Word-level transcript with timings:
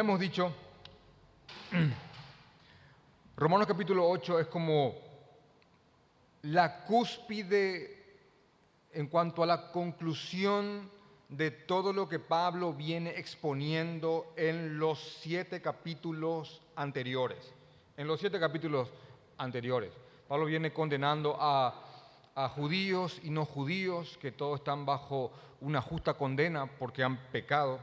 hemos 0.00 0.20
dicho, 0.20 0.52
Romanos 3.36 3.66
capítulo 3.66 4.08
8 4.08 4.40
es 4.40 4.46
como 4.48 4.94
la 6.42 6.84
cúspide 6.84 8.04
en 8.92 9.06
cuanto 9.08 9.42
a 9.42 9.46
la 9.46 9.72
conclusión 9.72 10.90
de 11.28 11.50
todo 11.50 11.92
lo 11.92 12.08
que 12.08 12.18
Pablo 12.18 12.72
viene 12.72 13.10
exponiendo 13.18 14.32
en 14.36 14.78
los 14.78 15.18
siete 15.20 15.60
capítulos 15.60 16.60
anteriores. 16.76 17.52
En 17.96 18.06
los 18.06 18.20
siete 18.20 18.38
capítulos 18.38 18.90
anteriores. 19.38 19.92
Pablo 20.28 20.46
viene 20.46 20.72
condenando 20.72 21.36
a 21.40 21.74
judíos 22.54 23.20
y 23.22 23.30
no 23.30 23.44
judíos, 23.44 24.18
que 24.20 24.30
todos 24.30 24.60
están 24.60 24.84
bajo 24.84 25.32
una 25.60 25.80
justa 25.80 26.14
condena 26.14 26.66
porque 26.66 27.02
han 27.02 27.16
pecado. 27.32 27.80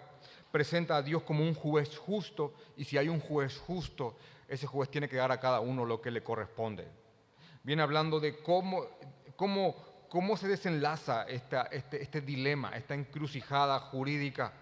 Presenta 0.53 0.97
a 0.97 1.01
Dios 1.01 1.23
como 1.23 1.43
un 1.43 1.55
juez 1.55 1.97
justo 1.97 2.53
y 2.77 2.83
si 2.83 2.95
hay 2.95 3.09
un 3.09 3.19
juez 3.19 3.57
justo, 3.57 4.15
ese 4.47 4.67
juez 4.67 4.87
tiene 4.87 5.09
que 5.09 5.15
dar 5.15 5.31
a 5.31 5.39
cada 5.39 5.59
uno 5.61 5.83
lo 5.83 5.99
que 5.99 6.11
le 6.11 6.21
corresponde. 6.21 6.87
Viene 7.63 7.81
hablando 7.81 8.19
de 8.19 8.37
cómo, 8.37 8.85
cómo, 9.35 10.05
cómo 10.09 10.37
se 10.37 10.47
desenlaza 10.47 11.23
este, 11.23 11.57
este 11.71 12.21
dilema, 12.21 12.69
esta 12.77 12.93
encrucijada 12.93 13.79
jurídica 13.79 14.53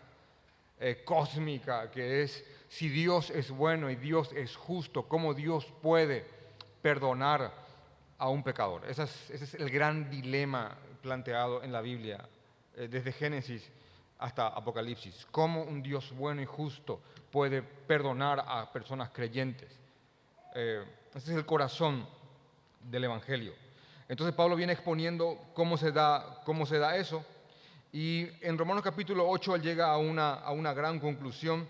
eh, 0.79 1.03
cósmica 1.03 1.91
que 1.91 2.23
es 2.23 2.41
si 2.69 2.87
Dios 2.87 3.29
es 3.29 3.51
bueno 3.51 3.91
y 3.91 3.97
Dios 3.97 4.31
es 4.33 4.55
justo, 4.55 5.09
cómo 5.09 5.33
Dios 5.33 5.65
puede 5.81 6.25
perdonar 6.81 7.53
a 8.17 8.29
un 8.29 8.43
pecador. 8.43 8.89
Ese 8.89 9.03
es, 9.03 9.29
ese 9.29 9.43
es 9.43 9.53
el 9.55 9.69
gran 9.69 10.09
dilema 10.09 10.77
planteado 11.01 11.63
en 11.63 11.73
la 11.73 11.81
Biblia, 11.81 12.25
eh, 12.77 12.87
desde 12.89 13.11
Génesis 13.11 13.69
hasta 14.21 14.47
Apocalipsis. 14.47 15.27
Cómo 15.31 15.63
un 15.63 15.81
Dios 15.81 16.13
bueno 16.15 16.41
y 16.41 16.45
justo 16.45 17.01
puede 17.31 17.63
perdonar 17.63 18.45
a 18.47 18.71
personas 18.71 19.09
creyentes. 19.09 19.69
Eh, 20.53 20.85
ese 21.15 21.31
es 21.31 21.37
el 21.37 21.45
corazón 21.45 22.07
del 22.83 23.03
Evangelio. 23.05 23.53
Entonces 24.07 24.35
Pablo 24.35 24.55
viene 24.55 24.73
exponiendo 24.73 25.39
cómo 25.55 25.75
se 25.75 25.91
da, 25.91 26.41
cómo 26.45 26.67
se 26.67 26.77
da 26.77 26.95
eso. 26.97 27.25
Y 27.91 28.27
en 28.41 28.57
Romanos 28.57 28.83
capítulo 28.83 29.27
8 29.27 29.55
él 29.55 29.61
llega 29.63 29.91
a 29.91 29.97
una, 29.97 30.35
a 30.35 30.51
una 30.51 30.73
gran 30.73 30.99
conclusión 30.99 31.67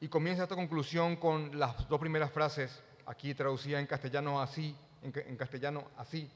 y 0.00 0.08
comienza 0.08 0.42
esta 0.42 0.56
conclusión 0.56 1.16
con 1.16 1.58
las 1.58 1.88
dos 1.88 2.00
primeras 2.00 2.32
frases, 2.32 2.82
aquí 3.06 3.34
traducida 3.34 3.78
en 3.78 3.86
castellano 3.86 4.42
así, 4.42 4.76
en, 5.02 5.12
en 5.14 5.36
castellano 5.36 5.84
así. 5.96 6.28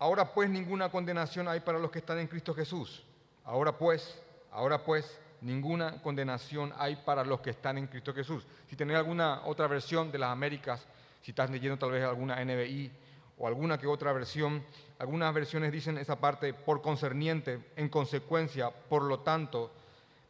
Ahora 0.00 0.34
pues 0.34 0.50
ninguna 0.50 0.88
condenación 0.90 1.46
hay 1.46 1.60
para 1.60 1.78
los 1.78 1.92
que 1.92 2.00
están 2.00 2.18
en 2.18 2.26
Cristo 2.26 2.52
Jesús. 2.52 3.04
Ahora 3.44 3.76
pues, 3.76 4.18
ahora 4.54 4.82
pues, 4.82 5.20
ninguna 5.40 6.00
condenación 6.00 6.72
hay 6.78 6.96
para 6.96 7.24
los 7.24 7.40
que 7.40 7.50
están 7.50 7.76
en 7.76 7.86
Cristo 7.86 8.14
Jesús. 8.14 8.46
Si 8.70 8.76
tenés 8.76 8.96
alguna 8.96 9.42
otra 9.44 9.66
versión 9.66 10.10
de 10.10 10.18
las 10.18 10.30
Américas, 10.30 10.86
si 11.20 11.32
estás 11.32 11.50
leyendo 11.50 11.76
tal 11.76 11.90
vez 11.90 12.04
alguna 12.04 12.42
NBI 12.42 12.90
o 13.36 13.46
alguna 13.46 13.76
que 13.78 13.86
otra 13.86 14.12
versión, 14.12 14.64
algunas 14.98 15.34
versiones 15.34 15.72
dicen 15.72 15.98
esa 15.98 16.16
parte 16.16 16.54
por 16.54 16.80
concerniente, 16.80 17.60
en 17.76 17.88
consecuencia, 17.88 18.70
por 18.70 19.02
lo 19.02 19.20
tanto, 19.20 19.70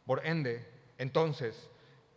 por 0.05 0.25
ende, 0.25 0.67
entonces, 0.97 1.69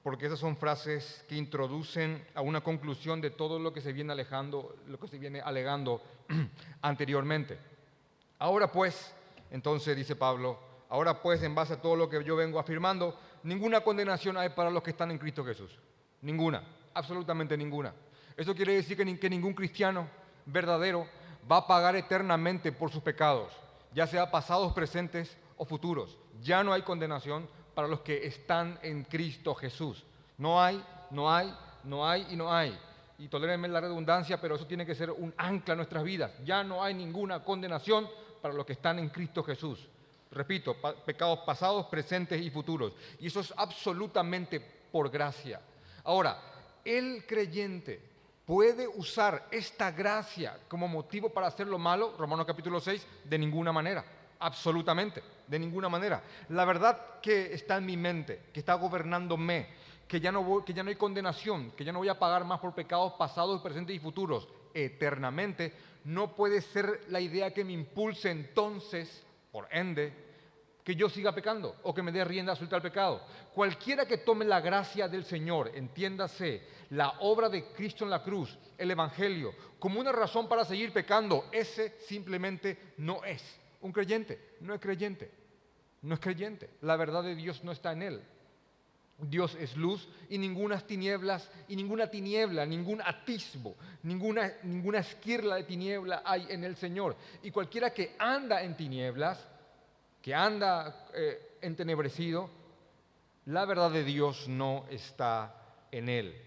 porque 0.03 0.27
esas 0.27 0.39
son 0.39 0.57
frases 0.57 1.25
que 1.29 1.37
introducen 1.37 2.25
a 2.35 2.41
una 2.41 2.63
conclusión 2.63 3.21
de 3.21 3.31
todo 3.31 3.59
lo 3.59 3.73
que 3.73 3.81
se 3.81 3.93
viene 3.93 4.13
alejando, 4.13 4.77
lo 4.87 4.99
que 4.99 5.09
se 5.09 5.19
viene 5.19 5.41
alegando 5.41 6.03
anteriormente. 6.83 7.59
Ahora 8.39 8.73
pues, 8.73 9.13
entonces 9.51 9.97
dice 9.97 10.17
Pablo, 10.17 10.68
ahora 10.89 11.21
pues 11.21 11.43
en 11.43 11.55
base 11.55 11.75
a 11.75 11.81
todo 11.81 11.97
lo 11.97 12.09
que 12.09 12.23
yo 12.25 12.37
vengo 12.37 12.59
afirmando, 12.59 13.19
ninguna 13.43 13.81
condenación 13.81 14.37
hay 14.37 14.51
para 14.51 14.71
los 14.71 14.83
que 14.83 14.91
están 14.91 15.11
en 15.11 15.19
Cristo 15.19 15.45
Jesús. 15.45 15.71
Ninguna, 16.23 16.63
absolutamente 16.95 17.57
ninguna. 17.57 17.93
Eso 18.37 18.55
quiere 18.55 18.75
decir 18.75 18.97
que, 18.97 19.05
ni, 19.05 19.17
que 19.17 19.31
ningún 19.31 19.55
cristiano 19.55 20.09
verdadero 20.47 21.07
va 21.51 21.59
a 21.59 21.67
pagar 21.67 21.97
eternamente 21.97 22.73
por 22.73 22.91
sus 22.91 23.03
pecados, 23.03 23.53
ya 23.93 24.07
sea 24.07 24.31
pasados, 24.31 24.73
presentes 24.73 25.37
o 25.57 25.65
futuros. 25.65 26.17
Ya 26.41 26.63
no 26.63 26.73
hay 26.73 26.83
condenación 26.83 27.49
para 27.75 27.89
los 27.89 28.01
que 28.01 28.27
están 28.27 28.79
en 28.83 29.05
Cristo 29.05 29.55
Jesús. 29.55 30.05
No 30.37 30.63
hay, 30.63 30.85
no 31.11 31.33
hay, 31.33 31.55
no 31.85 32.09
hay 32.09 32.27
y 32.31 32.37
no 32.37 32.53
hay. 32.53 32.79
Y 33.19 33.29
tolérenme 33.29 33.67
la 33.67 33.81
redundancia, 33.81 34.41
pero 34.41 34.55
eso 34.55 34.67
tiene 34.67 34.87
que 34.87 34.95
ser 34.95 35.11
un 35.11 35.35
ancla 35.37 35.73
en 35.75 35.79
nuestras 35.79 36.05
vidas. 36.05 36.33
Ya 36.45 36.63
no 36.63 36.83
hay 36.83 36.95
ninguna 36.95 37.43
condenación 37.43 38.09
para 38.41 38.55
los 38.55 38.65
que 38.65 38.75
están 38.75 38.99
en 39.01 39.09
Cristo 39.09 39.43
Jesús. 39.43 39.89
Repito, 40.31 40.77
pecados 41.05 41.41
pasados, 41.41 41.87
presentes 41.87 42.41
y 42.41 42.51
futuros. 42.51 42.93
Y 43.21 43.29
eso 43.29 43.41
es 43.41 43.53
absolutamente 43.57 44.61
por 44.61 45.11
gracia. 45.11 45.61
Ahora, 46.05 46.41
el 46.85 47.25
creyente 47.27 48.01
puede 48.45 48.89
usar 48.89 49.47
esta 49.51 49.91
gracia 49.91 50.59
como 50.69 50.89
motivo 50.89 51.29
para 51.29 51.49
hacer 51.49 51.67
lo 51.67 51.79
malo, 51.79 52.15
Romanos 52.19 52.47
capítulo 52.47 52.81
6, 52.81 53.07
de 53.25 53.39
ninguna 53.39 53.73
manera, 53.73 54.03
absolutamente, 54.39 55.23
de 55.47 55.59
ninguna 55.59 55.91
manera. 55.91 56.23
La 56.49 56.65
verdad 56.65 57.21
que 57.21 57.53
está 57.53 57.77
en 57.77 57.87
mi 57.87 57.97
mente, 57.97 58.45
que 58.53 58.61
está 58.61 58.75
gobernándome, 58.75 59.67
que 60.09 60.19
ya 60.19 60.33
no, 60.33 60.43
voy, 60.43 60.65
que 60.65 60.73
ya 60.73 60.83
no 60.83 60.89
hay 60.89 60.97
condenación, 60.97 61.73
que 61.73 61.85
ya 61.85 61.93
no 61.93 61.99
voy 61.99 62.09
a 62.09 62.19
pagar 62.19 62.45
más 62.45 62.61
por 62.61 62.75
pecados 62.75 63.13
pasados, 63.19 63.61
presentes 63.61 63.95
y 63.95 63.99
futuros 63.99 64.49
eternamente, 64.73 65.75
no 66.05 66.35
puede 66.35 66.63
ser 66.63 67.05
la 67.09 67.21
idea 67.21 67.53
que 67.53 67.65
me 67.65 67.75
impulse 67.75 68.31
entonces, 68.31 69.25
por 69.59 69.67
ende, 69.73 70.13
que 70.85 70.95
yo 70.95 71.09
siga 71.09 71.35
pecando 71.35 71.75
o 71.83 71.93
que 71.93 72.01
me 72.01 72.13
dé 72.13 72.25
rienda 72.25 72.55
suelta 72.55 72.77
al 72.77 72.83
pecado. 72.83 73.21
Cualquiera 73.53 74.07
que 74.07 74.19
tome 74.19 74.45
la 74.45 74.61
gracia 74.61 75.09
del 75.09 75.25
Señor, 75.25 75.73
entiéndase, 75.75 76.63
la 76.91 77.09
obra 77.19 77.49
de 77.49 77.73
Cristo 77.73 78.05
en 78.05 78.11
la 78.11 78.23
cruz, 78.23 78.57
el 78.79 78.93
Evangelio, 78.93 79.53
como 79.81 79.99
una 79.99 80.13
razón 80.13 80.49
para 80.49 80.65
seguir 80.65 80.93
pecando, 80.93 81.47
ese 81.51 81.99
simplemente 81.99 82.93
no 82.99 83.25
es 83.25 83.43
un 83.81 83.91
creyente, 83.91 84.55
no 84.61 84.75
es 84.75 84.81
creyente, 84.81 85.29
no 86.03 86.15
es 86.15 86.21
creyente. 86.21 86.71
La 86.83 86.95
verdad 86.95 87.25
de 87.25 87.35
Dios 87.35 87.65
no 87.65 87.73
está 87.73 87.91
en 87.91 88.03
él. 88.03 88.23
Dios 89.21 89.57
es 89.57 89.77
luz 89.77 90.09
y 90.29 90.39
ninguna 90.39 90.79
tinieblas 90.81 91.51
y 91.67 91.75
ninguna 91.75 92.07
tiniebla, 92.07 92.65
ningún 92.65 93.03
atisbo, 93.03 93.75
ninguna, 94.05 94.53
ninguna 94.63 94.99
esquirla 94.99 95.57
de 95.57 95.65
tiniebla 95.65 96.23
hay 96.25 96.47
en 96.51 96.63
el 96.63 96.77
Señor. 96.77 97.17
Y 97.43 97.51
cualquiera 97.51 97.91
que 97.91 98.15
anda 98.19 98.63
en 98.63 98.77
tinieblas, 98.77 99.45
que 100.23 100.35
anda 100.35 101.09
eh, 101.15 101.57
entenebrecido, 101.61 102.49
la 103.47 103.65
verdad 103.65 103.91
de 103.91 104.05
Dios 104.05 104.47
no 104.47 104.85
está 104.89 105.55
en 105.91 106.09
él. 106.09 106.41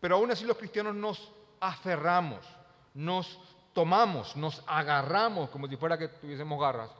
Pero 0.00 0.16
aún 0.16 0.30
así 0.30 0.44
los 0.44 0.56
cristianos 0.56 0.94
nos 0.94 1.32
aferramos, 1.60 2.46
nos 2.94 3.38
tomamos, 3.74 4.36
nos 4.36 4.62
agarramos, 4.66 5.50
como 5.50 5.66
si 5.66 5.76
fuera 5.76 5.98
que 5.98 6.08
tuviésemos 6.08 6.58
garras, 6.58 6.90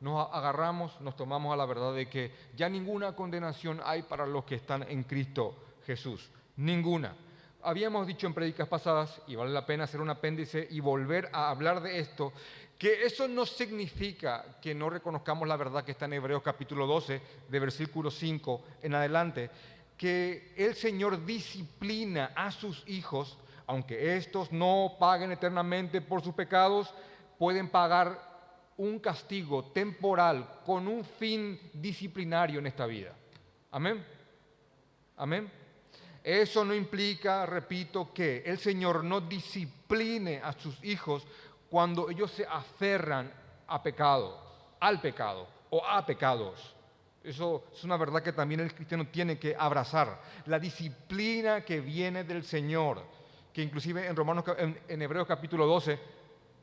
nos 0.00 0.28
agarramos, 0.32 1.00
nos 1.00 1.16
tomamos 1.16 1.52
a 1.52 1.56
la 1.56 1.66
verdad 1.66 1.94
de 1.94 2.08
que 2.08 2.32
ya 2.54 2.68
ninguna 2.68 3.14
condenación 3.14 3.80
hay 3.84 4.02
para 4.02 4.26
los 4.26 4.44
que 4.44 4.56
están 4.56 4.82
en 4.88 5.04
Cristo 5.04 5.56
Jesús. 5.86 6.30
Ninguna. 6.56 7.14
Habíamos 7.62 8.06
dicho 8.06 8.26
en 8.26 8.34
predicas 8.34 8.68
pasadas, 8.68 9.20
y 9.26 9.34
vale 9.34 9.50
la 9.50 9.66
pena 9.66 9.84
hacer 9.84 10.00
un 10.00 10.10
apéndice 10.10 10.68
y 10.70 10.80
volver 10.80 11.28
a 11.32 11.50
hablar 11.50 11.82
de 11.82 11.98
esto, 11.98 12.32
que 12.78 13.04
eso 13.04 13.26
no 13.26 13.46
significa 13.46 14.58
que 14.60 14.74
no 14.74 14.90
reconozcamos 14.90 15.48
la 15.48 15.56
verdad 15.56 15.84
que 15.84 15.92
está 15.92 16.04
en 16.04 16.12
Hebreos 16.12 16.42
capítulo 16.42 16.86
12, 16.86 17.20
de 17.48 17.58
versículo 17.58 18.10
5 18.10 18.62
en 18.82 18.94
adelante, 18.94 19.50
que 19.96 20.52
el 20.56 20.74
Señor 20.74 21.24
disciplina 21.24 22.32
a 22.36 22.50
sus 22.50 22.86
hijos, 22.86 23.38
aunque 23.66 24.16
estos 24.16 24.52
no 24.52 24.96
paguen 25.00 25.32
eternamente 25.32 26.00
por 26.00 26.22
sus 26.22 26.34
pecados, 26.34 26.92
pueden 27.38 27.68
pagar 27.68 28.25
un 28.78 28.98
castigo 28.98 29.64
temporal 29.66 30.60
con 30.64 30.86
un 30.88 31.04
fin 31.04 31.58
disciplinario 31.72 32.58
en 32.58 32.66
esta 32.66 32.86
vida. 32.86 33.12
Amén. 33.70 34.04
Amén. 35.16 35.50
Eso 36.22 36.64
no 36.64 36.74
implica, 36.74 37.46
repito, 37.46 38.12
que 38.12 38.42
el 38.44 38.58
Señor 38.58 39.04
no 39.04 39.20
discipline 39.20 40.40
a 40.42 40.52
sus 40.52 40.82
hijos 40.84 41.26
cuando 41.70 42.10
ellos 42.10 42.30
se 42.32 42.44
aferran 42.44 43.32
a 43.68 43.82
pecado, 43.82 44.38
al 44.80 45.00
pecado 45.00 45.46
o 45.70 45.84
a 45.84 46.04
pecados. 46.04 46.74
Eso 47.22 47.64
es 47.72 47.82
una 47.82 47.96
verdad 47.96 48.22
que 48.22 48.32
también 48.32 48.60
el 48.60 48.74
cristiano 48.74 49.06
tiene 49.08 49.38
que 49.38 49.56
abrazar. 49.58 50.20
La 50.46 50.58
disciplina 50.58 51.64
que 51.64 51.80
viene 51.80 52.24
del 52.24 52.44
Señor, 52.44 53.02
que 53.52 53.62
inclusive 53.62 54.06
en 54.06 54.14
Romanos, 54.14 54.44
en, 54.58 55.02
Hebreos 55.02 55.26
capítulo 55.26 55.66
12, 55.66 55.98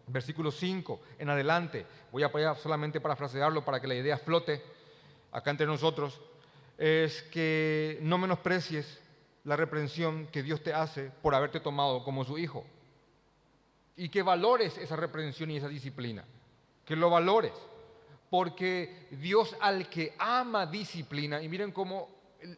versículo 0.08 0.52
5 0.52 1.02
en 1.20 1.30
adelante, 1.30 1.86
voy 2.12 2.24
a 2.24 2.28
apoyar 2.28 2.58
solamente 2.58 3.00
para 3.00 3.16
frasearlo 3.16 3.64
para 3.64 3.80
que 3.80 3.88
la 3.88 3.96
idea 3.96 4.18
flote 4.18 4.62
acá 5.32 5.52
entre 5.52 5.66
nosotros, 5.66 6.20
es 6.78 7.24
que 7.24 8.00
no 8.02 8.18
menosprecies 8.18 9.00
la 9.44 9.56
reprensión 9.56 10.28
que 10.28 10.44
Dios 10.44 10.62
te 10.62 10.74
hace 10.74 11.12
por 11.22 11.36
haberte 11.36 11.60
tomado 11.60 12.04
como 12.04 12.24
su 12.24 12.38
hijo. 12.38 12.66
Y 13.96 14.10
que 14.10 14.24
valores 14.24 14.78
esa 14.78 14.96
reprensión 14.96 15.52
y 15.52 15.58
esa 15.58 15.68
disciplina, 15.68 16.26
que 16.86 16.96
lo 16.96 17.10
valores, 17.10 17.54
porque 18.30 19.08
Dios 19.12 19.56
al 19.60 19.90
que 19.90 20.16
ama 20.18 20.66
disciplina, 20.66 21.42
y 21.42 21.50
miren 21.50 21.72
cómo 21.72 22.10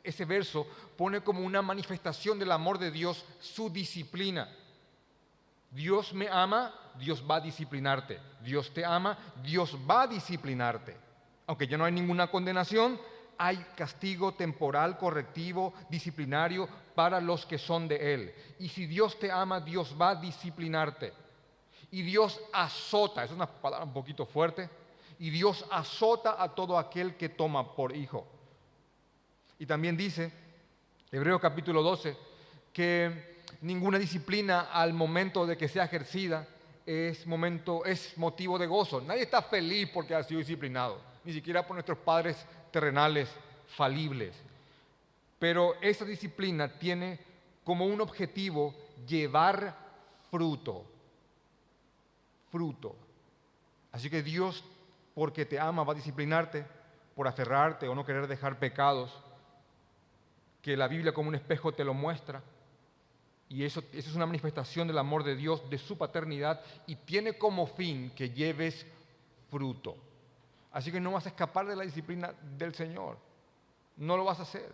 ese 0.04 0.26
verso 0.26 0.66
pone 0.98 1.22
como 1.22 1.42
una 1.42 1.62
manifestación 1.62 2.40
del 2.40 2.52
amor 2.52 2.80
de 2.80 2.92
Dios 2.92 3.26
su 3.40 3.70
disciplina. 3.70 4.50
Dios 5.72 6.14
me 6.14 6.28
ama, 6.30 6.74
Dios 7.00 7.24
va 7.30 7.38
a 7.38 7.42
disciplinarte. 7.42 8.20
Dios 8.42 8.74
te 8.74 8.86
ama, 8.86 9.18
Dios 9.44 9.78
va 9.90 10.04
a 10.04 10.08
disciplinarte. 10.08 10.96
Aunque 11.48 11.68
ya 11.68 11.78
no 11.78 11.86
hay 11.86 11.92
ninguna 11.92 12.28
condenación, 12.28 13.00
hay 13.38 13.58
castigo 13.76 14.34
temporal, 14.34 14.98
correctivo, 14.98 15.74
disciplinario 15.90 16.68
para 16.96 17.20
los 17.20 17.46
que 17.46 17.58
son 17.58 17.88
de 17.88 18.14
Él. 18.14 18.36
Y 18.60 18.70
si 18.70 18.86
Dios 18.86 19.20
te 19.20 19.32
ama, 19.32 19.60
Dios 19.60 19.96
va 20.00 20.12
a 20.12 20.16
disciplinarte. 20.16 21.14
Y 21.92 22.02
Dios 22.02 22.40
azota, 22.54 23.24
es 23.24 23.32
una 23.32 23.48
palabra 23.48 23.86
un 23.86 23.94
poquito 23.94 24.26
fuerte, 24.26 24.70
y 25.20 25.30
Dios 25.30 25.66
azota 25.72 26.42
a 26.42 26.54
todo 26.54 26.78
aquel 26.78 27.16
que 27.16 27.30
toma 27.30 27.76
por 27.76 27.96
hijo. 27.96 28.28
Y 29.60 29.66
también 29.66 29.96
dice, 29.96 30.32
Hebreo 31.12 31.40
capítulo 31.40 31.82
12, 31.84 32.18
que 32.74 33.36
ninguna 33.62 33.98
disciplina 33.98 34.72
al 34.72 34.94
momento 34.94 35.46
de 35.46 35.58
que 35.58 35.68
sea 35.68 35.86
ejercida 35.86 36.48
es, 36.86 37.26
momento, 37.26 37.84
es 37.86 38.18
motivo 38.18 38.60
de 38.60 38.68
gozo. 38.68 39.02
Nadie 39.02 39.24
está 39.24 39.42
feliz 39.42 39.90
porque 39.94 40.14
ha 40.14 40.24
sido 40.24 40.40
disciplinado, 40.40 41.02
ni 41.24 41.34
siquiera 41.34 41.66
por 41.66 41.76
nuestros 41.76 41.98
padres 42.00 42.38
terrenales 42.72 43.30
falibles. 43.76 44.36
Pero 45.40 45.76
esa 45.82 46.06
disciplina 46.06 46.78
tiene 46.78 47.20
como 47.64 47.86
un 47.86 48.00
objetivo 48.02 48.74
llevar 49.08 49.76
fruto. 50.30 50.86
Fruto. 52.52 52.96
Así 53.92 54.10
que 54.10 54.22
Dios, 54.22 54.64
porque 55.14 55.46
te 55.46 55.60
ama, 55.60 55.84
va 55.84 55.94
a 55.94 55.96
disciplinarte 55.96 56.66
por 57.16 57.28
aferrarte 57.28 57.88
o 57.88 57.96
no 57.96 58.06
querer 58.06 58.28
dejar 58.28 58.60
pecados, 58.60 59.12
que 60.62 60.76
la 60.76 60.88
Biblia 60.88 61.14
como 61.14 61.30
un 61.30 61.36
espejo 61.36 61.74
te 61.74 61.84
lo 61.84 61.94
muestra. 61.94 62.44
Y 63.48 63.64
eso, 63.64 63.84
es 63.94 64.14
una 64.16 64.26
manifestación 64.26 64.88
del 64.88 64.98
amor 64.98 65.24
de 65.24 65.36
Dios, 65.36 65.70
de 65.70 65.78
su 65.78 65.98
paternidad, 65.98 66.62
y 66.88 66.96
tiene 66.96 67.34
como 67.34 67.68
fin 67.68 68.12
que 68.16 68.32
lleves 68.32 68.86
fruto. 69.52 69.96
Así 70.72 70.92
que 70.92 71.00
no 71.00 71.12
vas 71.12 71.26
a 71.26 71.30
escapar 71.30 71.68
de 71.68 71.76
la 71.76 71.84
disciplina 71.84 72.34
del 72.58 72.74
Señor. 72.74 73.18
No 73.98 74.18
lo 74.18 74.26
vas 74.26 74.40
a 74.40 74.44
hacer. 74.44 74.70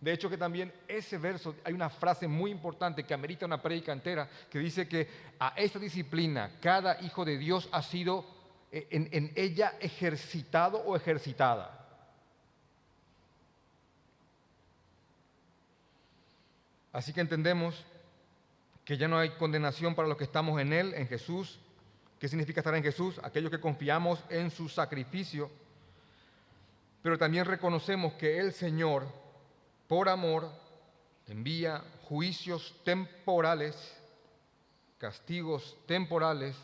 De 0.00 0.12
hecho 0.12 0.30
que 0.30 0.38
también 0.38 0.72
ese 0.86 1.18
verso, 1.18 1.56
hay 1.64 1.72
una 1.72 1.90
frase 1.90 2.28
muy 2.28 2.50
importante 2.50 3.04
que 3.04 3.14
amerita 3.14 3.46
una 3.46 3.60
prédica 3.60 3.92
entera, 3.92 4.28
que 4.50 4.58
dice 4.58 4.88
que 4.88 5.08
a 5.38 5.54
esta 5.56 5.78
disciplina 5.78 6.58
cada 6.60 7.00
hijo 7.02 7.24
de 7.24 7.36
Dios 7.36 7.68
ha 7.72 7.82
sido 7.82 8.24
eh, 8.70 8.86
en 8.90 9.32
ella 9.34 9.74
ejercitado 9.80 10.78
o 10.78 10.96
ejercitada. 10.96 11.84
Así 16.94 17.12
que 17.12 17.20
entendemos 17.20 17.84
que 18.84 18.96
ya 18.96 19.08
no 19.08 19.18
hay 19.18 19.30
condenación 19.30 19.94
para 19.94 20.08
los 20.08 20.16
que 20.16 20.24
estamos 20.24 20.60
en 20.60 20.72
Él, 20.72 20.94
en 20.94 21.06
Jesús. 21.08 21.58
¿Qué 22.18 22.28
significa 22.28 22.60
estar 22.60 22.74
en 22.74 22.82
Jesús? 22.82 23.20
Aquellos 23.22 23.50
que 23.50 23.60
confiamos 23.60 24.22
en 24.28 24.50
su 24.50 24.68
sacrificio. 24.68 25.50
Pero 27.02 27.18
también 27.18 27.44
reconocemos 27.44 28.14
que 28.14 28.38
el 28.38 28.52
Señor, 28.52 29.06
por 29.88 30.08
amor, 30.08 30.50
envía 31.26 31.82
juicios 32.04 32.74
temporales, 32.84 33.74
castigos 34.98 35.76
temporales, 35.86 36.56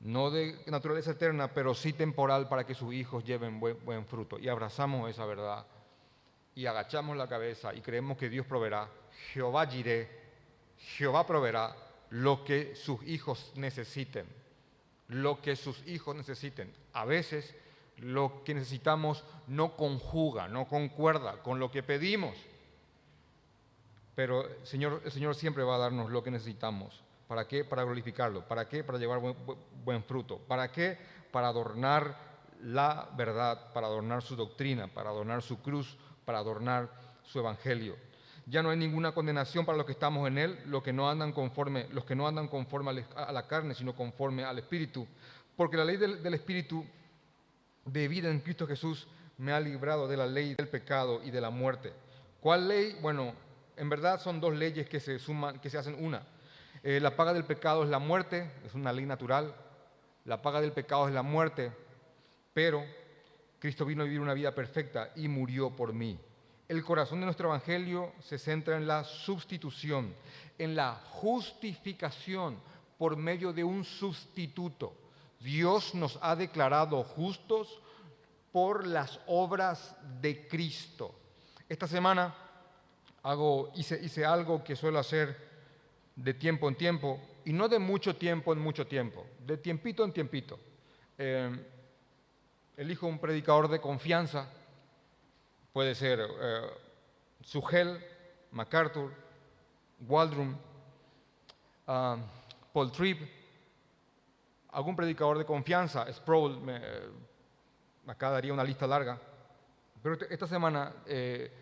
no 0.00 0.30
de 0.30 0.60
naturaleza 0.66 1.12
eterna, 1.12 1.52
pero 1.52 1.74
sí 1.74 1.92
temporal 1.92 2.48
para 2.48 2.64
que 2.64 2.74
sus 2.74 2.94
hijos 2.94 3.24
lleven 3.24 3.58
buen, 3.58 4.06
fruto. 4.06 4.38
Y 4.38 4.48
abrazamos 4.48 5.10
esa 5.10 5.24
verdad 5.26 5.66
y 6.54 6.66
agachamos 6.66 7.16
la 7.16 7.28
cabeza 7.28 7.74
y 7.74 7.80
creemos 7.80 8.16
que 8.16 8.28
Dios 8.28 8.46
proveerá. 8.46 8.88
Jehová 9.32 9.66
diré, 9.66 10.25
Jehová 10.78 11.26
proveerá 11.26 11.74
lo 12.10 12.44
que 12.44 12.74
sus 12.76 13.02
hijos 13.06 13.52
necesiten, 13.56 14.26
lo 15.08 15.40
que 15.40 15.56
sus 15.56 15.86
hijos 15.86 16.14
necesiten. 16.16 16.72
A 16.92 17.04
veces 17.04 17.54
lo 17.98 18.42
que 18.44 18.54
necesitamos 18.54 19.24
no 19.46 19.76
conjuga, 19.76 20.48
no 20.48 20.66
concuerda 20.66 21.42
con 21.42 21.58
lo 21.58 21.70
que 21.70 21.82
pedimos, 21.82 22.36
pero 24.14 24.48
el 24.48 24.66
Señor, 24.66 25.02
el 25.04 25.12
Señor 25.12 25.34
siempre 25.34 25.62
va 25.62 25.76
a 25.76 25.78
darnos 25.78 26.10
lo 26.10 26.22
que 26.22 26.30
necesitamos. 26.30 27.02
¿Para 27.28 27.46
qué? 27.46 27.64
Para 27.64 27.84
glorificarlo. 27.84 28.46
¿Para 28.46 28.68
qué? 28.68 28.84
Para 28.84 28.98
llevar 28.98 29.18
buen, 29.18 29.36
buen 29.84 30.02
fruto. 30.04 30.38
¿Para 30.38 30.70
qué? 30.70 30.96
Para 31.30 31.48
adornar 31.48 32.16
la 32.62 33.10
verdad, 33.16 33.72
para 33.72 33.88
adornar 33.88 34.22
su 34.22 34.36
doctrina, 34.36 34.88
para 34.88 35.10
adornar 35.10 35.42
su 35.42 35.60
cruz, 35.60 35.96
para 36.24 36.38
adornar 36.38 36.88
su 37.24 37.38
evangelio. 37.38 37.96
Ya 38.48 38.62
no 38.62 38.70
hay 38.70 38.76
ninguna 38.76 39.12
condenación 39.12 39.66
para 39.66 39.76
los 39.76 39.86
que 39.86 39.92
estamos 39.92 40.26
en 40.28 40.38
él, 40.38 40.58
los 40.66 40.82
que 40.82 40.92
no 40.92 41.10
andan 41.10 41.32
conforme, 41.32 41.88
los 41.90 42.04
que 42.04 42.14
no 42.14 42.28
andan 42.28 42.46
conforme 42.46 43.04
a 43.16 43.32
la 43.32 43.46
carne, 43.48 43.74
sino 43.74 43.94
conforme 43.94 44.44
al 44.44 44.58
espíritu, 44.58 45.06
porque 45.56 45.76
la 45.76 45.84
ley 45.84 45.96
del, 45.96 46.32
espíritu 46.32 46.86
de 47.84 48.06
vida 48.06 48.30
en 48.30 48.40
Cristo 48.40 48.66
Jesús 48.66 49.08
me 49.38 49.52
ha 49.52 49.58
librado 49.58 50.06
de 50.06 50.16
la 50.16 50.26
ley 50.26 50.54
del 50.54 50.68
pecado 50.68 51.22
y 51.24 51.32
de 51.32 51.40
la 51.40 51.50
muerte. 51.50 51.92
¿Cuál 52.40 52.68
ley? 52.68 52.96
Bueno, 53.02 53.34
en 53.76 53.88
verdad 53.88 54.20
son 54.20 54.40
dos 54.40 54.54
leyes 54.54 54.88
que 54.88 55.00
se 55.00 55.18
suman, 55.18 55.58
que 55.58 55.68
se 55.68 55.78
hacen 55.78 55.96
una. 55.98 56.22
Eh, 56.84 57.00
la 57.00 57.16
paga 57.16 57.34
del 57.34 57.44
pecado 57.44 57.82
es 57.82 57.90
la 57.90 57.98
muerte, 57.98 58.48
es 58.64 58.74
una 58.74 58.92
ley 58.92 59.06
natural. 59.06 59.52
La 60.24 60.40
paga 60.40 60.60
del 60.60 60.72
pecado 60.72 61.08
es 61.08 61.14
la 61.14 61.22
muerte, 61.22 61.72
pero 62.54 62.84
Cristo 63.58 63.84
vino 63.84 64.02
a 64.02 64.04
vivir 64.04 64.20
una 64.20 64.34
vida 64.34 64.54
perfecta 64.54 65.10
y 65.16 65.26
murió 65.26 65.70
por 65.70 65.92
mí. 65.92 66.18
El 66.68 66.82
corazón 66.84 67.20
de 67.20 67.26
nuestro 67.26 67.48
Evangelio 67.48 68.12
se 68.20 68.38
centra 68.38 68.76
en 68.76 68.88
la 68.88 69.04
sustitución, 69.04 70.12
en 70.58 70.74
la 70.74 70.94
justificación 71.10 72.58
por 72.98 73.16
medio 73.16 73.52
de 73.52 73.62
un 73.62 73.84
sustituto. 73.84 74.92
Dios 75.38 75.94
nos 75.94 76.18
ha 76.22 76.34
declarado 76.34 77.04
justos 77.04 77.80
por 78.50 78.84
las 78.84 79.20
obras 79.26 79.94
de 80.20 80.48
Cristo. 80.48 81.14
Esta 81.68 81.86
semana 81.86 82.34
hago, 83.22 83.70
hice, 83.76 84.00
hice 84.02 84.24
algo 84.24 84.64
que 84.64 84.74
suelo 84.74 84.98
hacer 84.98 85.36
de 86.16 86.34
tiempo 86.34 86.68
en 86.68 86.74
tiempo, 86.74 87.20
y 87.44 87.52
no 87.52 87.68
de 87.68 87.78
mucho 87.78 88.16
tiempo 88.16 88.52
en 88.52 88.58
mucho 88.58 88.86
tiempo, 88.86 89.24
de 89.46 89.56
tiempito 89.58 90.02
en 90.02 90.12
tiempito. 90.12 90.58
Eh, 91.18 91.64
elijo 92.76 93.06
un 93.06 93.18
predicador 93.18 93.68
de 93.68 93.80
confianza, 93.80 94.48
puede 95.76 95.94
ser 95.94 96.20
eh, 96.20 96.70
Sugel, 97.42 98.02
MacArthur, 98.52 99.12
Waldrum, 100.08 100.56
uh, 101.86 102.16
Paul 102.72 102.90
Tripp, 102.90 103.20
algún 104.70 104.96
predicador 104.96 105.36
de 105.36 105.44
confianza, 105.44 106.10
Sproul, 106.10 106.62
me, 106.62 106.80
acá 108.06 108.30
daría 108.30 108.54
una 108.54 108.64
lista 108.64 108.86
larga, 108.86 109.20
pero 110.02 110.16
esta 110.30 110.46
semana 110.46 110.94
eh, 111.04 111.52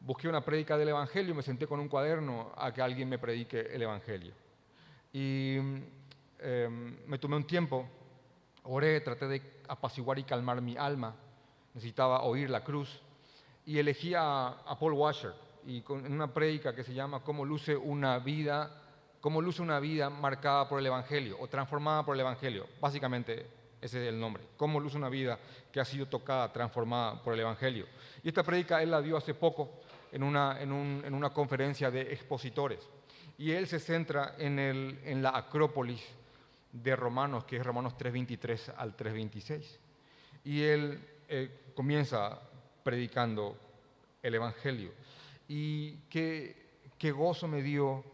busqué 0.00 0.26
una 0.26 0.44
prédica 0.44 0.76
del 0.76 0.88
Evangelio 0.88 1.32
y 1.32 1.36
me 1.36 1.42
senté 1.44 1.68
con 1.68 1.78
un 1.78 1.86
cuaderno 1.86 2.50
a 2.56 2.72
que 2.72 2.82
alguien 2.82 3.08
me 3.08 3.20
predique 3.20 3.60
el 3.60 3.82
Evangelio. 3.82 4.34
Y 5.12 5.58
eh, 6.40 6.68
me 7.06 7.16
tomé 7.16 7.36
un 7.36 7.46
tiempo, 7.46 7.88
oré, 8.64 9.00
traté 9.02 9.28
de 9.28 9.40
apaciguar 9.68 10.18
y 10.18 10.24
calmar 10.24 10.60
mi 10.60 10.76
alma, 10.76 11.14
necesitaba 11.74 12.24
oír 12.24 12.50
la 12.50 12.64
cruz 12.64 13.00
y 13.66 13.78
elegí 13.78 14.14
a, 14.16 14.56
Paul 14.78 14.94
Washer 14.94 15.32
y 15.66 15.80
con, 15.82 16.04
una 16.10 16.32
prédica 16.32 16.74
que 16.74 16.84
se 16.84 16.94
llama 16.94 17.20
Cómo 17.20 17.44
luce 17.44 17.76
una 17.76 18.18
vida, 18.18 18.82
cómo 19.20 19.40
luce 19.40 19.62
una 19.62 19.78
vida 19.80 20.10
marcada 20.10 20.68
por 20.68 20.80
el 20.80 20.86
Evangelio 20.86 21.36
o 21.40 21.48
transformada 21.48 22.04
por 22.04 22.14
el 22.14 22.20
Evangelio. 22.20 22.66
Básicamente 22.80 23.46
ese 23.80 24.02
es 24.02 24.08
el 24.08 24.18
nombre. 24.18 24.44
Cómo 24.56 24.80
luce 24.80 24.96
una 24.96 25.08
vida 25.08 25.38
que 25.70 25.80
ha 25.80 25.84
sido 25.84 26.06
tocada, 26.06 26.52
transformada 26.52 27.22
por 27.22 27.34
el 27.34 27.40
Evangelio. 27.40 27.86
Y 28.22 28.28
esta 28.28 28.42
prédica 28.42 28.82
él 28.82 28.90
la 28.90 29.00
dio 29.00 29.16
hace 29.16 29.34
poco 29.34 29.80
en 30.10 30.22
una, 30.22 30.60
en 30.60 30.72
un, 30.72 31.02
en 31.04 31.14
una 31.14 31.30
conferencia 31.30 31.90
de 31.90 32.02
expositores. 32.12 32.88
Y 33.38 33.52
él 33.52 33.66
se 33.66 33.80
centra 33.80 34.34
en, 34.38 34.58
el, 34.58 35.00
en 35.04 35.22
la 35.22 35.30
Acrópolis 35.30 36.02
de 36.70 36.94
Romanos, 36.96 37.44
que 37.44 37.56
es 37.56 37.64
Romanos 37.64 37.94
3.23 37.98 38.74
al 38.76 38.96
3.26. 38.96 39.78
Y 40.44 40.62
él 40.62 41.00
eh, 41.28 41.72
comienza 41.74 42.40
predicando 42.82 43.56
el 44.22 44.34
Evangelio. 44.34 44.92
Y 45.48 45.98
qué, 46.08 46.56
qué 46.98 47.10
gozo 47.10 47.48
me 47.48 47.62
dio 47.62 48.04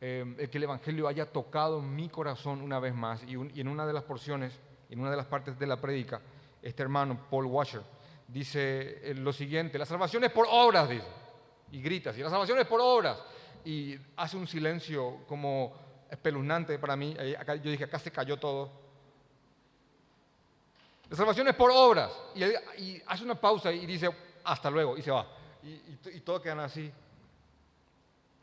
eh, 0.00 0.48
que 0.50 0.58
el 0.58 0.64
Evangelio 0.64 1.08
haya 1.08 1.32
tocado 1.32 1.80
mi 1.80 2.08
corazón 2.08 2.60
una 2.60 2.78
vez 2.78 2.94
más. 2.94 3.22
Y, 3.24 3.36
un, 3.36 3.50
y, 3.54 3.60
en 3.60 3.68
una 3.68 3.86
de 3.86 3.92
las 3.92 4.02
porciones, 4.02 4.52
en 4.90 5.00
una 5.00 5.10
de 5.10 5.16
las 5.16 5.26
partes 5.26 5.58
de 5.58 5.66
la 5.66 5.80
prédica, 5.80 6.20
este 6.60 6.82
hermano, 6.82 7.26
Paul 7.30 7.46
Washer, 7.46 7.82
dice 8.28 9.10
eh, 9.10 9.14
lo 9.14 9.32
siguiente, 9.32 9.78
la 9.78 9.86
salvación 9.86 10.24
es 10.24 10.30
por 10.30 10.46
obras, 10.50 10.88
dice. 10.88 11.06
Y 11.72 11.80
grita 11.80 12.10
así, 12.10 12.20
la 12.20 12.30
salvación 12.30 12.58
es 12.58 12.66
por 12.66 12.80
obras. 12.80 13.18
Y 13.64 13.96
hace 14.16 14.36
un 14.36 14.46
silencio 14.46 15.24
como 15.26 15.72
espeluznante 16.10 16.78
para 16.78 16.96
mí. 16.96 17.16
Acá, 17.38 17.54
yo 17.56 17.70
dije, 17.70 17.84
acá 17.84 17.98
se 17.98 18.10
cayó 18.10 18.36
todo. 18.36 18.83
La 21.10 21.16
salvación 21.16 21.48
es 21.48 21.54
por 21.54 21.70
obras. 21.70 22.10
Y, 22.34 23.00
hace 23.06 23.24
una 23.24 23.34
pausa 23.34 23.72
y 23.72 23.84
dice, 23.86 24.10
hasta 24.44 24.70
luego, 24.70 24.96
y 24.96 25.02
se 25.02 25.10
va. 25.10 25.26
Y, 25.62 25.68
y, 25.68 25.98
y 26.14 26.20
todos 26.20 26.40
quedan 26.40 26.60
así. 26.60 26.90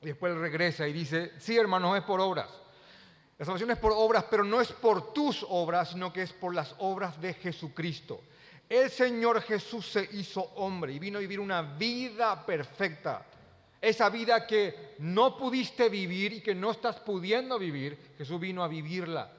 Y 0.01 0.05
después 0.05 0.33
él 0.33 0.39
regresa 0.39 0.87
y 0.87 0.93
dice, 0.93 1.33
sí 1.39 1.57
hermanos, 1.57 1.97
es 1.97 2.03
por 2.03 2.19
obras. 2.19 2.49
La 3.37 3.45
salvación 3.45 3.71
es 3.71 3.77
por 3.77 3.91
obras, 3.95 4.25
pero 4.29 4.43
no 4.43 4.61
es 4.61 4.71
por 4.71 5.13
tus 5.13 5.45
obras, 5.49 5.89
sino 5.89 6.13
que 6.13 6.23
es 6.23 6.33
por 6.33 6.53
las 6.53 6.75
obras 6.79 7.19
de 7.19 7.33
Jesucristo. 7.33 8.21
El 8.69 8.89
Señor 8.89 9.41
Jesús 9.41 9.87
se 9.87 10.07
hizo 10.13 10.41
hombre 10.55 10.93
y 10.93 10.99
vino 10.99 11.17
a 11.17 11.21
vivir 11.21 11.39
una 11.39 11.61
vida 11.61 12.45
perfecta. 12.45 13.25
Esa 13.81 14.09
vida 14.09 14.45
que 14.45 14.95
no 14.99 15.35
pudiste 15.37 15.89
vivir 15.89 16.33
y 16.33 16.41
que 16.41 16.53
no 16.53 16.71
estás 16.71 16.99
pudiendo 16.99 17.57
vivir, 17.57 18.13
Jesús 18.17 18.39
vino 18.39 18.63
a 18.63 18.67
vivirla. 18.67 19.31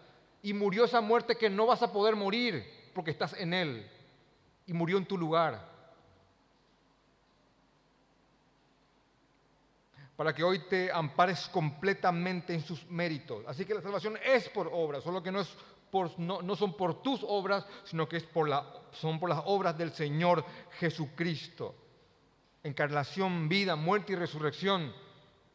Y 0.42 0.52
murió 0.52 0.84
esa 0.84 1.00
muerte 1.00 1.36
que 1.36 1.48
no 1.48 1.66
vas 1.66 1.82
a 1.82 1.92
poder 1.92 2.16
morir 2.16 2.81
porque 2.94 3.11
estás 3.11 3.34
en 3.34 3.54
Él. 3.54 3.90
Y 4.66 4.72
murió 4.72 4.99
en 4.99 5.06
tu 5.06 5.18
lugar. 5.18 5.72
para 10.16 10.34
que 10.34 10.44
hoy 10.44 10.61
te 10.68 10.92
ampares 10.92 11.49
completamente 11.49 12.54
en 12.54 12.61
sus 12.61 12.88
méritos. 12.88 13.44
Así 13.49 13.64
que 13.64 13.75
la 13.75 13.80
salvación 13.80 14.16
es 14.25 14.49
por 14.50 14.68
obras, 14.72 15.02
solo 15.02 15.20
que 15.20 15.32
no, 15.32 15.40
es 15.40 15.49
por, 15.90 16.16
no, 16.16 16.42
no 16.42 16.54
son 16.54 16.76
por 16.76 17.02
tus 17.02 17.25
obras, 17.26 17.66
sino 17.82 18.08
que 18.08 18.18
es 18.18 18.22
por 18.22 18.49
la, 18.49 18.64
son 18.92 19.18
por 19.18 19.28
las 19.28 19.42
obras 19.46 19.76
del 19.76 19.92
Señor 19.92 20.44
Jesucristo. 20.78 21.75
Encarnación, 22.62 23.49
vida, 23.49 23.75
muerte 23.75 24.12
y 24.12 24.16
resurrección, 24.16 24.92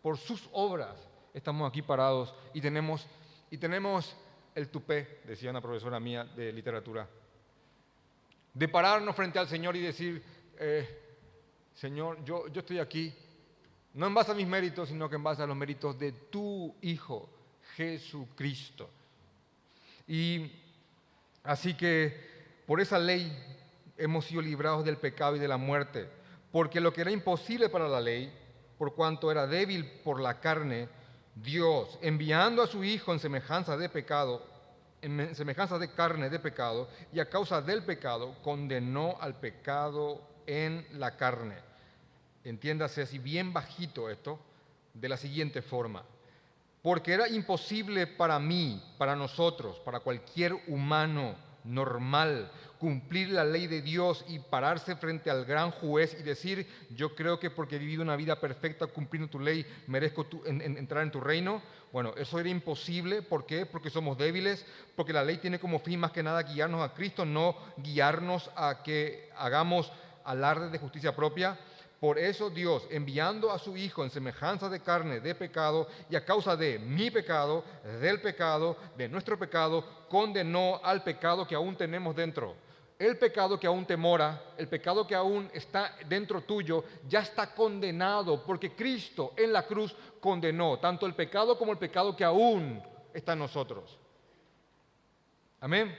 por 0.02 0.18
sus 0.18 0.50
obras 0.52 1.08
estamos 1.34 1.70
aquí 1.70 1.82
parados 1.82 2.34
y 2.54 2.62
tenemos, 2.62 3.08
y 3.52 3.58
tenemos 3.58 4.16
el 4.56 4.70
tupé, 4.70 5.22
decía 5.26 5.52
una 5.52 5.62
profesora 5.62 6.00
mía 6.00 6.26
de 6.26 6.52
literatura, 6.52 7.08
de 8.58 8.68
pararnos 8.68 9.16
frente 9.16 9.38
al 9.38 9.48
Señor 9.48 9.76
y 9.76 9.82
decir, 9.82 10.24
eh, 10.58 10.88
Señor, 11.76 12.24
yo, 12.24 12.48
yo 12.48 12.62
estoy 12.62 12.80
aquí 12.80 13.14
no 13.94 14.08
en 14.08 14.14
base 14.14 14.32
a 14.32 14.36
mis 14.36 14.48
méritos, 14.48 14.90
sino 14.90 15.10
que 15.10 15.16
en 15.16 15.24
base 15.24 15.42
a 15.42 15.48
los 15.48 15.56
méritos 15.56 15.98
de 15.98 16.12
tu 16.12 16.76
Hijo, 16.82 17.30
Jesucristo. 17.76 18.90
Y 20.08 20.52
así 21.44 21.76
que 21.76 22.16
por 22.66 22.80
esa 22.82 23.00
ley 23.00 23.32
hemos 23.98 24.26
sido 24.26 24.42
librados 24.42 24.86
del 24.86 24.98
pecado 24.98 25.36
y 25.36 25.40
de 25.40 25.48
la 25.48 25.58
muerte, 25.58 26.08
porque 26.52 26.80
lo 26.80 26.94
que 26.94 27.02
era 27.02 27.12
imposible 27.12 27.70
para 27.70 27.88
la 27.88 28.02
ley, 28.02 28.32
por 28.78 28.94
cuanto 28.94 29.32
era 29.32 29.48
débil 29.48 29.86
por 30.04 30.20
la 30.20 30.40
carne, 30.40 30.90
Dios, 31.36 31.98
enviando 32.02 32.62
a 32.62 32.68
su 32.68 32.84
Hijo 32.84 33.14
en 33.14 33.20
semejanza 33.20 33.78
de 33.78 33.90
pecado, 33.90 34.46
en 35.02 35.36
semejanza 35.36 35.78
de 35.78 35.92
carne 35.92 36.30
de 36.30 36.40
pecado, 36.40 36.90
y 37.14 37.20
a 37.20 37.30
causa 37.30 37.62
del 37.62 37.84
pecado, 37.84 38.36
condenó 38.44 39.18
al 39.20 39.40
pecado 39.40 40.22
en 40.46 40.86
la 40.94 41.16
carne 41.18 41.68
entiéndase 42.50 43.02
así 43.02 43.20
bien 43.20 43.52
bajito 43.52 44.10
esto, 44.10 44.40
de 44.94 45.10
la 45.10 45.18
siguiente 45.18 45.62
forma. 45.62 46.04
Porque 46.82 47.14
era 47.14 47.28
imposible 47.28 48.08
para 48.08 48.40
mí, 48.40 48.82
para 48.98 49.16
nosotros, 49.16 49.80
para 49.80 50.00
cualquier 50.00 50.54
humano 50.68 51.36
normal, 51.66 52.50
cumplir 52.80 53.30
la 53.30 53.44
ley 53.44 53.68
de 53.68 53.82
Dios 53.82 54.24
y 54.28 54.40
pararse 54.40 54.96
frente 54.96 55.30
al 55.30 55.46
gran 55.46 55.72
juez 55.72 56.16
y 56.20 56.24
decir, 56.24 56.68
yo 56.92 57.16
creo 57.16 57.40
que 57.40 57.50
porque 57.50 57.76
he 57.76 57.80
vivido 57.80 58.04
una 58.04 58.16
vida 58.16 58.40
perfecta 58.40 58.88
cumpliendo 58.88 59.30
tu 59.30 59.40
ley, 59.40 59.66
merezco 59.88 60.26
entrar 60.46 61.04
en 61.04 61.12
tu 61.12 61.20
reino. 61.20 61.62
Bueno, 61.92 62.14
eso 62.18 62.40
era 62.40 62.50
imposible. 62.50 63.22
¿Por 63.22 63.46
qué? 63.46 63.66
Porque 63.66 63.90
somos 63.90 64.18
débiles, 64.18 64.66
porque 64.96 65.14
la 65.14 65.24
ley 65.24 65.38
tiene 65.38 65.60
como 65.60 65.80
fin 65.80 66.00
más 66.00 66.12
que 66.12 66.24
nada 66.24 66.44
guiarnos 66.44 66.82
a 66.82 66.94
Cristo, 66.94 67.26
no 67.26 67.56
guiarnos 67.78 68.50
a 68.56 68.84
que 68.84 69.30
hagamos 69.38 69.92
alarde 70.24 70.70
de 70.70 70.78
justicia 70.78 71.16
propia. 71.16 71.58
Por 72.00 72.20
eso 72.20 72.52
Dios, 72.52 72.84
enviando 72.92 73.52
a 73.52 73.58
su 73.58 73.76
Hijo 73.76 74.04
en 74.04 74.12
semejanza 74.12 74.70
de 74.70 74.82
carne 74.82 75.20
de 75.20 75.34
pecado 75.34 75.88
y 76.12 76.16
a 76.16 76.24
causa 76.24 76.56
de 76.56 76.78
mi 76.78 77.10
pecado, 77.10 77.64
del 78.00 78.22
pecado, 78.22 78.78
de 78.96 79.10
nuestro 79.10 79.40
pecado, 79.40 79.84
condenó 80.08 80.80
al 80.84 81.04
pecado 81.04 81.48
que 81.48 81.56
aún 81.56 81.76
tenemos 81.76 82.16
dentro. 82.16 82.67
El 83.00 83.18
pecado 83.18 83.60
que 83.60 83.68
aún 83.68 83.86
te 83.86 83.96
mora, 83.96 84.54
el 84.58 84.68
pecado 84.68 85.06
que 85.06 85.14
aún 85.14 85.50
está 85.54 85.96
dentro 86.08 86.42
tuyo, 86.42 86.84
ya 87.08 87.20
está 87.20 87.54
condenado 87.54 88.44
porque 88.44 88.76
Cristo 88.76 89.34
en 89.38 89.54
la 89.54 89.68
cruz 89.68 89.96
condenó 90.20 90.80
tanto 90.80 91.06
el 91.06 91.14
pecado 91.14 91.58
como 91.58 91.72
el 91.72 91.78
pecado 91.78 92.16
que 92.16 92.24
aún 92.24 92.82
está 93.14 93.34
en 93.34 93.40
nosotros. 93.40 94.00
Amén. 95.60 95.96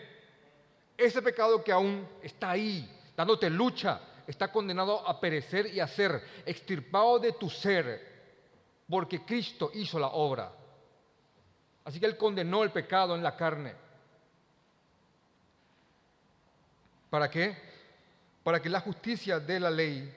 Ese 0.96 1.22
pecado 1.22 1.62
que 1.62 1.70
aún 1.70 2.08
está 2.20 2.50
ahí, 2.50 2.90
dándote 3.16 3.48
lucha, 3.48 4.00
está 4.26 4.50
condenado 4.50 5.08
a 5.08 5.20
perecer 5.20 5.72
y 5.72 5.78
a 5.78 5.86
ser 5.86 6.20
extirpado 6.44 7.20
de 7.20 7.32
tu 7.32 7.48
ser, 7.48 8.18
porque 8.88 9.24
Cristo 9.24 9.70
hizo 9.74 10.00
la 10.00 10.08
obra. 10.08 10.52
Así 11.84 12.00
que 12.00 12.06
Él 12.06 12.16
condenó 12.16 12.64
el 12.64 12.72
pecado 12.72 13.14
en 13.14 13.22
la 13.22 13.36
carne. 13.36 13.74
¿Para 17.10 17.30
qué? 17.30 17.56
Para 18.42 18.60
que 18.60 18.68
la 18.68 18.80
justicia 18.80 19.40
de 19.40 19.60
la 19.60 19.70
ley 19.70 20.14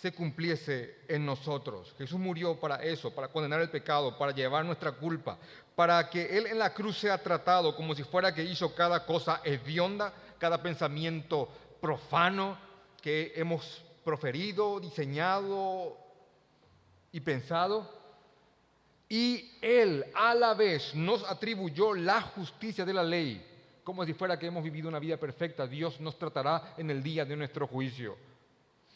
se 0.00 0.12
cumpliese 0.12 0.98
en 1.08 1.24
nosotros. 1.24 1.94
Jesús 1.96 2.18
murió 2.18 2.60
para 2.60 2.82
eso, 2.82 3.14
para 3.14 3.28
condenar 3.28 3.60
el 3.60 3.70
pecado, 3.70 4.18
para 4.18 4.32
llevar 4.32 4.64
nuestra 4.64 4.92
culpa, 4.92 5.38
para 5.74 6.10
que 6.10 6.36
Él 6.36 6.46
en 6.46 6.58
la 6.58 6.74
cruz 6.74 6.98
sea 6.98 7.16
tratado 7.22 7.74
como 7.74 7.94
si 7.94 8.02
fuera 8.02 8.34
que 8.34 8.44
hizo 8.44 8.74
cada 8.74 9.06
cosa 9.06 9.40
hedionda, 9.44 10.12
cada 10.38 10.62
pensamiento 10.62 11.48
profano, 11.80 12.58
que 13.00 13.32
hemos 13.36 13.82
proferido, 14.04 14.80
diseñado 14.80 15.96
y 17.12 17.20
pensado. 17.20 17.90
Y 19.08 19.52
Él 19.62 20.04
a 20.14 20.34
la 20.34 20.54
vez 20.54 20.94
nos 20.94 21.24
atribuyó 21.24 21.94
la 21.94 22.20
justicia 22.20 22.84
de 22.84 22.92
la 22.92 23.02
ley, 23.02 23.42
como 23.84 24.04
si 24.04 24.14
fuera 24.14 24.38
que 24.38 24.46
hemos 24.46 24.64
vivido 24.64 24.88
una 24.88 24.98
vida 24.98 25.18
perfecta. 25.18 25.66
Dios 25.66 26.00
nos 26.00 26.18
tratará 26.18 26.74
en 26.78 26.90
el 26.90 27.02
día 27.02 27.24
de 27.24 27.36
nuestro 27.36 27.66
juicio. 27.66 28.16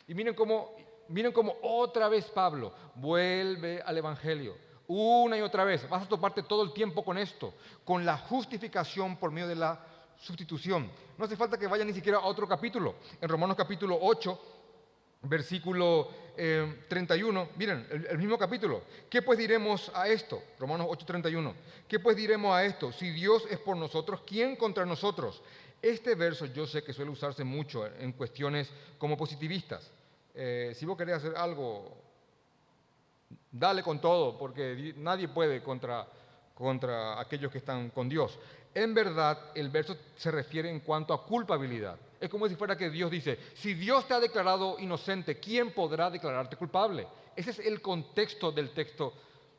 Y 0.09 0.15
miren 0.15 0.35
cómo, 0.35 0.75
miren 1.09 1.31
cómo 1.31 1.55
otra 1.63 2.09
vez 2.09 2.25
Pablo 2.27 2.73
vuelve 2.95 3.83
al 3.83 3.99
Evangelio. 3.99 4.57
Una 4.87 5.37
y 5.37 5.43
otra 5.43 5.65
vez. 5.65 5.87
Vas 5.89 6.05
a 6.05 6.09
toparte 6.09 6.43
todo 6.43 6.63
el 6.63 6.73
tiempo 6.73 7.05
con 7.05 7.19
esto, 7.19 7.53
con 7.85 8.07
la 8.07 8.17
justificación 8.17 9.19
por 9.19 9.31
medio 9.31 9.49
de 9.49 9.57
la 9.57 9.79
sustitución. 10.17 10.91
No 11.19 11.27
hace 11.27 11.37
falta 11.37 11.59
que 11.59 11.67
vaya 11.67 11.85
ni 11.85 11.93
siquiera 11.93 12.19
a 12.19 12.27
otro 12.27 12.49
capítulo. 12.49 12.95
En 13.21 13.29
Romanos 13.29 13.57
capítulo 13.57 13.99
8, 14.01 14.41
versículo 15.23 16.09
31, 16.39 17.43
eh, 17.43 17.49
miren, 17.57 17.87
el, 17.91 18.17
mismo 18.17 18.39
capítulo. 18.39 18.83
¿Qué 19.11 19.23
pues 19.23 19.39
diremos 19.39 19.91
a 19.93 20.09
esto? 20.09 20.43
Romanos 20.61 20.87
8, 20.89 21.05
31. 21.05 21.55
¿Qué 21.89 21.99
pues 21.99 22.17
diremos 22.17 22.55
a 22.55 22.65
esto? 22.65 22.93
Si 22.93 23.11
Dios 23.11 23.45
es 23.51 23.59
por 23.59 23.77
nosotros, 23.77 24.23
¿quién 24.25 24.55
contra 24.55 24.87
nosotros? 24.87 25.43
Este 25.83 26.15
verso 26.15 26.47
yo 26.47 26.67
sé 26.67 26.85
que 26.85 26.93
suele 26.93 27.11
usarse 27.11 27.43
mucho 27.43 27.87
en 27.87 28.13
cuestiones 28.13 28.71
como 28.99 29.17
positivistas. 29.17 29.91
Eh, 30.35 30.73
si 30.77 30.87
vos 30.87 30.97
querés 30.97 31.17
hacer 31.17 31.35
algo, 31.37 31.97
dale 33.51 33.83
con 33.83 34.01
todo, 34.01 34.39
porque 34.39 34.95
nadie 34.97 35.27
puede 35.27 35.61
contra, 35.61 36.07
contra 36.55 37.21
aquellos 37.21 37.51
que 37.51 37.59
están 37.59 37.91
con 37.91 38.09
Dios. 38.09 38.39
En 38.79 38.95
verdad, 38.95 39.37
el 39.57 39.71
verso 39.71 39.97
se 40.15 40.31
refiere 40.31 40.71
en 40.71 40.79
cuanto 40.79 41.13
a 41.13 41.27
culpabilidad. 41.27 41.99
Es 42.21 42.29
como 42.29 42.49
si 42.49 42.55
fuera 42.55 42.77
que 42.77 42.91
Dios 42.91 43.11
dice, 43.11 43.37
si 43.55 43.75
Dios 43.75 44.07
te 44.07 44.15
ha 44.15 44.21
declarado 44.21 44.79
inocente, 44.79 45.41
¿quién 45.41 45.73
podrá 45.73 46.09
declararte 46.09 46.55
culpable? 46.55 47.05
Ese 47.35 47.51
es 47.51 47.59
el 47.59 47.83
contexto 47.83 48.53
del 48.53 48.71
texto 48.71 49.15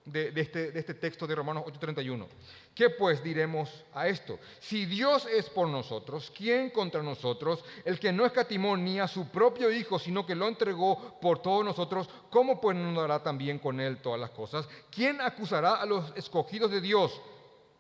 de, 0.05 0.31
este, 0.33 0.79
este, 0.79 0.93
texto 0.93 1.27
de 1.27 1.35
Romanos 1.35 1.65
8:31. 1.65 2.27
¿Qué 2.73 2.91
pues 2.91 3.21
diremos 3.21 3.69
a 3.93 4.07
esto? 4.07 4.39
Si 4.61 4.85
Dios 4.85 5.25
es 5.25 5.49
por 5.49 5.67
nosotros, 5.67 6.31
¿quién 6.33 6.69
contra 6.69 7.03
nosotros? 7.03 7.61
El 7.83 7.99
que 7.99 8.13
no 8.13 8.25
escatimó 8.25 8.77
ni 8.77 9.01
a 9.01 9.07
su 9.09 9.27
propio 9.27 9.69
Hijo, 9.69 9.99
sino 9.99 10.25
que 10.25 10.33
lo 10.33 10.47
entregó 10.47 11.19
por 11.19 11.41
todos 11.41 11.65
nosotros, 11.65 12.09
¿cómo 12.29 12.61
pues 12.61 12.77
no 12.77 13.01
dará 13.01 13.21
también 13.21 13.59
con 13.59 13.81
él 13.81 13.97
todas 13.97 14.21
las 14.21 14.29
cosas? 14.29 14.65
¿Quién 14.89 15.19
acusará 15.19 15.75
a 15.75 15.85
los 15.85 16.13
escogidos 16.15 16.71
de 16.71 16.79
Dios? 16.79 17.19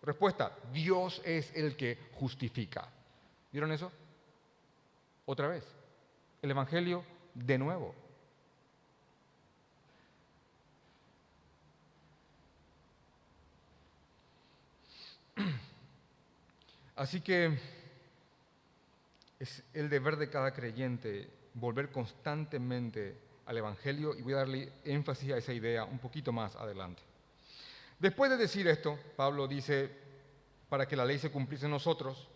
Respuesta, 0.01 0.55
Dios 0.71 1.21
es 1.25 1.51
el 1.55 1.75
que 1.75 1.97
justifica. 2.13 2.87
¿Vieron 3.51 3.71
eso? 3.71 3.91
Otra 5.25 5.47
vez, 5.47 5.63
el 6.41 6.51
Evangelio 6.51 7.03
de 7.33 7.57
nuevo. 7.57 7.93
Así 16.95 17.21
que 17.21 17.57
es 19.39 19.63
el 19.73 19.89
deber 19.89 20.17
de 20.17 20.29
cada 20.29 20.53
creyente 20.53 21.29
volver 21.53 21.91
constantemente 21.91 23.17
al 23.45 23.57
Evangelio 23.57 24.15
y 24.15 24.21
voy 24.21 24.33
a 24.33 24.37
darle 24.37 24.71
énfasis 24.83 25.31
a 25.31 25.37
esa 25.37 25.53
idea 25.53 25.83
un 25.83 25.99
poquito 25.99 26.31
más 26.31 26.55
adelante. 26.55 27.08
Después 27.99 28.31
de 28.31 28.37
decir 28.37 28.65
esto, 28.67 28.97
Pablo 29.17 29.45
dice, 29.45 29.89
para 30.69 30.87
que 30.87 30.95
la 30.95 31.03
ley 31.03 31.19
se 31.19 31.31
cumpliese 31.31 31.65
en 31.65 31.71
nosotros, 31.71 32.29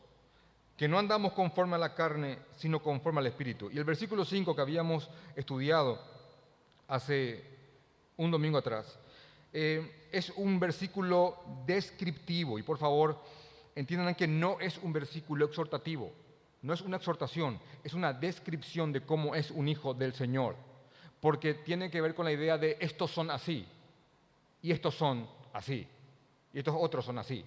que 0.75 0.89
no 0.89 0.99
andamos 0.99 1.31
conforme 1.31 1.75
a 1.75 1.79
la 1.79 1.95
carne, 1.95 2.39
sino 2.57 2.81
conforme 2.81 3.21
al 3.21 3.27
Espíritu. 3.27 3.69
Y 3.71 3.77
el 3.77 3.85
versículo 3.85 4.25
5 4.25 4.53
que 4.55 4.61
habíamos 4.61 5.09
estudiado 5.37 6.01
hace 6.89 7.43
un 8.17 8.29
domingo 8.29 8.57
atrás, 8.57 8.99
eh, 9.53 10.09
es 10.11 10.31
un 10.31 10.59
versículo 10.59 11.39
descriptivo. 11.65 12.59
Y 12.59 12.63
por 12.63 12.77
favor, 12.77 13.23
entiendan 13.73 14.15
que 14.15 14.27
no 14.27 14.59
es 14.59 14.77
un 14.79 14.91
versículo 14.91 15.45
exhortativo, 15.45 16.11
no 16.61 16.73
es 16.73 16.81
una 16.81 16.97
exhortación, 16.97 17.57
es 17.85 17.93
una 17.93 18.11
descripción 18.11 18.91
de 18.91 19.01
cómo 19.01 19.33
es 19.33 19.49
un 19.51 19.69
hijo 19.69 19.93
del 19.93 20.13
Señor. 20.13 20.57
Porque 21.21 21.53
tiene 21.53 21.89
que 21.89 22.01
ver 22.01 22.13
con 22.15 22.25
la 22.25 22.33
idea 22.33 22.57
de 22.57 22.75
estos 22.81 23.11
son 23.11 23.31
así, 23.31 23.65
y 24.61 24.71
estos 24.71 24.95
son 24.95 25.25
así, 25.53 25.87
y 26.51 26.59
estos 26.59 26.75
otros 26.77 27.05
son 27.05 27.17
así. 27.17 27.43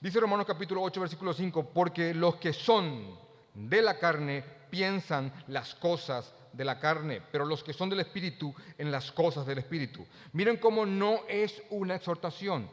Dice 0.00 0.20
Romanos 0.20 0.46
capítulo 0.46 0.82
8, 0.82 1.00
versículo 1.00 1.32
5, 1.32 1.70
porque 1.72 2.12
los 2.12 2.36
que 2.36 2.52
son 2.52 3.18
de 3.54 3.80
la 3.80 3.98
carne 3.98 4.44
piensan 4.70 5.32
las 5.48 5.74
cosas 5.74 6.34
de 6.52 6.64
la 6.64 6.78
carne, 6.78 7.22
pero 7.32 7.44
los 7.44 7.64
que 7.64 7.72
son 7.72 7.88
del 7.88 8.00
Espíritu 8.00 8.54
en 8.78 8.90
las 8.90 9.10
cosas 9.12 9.46
del 9.46 9.58
Espíritu. 9.58 10.06
Miren 10.32 10.56
cómo 10.58 10.84
no 10.84 11.20
es 11.28 11.62
una 11.70 11.94
exhortación. 11.94 12.68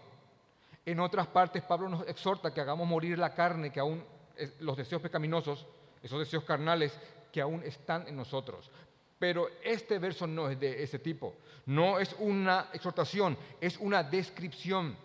En 0.85 0.99
otras 0.99 1.27
partes 1.27 1.63
Pablo 1.63 1.89
nos 1.89 2.07
exhorta 2.07 2.53
que 2.53 2.61
hagamos 2.61 2.87
morir 2.87 3.17
la 3.17 3.33
carne, 3.33 3.71
que 3.71 3.79
aún 3.79 4.03
los 4.59 4.77
deseos 4.77 5.01
pecaminosos, 5.01 5.65
esos 6.01 6.19
deseos 6.19 6.43
carnales 6.43 6.97
que 7.31 7.41
aún 7.41 7.63
están 7.63 8.07
en 8.07 8.15
nosotros. 8.15 8.69
Pero 9.21 9.47
este 9.63 9.99
verso 9.99 10.27
no 10.27 10.49
es 10.49 10.59
de 10.59 10.83
ese 10.83 10.99
tipo. 10.99 11.35
No 11.65 11.97
es 11.97 12.13
una 12.19 12.67
exhortación, 12.73 13.37
es 13.61 13.77
una 13.77 14.03
descripción 14.03 14.97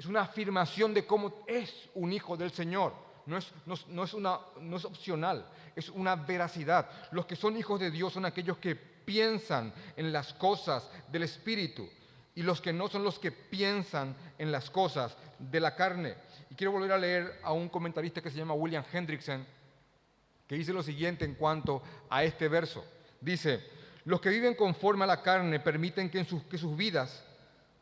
es 0.00 0.06
una 0.06 0.22
afirmación 0.22 0.94
de 0.94 1.04
cómo 1.04 1.44
es 1.46 1.90
un 1.92 2.10
hijo 2.10 2.34
del 2.34 2.50
Señor. 2.52 2.94
No 3.26 3.36
es, 3.36 3.52
no, 3.66 4.02
es 4.02 4.14
una, 4.14 4.40
no 4.58 4.78
es 4.78 4.86
opcional, 4.86 5.46
es 5.76 5.90
una 5.90 6.16
veracidad. 6.16 6.88
Los 7.12 7.26
que 7.26 7.36
son 7.36 7.54
hijos 7.58 7.78
de 7.78 7.90
Dios 7.90 8.14
son 8.14 8.24
aquellos 8.24 8.56
que 8.56 8.74
piensan 8.74 9.74
en 9.98 10.10
las 10.10 10.32
cosas 10.32 10.88
del 11.12 11.24
Espíritu 11.24 11.86
y 12.34 12.42
los 12.42 12.62
que 12.62 12.72
no 12.72 12.88
son 12.88 13.04
los 13.04 13.18
que 13.18 13.30
piensan 13.30 14.16
en 14.38 14.50
las 14.50 14.70
cosas 14.70 15.14
de 15.38 15.60
la 15.60 15.76
carne. 15.76 16.14
Y 16.48 16.54
quiero 16.54 16.72
volver 16.72 16.92
a 16.92 16.98
leer 16.98 17.38
a 17.42 17.52
un 17.52 17.68
comentarista 17.68 18.22
que 18.22 18.30
se 18.30 18.38
llama 18.38 18.54
William 18.54 18.84
Hendrickson, 18.90 19.46
que 20.48 20.54
dice 20.54 20.72
lo 20.72 20.82
siguiente 20.82 21.26
en 21.26 21.34
cuanto 21.34 21.82
a 22.08 22.24
este 22.24 22.48
verso. 22.48 22.82
Dice, 23.20 23.62
los 24.04 24.20
que 24.20 24.30
viven 24.30 24.54
conforme 24.54 25.04
a 25.04 25.08
la 25.08 25.22
carne 25.22 25.60
permiten 25.60 26.08
que, 26.08 26.24
sus, 26.24 26.42
que 26.44 26.58
sus 26.58 26.76
vidas 26.76 27.24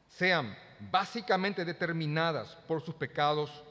sean 0.08 0.56
básicamente 0.90 1.64
determinadas 1.64 2.56
por 2.66 2.82
sus 2.82 2.94
pecados 2.94 3.64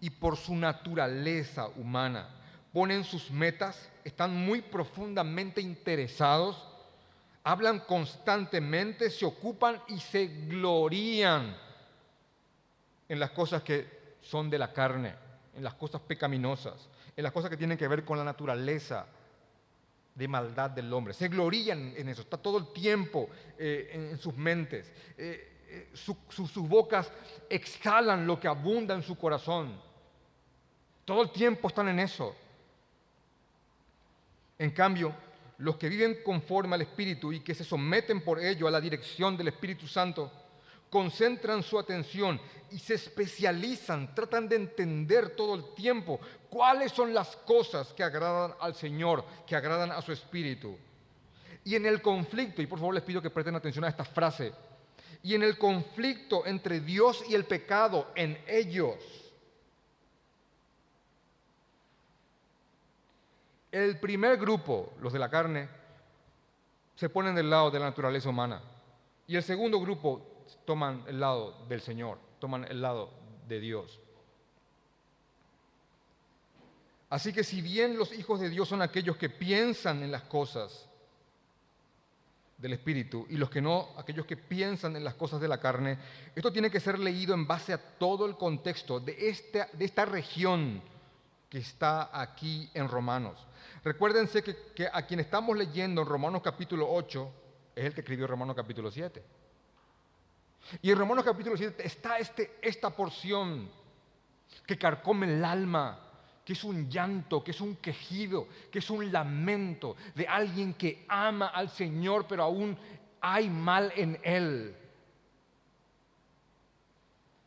y 0.00 0.10
por 0.10 0.36
su 0.36 0.54
naturaleza 0.54 1.68
humana. 1.68 2.28
Ponen 2.72 3.04
sus 3.04 3.30
metas, 3.30 3.88
están 4.04 4.34
muy 4.34 4.62
profundamente 4.62 5.60
interesados, 5.60 6.66
hablan 7.44 7.80
constantemente, 7.80 9.10
se 9.10 9.24
ocupan 9.24 9.80
y 9.88 9.98
se 9.98 10.26
glorían 10.26 11.56
en 13.08 13.20
las 13.20 13.30
cosas 13.30 13.62
que 13.62 14.16
son 14.22 14.48
de 14.48 14.58
la 14.58 14.72
carne, 14.72 15.14
en 15.54 15.64
las 15.64 15.74
cosas 15.74 16.00
pecaminosas, 16.00 16.88
en 17.16 17.24
las 17.24 17.32
cosas 17.32 17.50
que 17.50 17.56
tienen 17.56 17.76
que 17.76 17.88
ver 17.88 18.04
con 18.04 18.16
la 18.16 18.24
naturaleza 18.24 19.06
de 20.14 20.28
maldad 20.28 20.70
del 20.70 20.92
hombre. 20.92 21.14
Se 21.14 21.28
glorían 21.28 21.94
en 21.96 22.08
eso, 22.08 22.22
está 22.22 22.36
todo 22.36 22.58
el 22.58 22.72
tiempo 22.72 23.28
eh, 23.58 23.90
en, 23.92 24.18
sus 24.18 24.36
mentes. 24.36 24.92
Eh, 25.16 25.48
sus 25.94 26.68
bocas 26.68 27.10
exhalan 27.48 28.26
lo 28.26 28.38
que 28.38 28.48
abunda 28.48 28.94
en 28.94 29.02
su 29.02 29.16
corazón. 29.16 29.80
Todo 31.04 31.22
el 31.22 31.30
tiempo 31.30 31.68
están 31.68 31.88
en 31.88 31.98
eso. 31.98 32.36
En 34.58 34.70
cambio, 34.70 35.14
los 35.58 35.76
que 35.76 35.88
viven 35.88 36.18
conforme 36.24 36.74
al 36.74 36.82
Espíritu 36.82 37.32
y 37.32 37.40
que 37.40 37.54
se 37.54 37.64
someten 37.64 38.20
por 38.22 38.38
ello 38.38 38.68
a 38.68 38.70
la 38.70 38.80
dirección 38.80 39.36
del 39.36 39.48
Espíritu 39.48 39.86
Santo, 39.86 40.30
concentran 40.92 41.62
su 41.62 41.78
atención 41.78 42.38
y 42.70 42.78
se 42.78 42.94
especializan, 42.94 44.14
tratan 44.14 44.46
de 44.46 44.56
entender 44.56 45.34
todo 45.34 45.54
el 45.54 45.74
tiempo 45.74 46.20
cuáles 46.50 46.92
son 46.92 47.14
las 47.14 47.34
cosas 47.34 47.94
que 47.94 48.02
agradan 48.02 48.52
al 48.60 48.74
Señor, 48.74 49.24
que 49.46 49.56
agradan 49.56 49.90
a 49.90 50.02
su 50.02 50.12
Espíritu. 50.12 50.76
Y 51.64 51.76
en 51.76 51.86
el 51.86 52.02
conflicto, 52.02 52.60
y 52.60 52.66
por 52.66 52.78
favor 52.78 52.92
les 52.92 53.04
pido 53.04 53.22
que 53.22 53.30
presten 53.30 53.54
atención 53.54 53.86
a 53.86 53.88
esta 53.88 54.04
frase, 54.04 54.52
y 55.22 55.34
en 55.34 55.42
el 55.42 55.56
conflicto 55.56 56.44
entre 56.44 56.80
Dios 56.80 57.24
y 57.26 57.34
el 57.34 57.46
pecado 57.46 58.08
en 58.14 58.38
ellos. 58.46 58.96
El 63.70 63.98
primer 63.98 64.36
grupo, 64.36 64.92
los 65.00 65.10
de 65.10 65.18
la 65.18 65.30
carne, 65.30 65.70
se 66.96 67.08
ponen 67.08 67.34
del 67.34 67.48
lado 67.48 67.70
de 67.70 67.78
la 67.78 67.86
naturaleza 67.86 68.28
humana. 68.28 68.60
Y 69.26 69.36
el 69.36 69.42
segundo 69.42 69.80
grupo 69.80 70.31
toman 70.64 71.04
el 71.06 71.20
lado 71.20 71.66
del 71.68 71.80
Señor, 71.80 72.18
toman 72.38 72.64
el 72.64 72.80
lado 72.82 73.10
de 73.48 73.60
Dios. 73.60 74.00
Así 77.10 77.32
que 77.32 77.44
si 77.44 77.60
bien 77.60 77.98
los 77.98 78.12
hijos 78.12 78.40
de 78.40 78.48
Dios 78.48 78.68
son 78.68 78.80
aquellos 78.80 79.16
que 79.16 79.28
piensan 79.28 80.02
en 80.02 80.10
las 80.10 80.22
cosas 80.22 80.88
del 82.62 82.72
Espíritu 82.72 83.26
y 83.28 83.36
los 83.36 83.50
que 83.50 83.60
no, 83.60 83.88
aquellos 83.98 84.24
que 84.24 84.36
piensan 84.36 84.94
en 84.94 85.02
las 85.02 85.14
cosas 85.14 85.40
de 85.40 85.48
la 85.48 85.58
carne. 85.58 85.98
Esto 86.34 86.52
tiene 86.52 86.70
que 86.70 86.78
ser 86.78 86.98
leído 86.98 87.34
en 87.34 87.46
base 87.46 87.72
a 87.72 87.78
todo 87.78 88.24
el 88.24 88.36
contexto 88.36 89.00
de 89.00 89.28
esta, 89.28 89.68
de 89.72 89.84
esta 89.84 90.04
región 90.04 90.80
que 91.50 91.58
está 91.58 92.08
aquí 92.18 92.70
en 92.72 92.88
Romanos. 92.88 93.44
Recuérdense 93.84 94.42
que, 94.44 94.56
que, 94.76 94.88
a 94.90 95.04
quien 95.04 95.18
estamos 95.18 95.56
leyendo 95.56 96.02
en 96.02 96.08
Romanos 96.08 96.40
capítulo 96.42 96.86
8 96.88 97.32
es 97.74 97.84
el 97.84 97.94
que 97.94 98.00
escribió 98.00 98.28
Romanos 98.28 98.54
capítulo 98.54 98.92
7. 98.92 99.22
Y 100.80 100.90
en 100.90 100.98
Romanos 100.98 101.24
capítulo 101.24 101.56
7 101.56 101.86
está 101.86 102.18
este, 102.18 102.58
esta 102.62 102.90
porción 102.90 103.70
que 104.66 104.78
carcome 104.78 105.26
el 105.26 105.44
alma, 105.44 105.98
que 106.44 106.52
es 106.54 106.64
un 106.64 106.88
llanto, 106.88 107.42
que 107.42 107.50
es 107.50 107.60
un 107.60 107.76
quejido, 107.76 108.48
que 108.70 108.78
es 108.78 108.90
un 108.90 109.12
lamento 109.12 109.96
de 110.14 110.26
alguien 110.26 110.74
que 110.74 111.04
ama 111.08 111.48
al 111.48 111.68
Señor, 111.68 112.26
pero 112.28 112.44
aún 112.44 112.76
hay 113.20 113.48
mal 113.48 113.92
en 113.96 114.18
él. 114.22 114.76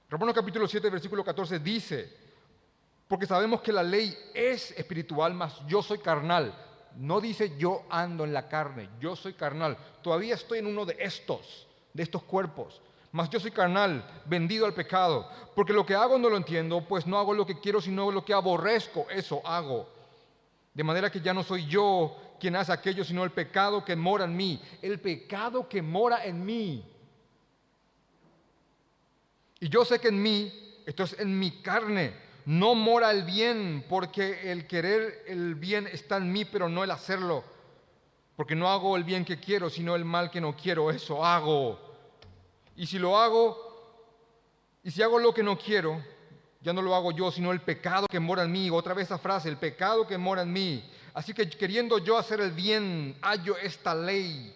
Romanos 0.09 0.35
capítulo 0.35 0.67
7, 0.67 0.89
versículo 0.89 1.23
14 1.23 1.59
dice, 1.59 2.25
porque 3.07 3.25
sabemos 3.25 3.61
que 3.61 3.73
la 3.73 3.83
ley 3.83 4.15
es 4.33 4.71
espiritual, 4.71 5.33
mas 5.33 5.59
yo 5.67 5.81
soy 5.81 5.99
carnal. 5.99 6.53
No 6.95 7.19
dice 7.19 7.57
yo 7.57 7.83
ando 7.89 8.23
en 8.23 8.33
la 8.33 8.47
carne, 8.47 8.89
yo 8.99 9.15
soy 9.15 9.33
carnal. 9.33 9.77
Todavía 10.01 10.35
estoy 10.35 10.59
en 10.59 10.67
uno 10.67 10.85
de 10.85 10.95
estos, 10.99 11.67
de 11.93 12.03
estos 12.03 12.23
cuerpos. 12.23 12.81
Mas 13.15 13.29
yo 13.29 13.39
soy 13.39 13.51
carnal, 13.51 14.05
vendido 14.25 14.65
al 14.65 14.73
pecado, 14.73 15.25
porque 15.55 15.71
lo 15.71 15.85
que 15.85 15.95
hago 15.95 16.19
no 16.19 16.29
lo 16.29 16.35
entiendo, 16.35 16.81
pues 16.85 17.07
no 17.07 17.17
hago 17.17 17.33
lo 17.33 17.45
que 17.45 17.61
quiero, 17.61 17.79
sino 17.79 18.11
lo 18.11 18.25
que 18.25 18.33
aborrezco, 18.33 19.07
eso 19.09 19.41
hago. 19.47 19.87
De 20.73 20.83
manera 20.83 21.09
que 21.09 21.21
ya 21.21 21.33
no 21.33 21.41
soy 21.41 21.65
yo 21.65 22.13
quien 22.41 22.57
hace 22.57 22.73
aquello, 22.73 23.05
sino 23.05 23.23
el 23.23 23.31
pecado 23.31 23.85
que 23.85 23.95
mora 23.95 24.25
en 24.25 24.35
mí, 24.35 24.61
el 24.81 24.99
pecado 24.99 25.69
que 25.69 25.81
mora 25.81 26.25
en 26.25 26.45
mí. 26.45 26.83
Y 29.61 29.69
yo 29.69 29.85
sé 29.85 29.99
que 29.99 30.09
en 30.09 30.21
mí, 30.21 30.51
esto 30.85 31.03
es 31.03 31.17
en 31.17 31.39
mi 31.39 31.61
carne, 31.61 32.13
no 32.45 32.75
mora 32.75 33.11
el 33.11 33.23
bien, 33.23 33.85
porque 33.87 34.51
el 34.51 34.67
querer 34.67 35.23
el 35.27 35.55
bien 35.55 35.87
está 35.87 36.17
en 36.17 36.33
mí, 36.33 36.43
pero 36.43 36.67
no 36.67 36.83
el 36.83 36.91
hacerlo. 36.91 37.45
Porque 38.35 38.55
no 38.55 38.69
hago 38.69 38.97
el 38.97 39.05
bien 39.05 39.23
que 39.23 39.39
quiero, 39.39 39.69
sino 39.69 39.95
el 39.95 40.03
mal 40.03 40.29
que 40.29 40.41
no 40.41 40.53
quiero, 40.53 40.91
eso 40.91 41.23
hago. 41.23 41.94
Y 42.75 42.87
si 42.87 42.99
lo 42.99 43.17
hago, 43.17 43.57
y 44.83 44.91
si 44.91 45.01
hago 45.01 45.19
lo 45.19 45.33
que 45.33 45.43
no 45.43 45.57
quiero, 45.57 46.03
ya 46.61 46.73
no 46.73 46.81
lo 46.81 46.95
hago 46.95 47.11
yo, 47.11 47.31
sino 47.31 47.51
el 47.51 47.61
pecado 47.61 48.07
que 48.07 48.19
mora 48.19 48.43
en 48.43 48.51
mí. 48.51 48.69
Otra 48.69 48.93
vez 48.93 49.05
esa 49.05 49.17
frase, 49.17 49.49
el 49.49 49.57
pecado 49.57 50.07
que 50.07 50.17
mora 50.17 50.41
en 50.41 50.51
mí. 50.51 50.83
Así 51.13 51.33
que 51.33 51.49
queriendo 51.49 51.99
yo 51.99 52.17
hacer 52.17 52.41
el 52.41 52.51
bien, 52.51 53.17
hallo 53.21 53.55
esta 53.57 53.95
ley. 53.95 54.55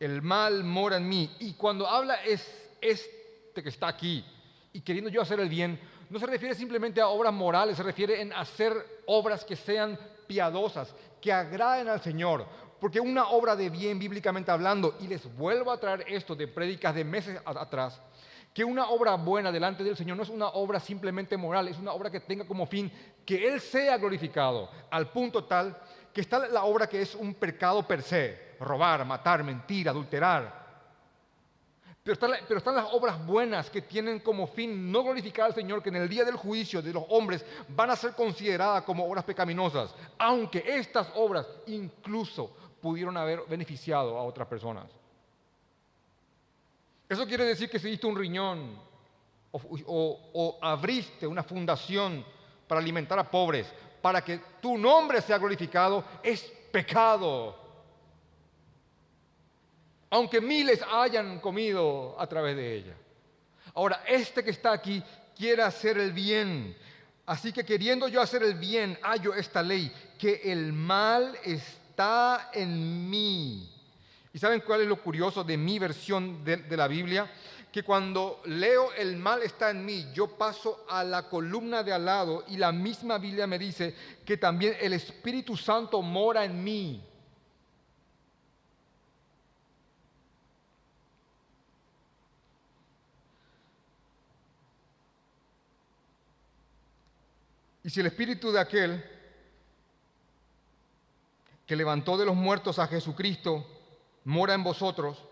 El 0.00 0.22
mal 0.22 0.64
mora 0.64 0.96
en 0.96 1.08
mí. 1.08 1.30
Y 1.38 1.52
cuando 1.54 1.86
habla 1.86 2.16
es 2.24 2.46
este 2.80 3.62
que 3.62 3.68
está 3.68 3.88
aquí, 3.88 4.24
y 4.72 4.80
queriendo 4.80 5.10
yo 5.10 5.22
hacer 5.22 5.40
el 5.40 5.48
bien, 5.48 5.78
no 6.10 6.18
se 6.18 6.26
refiere 6.26 6.54
simplemente 6.54 7.00
a 7.00 7.08
obras 7.08 7.32
morales, 7.32 7.76
se 7.76 7.82
refiere 7.82 8.20
en 8.20 8.32
hacer 8.32 9.02
obras 9.06 9.44
que 9.44 9.56
sean 9.56 9.98
piadosas, 10.26 10.94
que 11.20 11.32
agraden 11.32 11.88
al 11.88 12.00
Señor. 12.02 12.46
Porque 12.86 13.00
una 13.00 13.30
obra 13.30 13.56
de 13.56 13.68
bien 13.68 13.98
bíblicamente 13.98 14.52
hablando, 14.52 14.94
y 15.00 15.08
les 15.08 15.26
vuelvo 15.36 15.72
a 15.72 15.80
traer 15.80 16.04
esto 16.06 16.36
de 16.36 16.46
prédicas 16.46 16.94
de 16.94 17.02
meses 17.02 17.36
atrás, 17.44 18.00
que 18.54 18.62
una 18.62 18.90
obra 18.90 19.16
buena 19.16 19.50
delante 19.50 19.82
del 19.82 19.96
Señor 19.96 20.16
no 20.16 20.22
es 20.22 20.28
una 20.28 20.50
obra 20.50 20.78
simplemente 20.78 21.36
moral, 21.36 21.66
es 21.66 21.78
una 21.78 21.90
obra 21.90 22.12
que 22.12 22.20
tenga 22.20 22.46
como 22.46 22.64
fin 22.64 22.88
que 23.26 23.48
Él 23.48 23.60
sea 23.60 23.96
glorificado, 23.96 24.70
al 24.88 25.10
punto 25.10 25.42
tal 25.42 25.76
que 26.14 26.20
está 26.20 26.46
la 26.46 26.62
obra 26.62 26.88
que 26.88 27.02
es 27.02 27.16
un 27.16 27.34
pecado 27.34 27.82
per 27.82 28.02
se, 28.02 28.54
robar, 28.60 29.04
matar, 29.04 29.42
mentir, 29.42 29.88
adulterar. 29.88 30.64
Pero 32.04 32.20
pero 32.46 32.58
están 32.58 32.76
las 32.76 32.86
obras 32.92 33.26
buenas 33.26 33.68
que 33.68 33.82
tienen 33.82 34.20
como 34.20 34.46
fin 34.46 34.92
no 34.92 35.02
glorificar 35.02 35.46
al 35.46 35.54
Señor, 35.56 35.82
que 35.82 35.88
en 35.88 35.96
el 35.96 36.08
día 36.08 36.24
del 36.24 36.36
juicio 36.36 36.80
de 36.80 36.92
los 36.92 37.02
hombres 37.08 37.44
van 37.66 37.90
a 37.90 37.96
ser 37.96 38.12
consideradas 38.12 38.84
como 38.84 39.04
obras 39.04 39.24
pecaminosas, 39.24 39.92
aunque 40.18 40.62
estas 40.64 41.08
obras 41.16 41.48
incluso 41.66 42.54
pudieron 42.86 43.16
haber 43.16 43.40
beneficiado 43.48 44.16
a 44.16 44.22
otras 44.22 44.46
personas. 44.46 44.84
Eso 47.08 47.26
quiere 47.26 47.44
decir 47.44 47.68
que 47.68 47.80
si 47.80 47.88
diste 47.90 48.06
un 48.06 48.16
riñón 48.16 48.78
o, 49.50 50.20
o- 50.32 50.58
abriste 50.62 51.26
una 51.26 51.42
fundación 51.42 52.24
para 52.68 52.80
alimentar 52.80 53.18
a 53.18 53.28
pobres, 53.28 53.66
para 54.00 54.22
que 54.22 54.40
tu 54.60 54.78
nombre 54.78 55.20
sea 55.20 55.36
glorificado, 55.38 56.04
es 56.22 56.42
pecado. 56.70 57.56
Aunque 60.10 60.40
miles 60.40 60.80
hayan 60.88 61.40
comido 61.40 62.14
a 62.20 62.26
través 62.28 62.54
de 62.54 62.72
ella. 62.76 62.94
Ahora, 63.74 64.04
este 64.06 64.44
que 64.44 64.50
está 64.50 64.70
aquí 64.72 65.02
quiere 65.36 65.62
hacer 65.64 65.98
el 65.98 66.12
bien. 66.12 66.76
Así 67.26 67.52
que 67.52 67.64
queriendo 67.64 68.06
yo 68.06 68.20
hacer 68.22 68.44
el 68.44 68.54
bien, 68.54 68.96
hallo 69.02 69.34
esta 69.34 69.60
ley, 69.60 69.92
que 70.16 70.40
el 70.44 70.72
mal 70.72 71.36
está 71.44 71.85
en 72.52 73.08
mí. 73.08 73.72
¿Y 74.32 74.38
saben 74.38 74.60
cuál 74.60 74.82
es 74.82 74.88
lo 74.88 75.00
curioso 75.02 75.42
de 75.42 75.56
mi 75.56 75.78
versión 75.78 76.44
de, 76.44 76.58
de 76.58 76.76
la 76.76 76.88
Biblia? 76.88 77.30
Que 77.72 77.82
cuando 77.82 78.42
leo 78.44 78.92
el 78.92 79.16
mal 79.16 79.42
está 79.42 79.70
en 79.70 79.84
mí, 79.84 80.06
yo 80.14 80.28
paso 80.28 80.84
a 80.88 81.02
la 81.04 81.28
columna 81.28 81.82
de 81.82 81.92
al 81.92 82.04
lado 82.04 82.44
y 82.48 82.56
la 82.56 82.72
misma 82.72 83.18
Biblia 83.18 83.46
me 83.46 83.58
dice 83.58 83.94
que 84.24 84.36
también 84.36 84.76
el 84.80 84.92
Espíritu 84.92 85.56
Santo 85.56 86.02
mora 86.02 86.44
en 86.44 86.62
mí. 86.62 87.02
Y 97.86 97.90
si 97.90 98.00
el 98.00 98.06
espíritu 98.06 98.50
de 98.50 98.58
aquel 98.58 99.15
que 101.66 101.76
levantó 101.76 102.16
de 102.16 102.24
los 102.24 102.36
muertos 102.36 102.78
a 102.78 102.86
Jesucristo 102.86 103.66
mora 104.24 104.54
en 104.54 104.62
vosotros, 104.62 105.22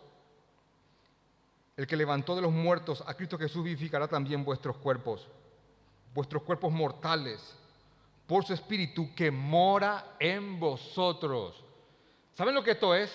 el 1.77 1.87
que 1.87 1.97
levantó 1.97 2.37
de 2.37 2.43
los 2.43 2.53
muertos 2.53 3.03
a 3.07 3.15
Cristo 3.15 3.39
Jesús 3.39 3.65
vivificará 3.65 4.07
también 4.09 4.45
vuestros 4.45 4.77
cuerpos, 4.77 5.27
vuestros 6.13 6.43
cuerpos 6.43 6.73
mortales, 6.73 7.41
por 8.27 8.45
su 8.45 8.53
espíritu 8.53 9.15
que 9.15 9.31
mora 9.31 10.17
en 10.19 10.59
vosotros. 10.59 11.63
¿Saben 12.35 12.55
lo 12.55 12.63
que 12.63 12.73
esto 12.73 12.95
es? 12.95 13.13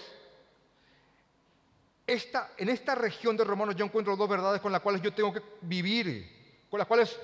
Esta, 2.05 2.51
en 2.58 2.69
esta 2.69 2.95
región 2.95 3.38
de 3.38 3.43
Romanos 3.43 3.75
yo 3.75 3.86
encuentro 3.86 4.15
dos 4.15 4.29
verdades 4.29 4.62
con 4.62 4.71
las 4.71 4.82
cuales 4.82 5.01
yo 5.01 5.13
tengo 5.13 5.32
que 5.32 5.41
vivir, 5.62 6.65
con 6.69 6.79
las 6.79 6.88
cuales 6.88 7.19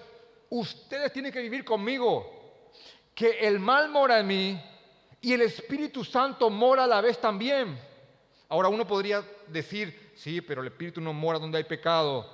ustedes 0.50 1.12
tienen 1.12 1.32
que 1.32 1.42
vivir 1.42 1.64
conmigo. 1.64 2.32
Que 3.14 3.40
el 3.40 3.60
mal 3.60 3.90
mora 3.90 4.20
en 4.20 4.28
mí 4.28 4.62
y 5.26 5.34
el 5.34 5.42
Espíritu 5.42 6.04
Santo 6.04 6.52
mora 6.52 6.84
a 6.84 6.88
la 6.88 7.02
vez 7.02 7.20
también. 7.20 7.80
Ahora 8.48 8.70
uno 8.70 8.86
podría 8.86 9.24
decir, 9.48 10.12
sí, 10.16 10.40
pero 10.40 10.62
el 10.62 10.68
Espíritu 10.68 11.02
no 11.02 11.14
mora 11.14 11.40
donde 11.40 11.58
hay 11.58 11.64
pecado. 11.64 12.30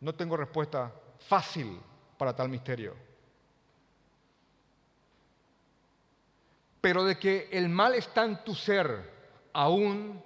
No 0.00 0.14
tengo 0.14 0.38
respuesta 0.38 0.90
fácil 1.18 1.78
para 2.16 2.34
tal 2.34 2.48
misterio. 2.48 2.96
Pero 6.80 7.04
de 7.04 7.18
que 7.18 7.50
el 7.52 7.68
mal 7.68 7.94
está 7.96 8.24
en 8.24 8.42
tu 8.44 8.54
ser 8.54 9.12
aún 9.52 10.24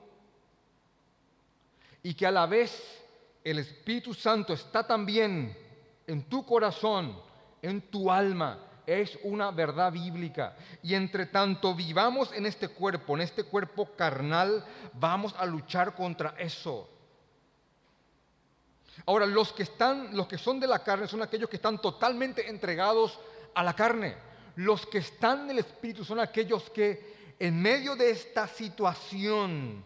y 2.04 2.14
que 2.14 2.24
a 2.24 2.30
la 2.30 2.46
vez 2.46 3.04
el 3.42 3.58
Espíritu 3.58 4.14
Santo 4.14 4.52
está 4.52 4.86
también 4.86 5.58
en 6.06 6.22
tu 6.28 6.46
corazón, 6.46 7.20
en 7.60 7.80
tu 7.90 8.12
alma, 8.12 8.66
es 8.88 9.18
una 9.22 9.50
verdad 9.50 9.92
bíblica. 9.92 10.56
Y 10.82 10.94
entre 10.94 11.26
tanto 11.26 11.74
vivamos 11.74 12.32
en 12.32 12.46
este 12.46 12.68
cuerpo, 12.68 13.14
en 13.14 13.20
este 13.20 13.44
cuerpo 13.44 13.90
carnal, 13.94 14.64
vamos 14.94 15.34
a 15.38 15.44
luchar 15.44 15.94
contra 15.94 16.34
eso. 16.38 16.88
Ahora, 19.04 19.26
los 19.26 19.52
que 19.52 19.62
están, 19.62 20.16
los 20.16 20.26
que 20.26 20.38
son 20.38 20.58
de 20.58 20.66
la 20.66 20.82
carne 20.82 21.06
son 21.06 21.22
aquellos 21.22 21.50
que 21.50 21.56
están 21.56 21.78
totalmente 21.80 22.48
entregados 22.48 23.20
a 23.54 23.62
la 23.62 23.74
carne. 23.74 24.16
Los 24.56 24.86
que 24.86 24.98
están 24.98 25.46
del 25.46 25.58
Espíritu 25.58 26.02
son 26.02 26.18
aquellos 26.18 26.70
que 26.70 27.34
en 27.38 27.60
medio 27.60 27.94
de 27.94 28.10
esta 28.10 28.48
situación, 28.48 29.84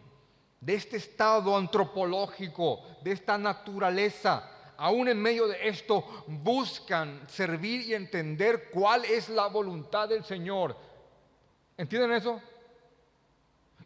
de 0.60 0.74
este 0.74 0.96
estado 0.96 1.56
antropológico, 1.56 2.80
de 3.02 3.12
esta 3.12 3.36
naturaleza, 3.36 4.48
aún 4.76 5.08
en 5.08 5.20
medio 5.20 5.46
de 5.46 5.68
esto, 5.68 6.24
buscan 6.26 7.28
servir 7.28 7.82
y 7.82 7.94
entender 7.94 8.70
cuál 8.70 9.04
es 9.04 9.28
la 9.28 9.46
voluntad 9.46 10.08
del 10.08 10.24
Señor. 10.24 10.76
¿Entienden 11.76 12.12
eso? 12.12 12.40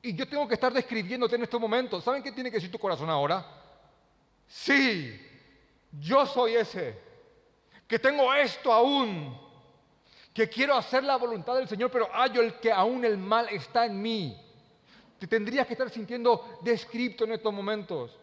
Y 0.03 0.14
yo 0.14 0.29
tengo 0.29 0.46
que 0.46 0.55
estar 0.55 0.72
describiéndote 0.72 1.37
en 1.37 1.42
estos 1.42 1.61
momentos. 1.61 2.05
¿Saben 2.05 2.22
qué 2.22 2.33
tiene 2.33 2.51
que 2.51 2.57
decir 2.57 2.70
tu 2.70 2.79
corazón 2.79 3.11
ahora? 3.11 3.44
Sí, 4.46 5.20
yo 6.01 6.27
soy 6.27 6.55
ese, 6.55 6.99
que 7.87 7.99
tengo 7.99 8.33
esto 8.35 8.72
aún, 8.72 9.37
que 10.33 10.49
quiero 10.49 10.75
hacer 10.75 11.03
la 11.03 11.16
voluntad 11.16 11.57
del 11.57 11.68
Señor, 11.68 11.90
pero 11.90 12.09
hallo 12.12 12.42
el 12.42 12.55
que 12.55 12.70
aún 12.70 13.05
el 13.05 13.18
mal 13.18 13.49
está 13.49 13.87
en 13.87 14.01
mí. 14.01 14.40
Te 15.18 15.27
tendrías 15.27 15.66
que 15.66 15.72
estar 15.72 15.90
sintiendo 15.90 16.59
descripto 16.62 17.25
en 17.25 17.33
estos 17.33 17.53
momentos. 17.53 18.16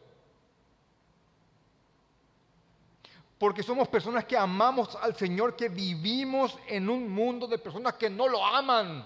Porque 3.44 3.62
somos 3.62 3.90
personas 3.90 4.24
que 4.24 4.38
amamos 4.38 4.98
al 5.02 5.18
Señor, 5.18 5.58
que 5.58 5.68
vivimos 5.68 6.58
en 6.66 6.90
un 6.90 7.12
mundo 7.12 7.46
de 7.46 7.58
personas 7.58 7.96
que 7.96 8.10
no 8.10 8.30
lo 8.30 8.46
aman. 8.46 9.06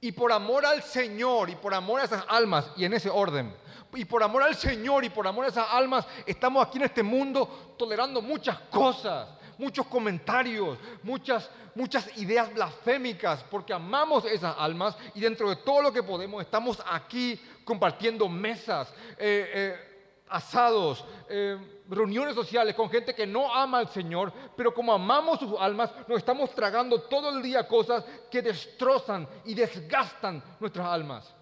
Y 0.00 0.10
por 0.10 0.32
amor 0.32 0.66
al 0.66 0.82
Señor 0.82 1.48
y 1.48 1.54
por 1.54 1.72
amor 1.72 2.00
a 2.00 2.06
esas 2.06 2.24
almas, 2.26 2.72
y 2.76 2.84
en 2.84 2.94
ese 2.94 3.08
orden, 3.08 3.54
y 3.94 4.04
por 4.04 4.20
amor 4.20 4.42
al 4.42 4.56
Señor 4.56 5.04
y 5.04 5.10
por 5.10 5.28
amor 5.28 5.44
a 5.44 5.48
esas 5.50 5.68
almas, 5.70 6.08
estamos 6.26 6.66
aquí 6.66 6.78
en 6.78 6.86
este 6.86 7.04
mundo 7.04 7.76
tolerando 7.78 8.20
muchas 8.20 8.58
cosas, 8.62 9.28
muchos 9.58 9.86
comentarios, 9.86 10.76
muchas, 11.04 11.48
muchas 11.76 12.18
ideas 12.18 12.52
blasfémicas, 12.52 13.44
porque 13.44 13.72
amamos 13.72 14.24
esas 14.24 14.56
almas 14.58 14.96
y 15.14 15.20
dentro 15.20 15.48
de 15.50 15.54
todo 15.54 15.82
lo 15.82 15.92
que 15.92 16.02
podemos 16.02 16.42
estamos 16.42 16.82
aquí 16.84 17.40
compartiendo 17.64 18.28
mesas, 18.28 18.92
eh, 19.16 19.52
eh, 19.54 20.24
asados, 20.30 21.04
eh, 21.28 21.77
reuniones 21.88 22.34
sociales 22.34 22.74
con 22.74 22.90
gente 22.90 23.14
que 23.14 23.26
no 23.26 23.54
ama 23.54 23.78
al 23.78 23.88
Señor, 23.88 24.32
pero 24.56 24.74
como 24.74 24.92
amamos 24.92 25.38
sus 25.38 25.58
almas, 25.58 25.90
nos 26.06 26.18
estamos 26.18 26.50
tragando 26.54 27.02
todo 27.02 27.30
el 27.30 27.42
día 27.42 27.66
cosas 27.66 28.04
que 28.30 28.42
destrozan 28.42 29.26
y 29.44 29.54
desgastan 29.54 30.42
nuestras 30.60 30.86
almas. 30.86 31.34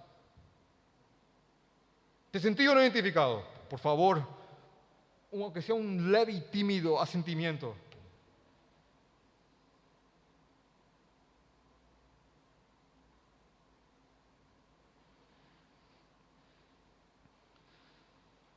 ¿Te 2.30 2.38
sentí 2.38 2.66
o 2.68 2.74
no 2.74 2.80
identificado? 2.80 3.42
Por 3.68 3.78
favor, 3.78 4.22
aunque 5.32 5.62
sea 5.62 5.74
un 5.74 6.12
leve 6.12 6.32
y 6.32 6.40
tímido 6.42 7.00
asentimiento. 7.00 7.74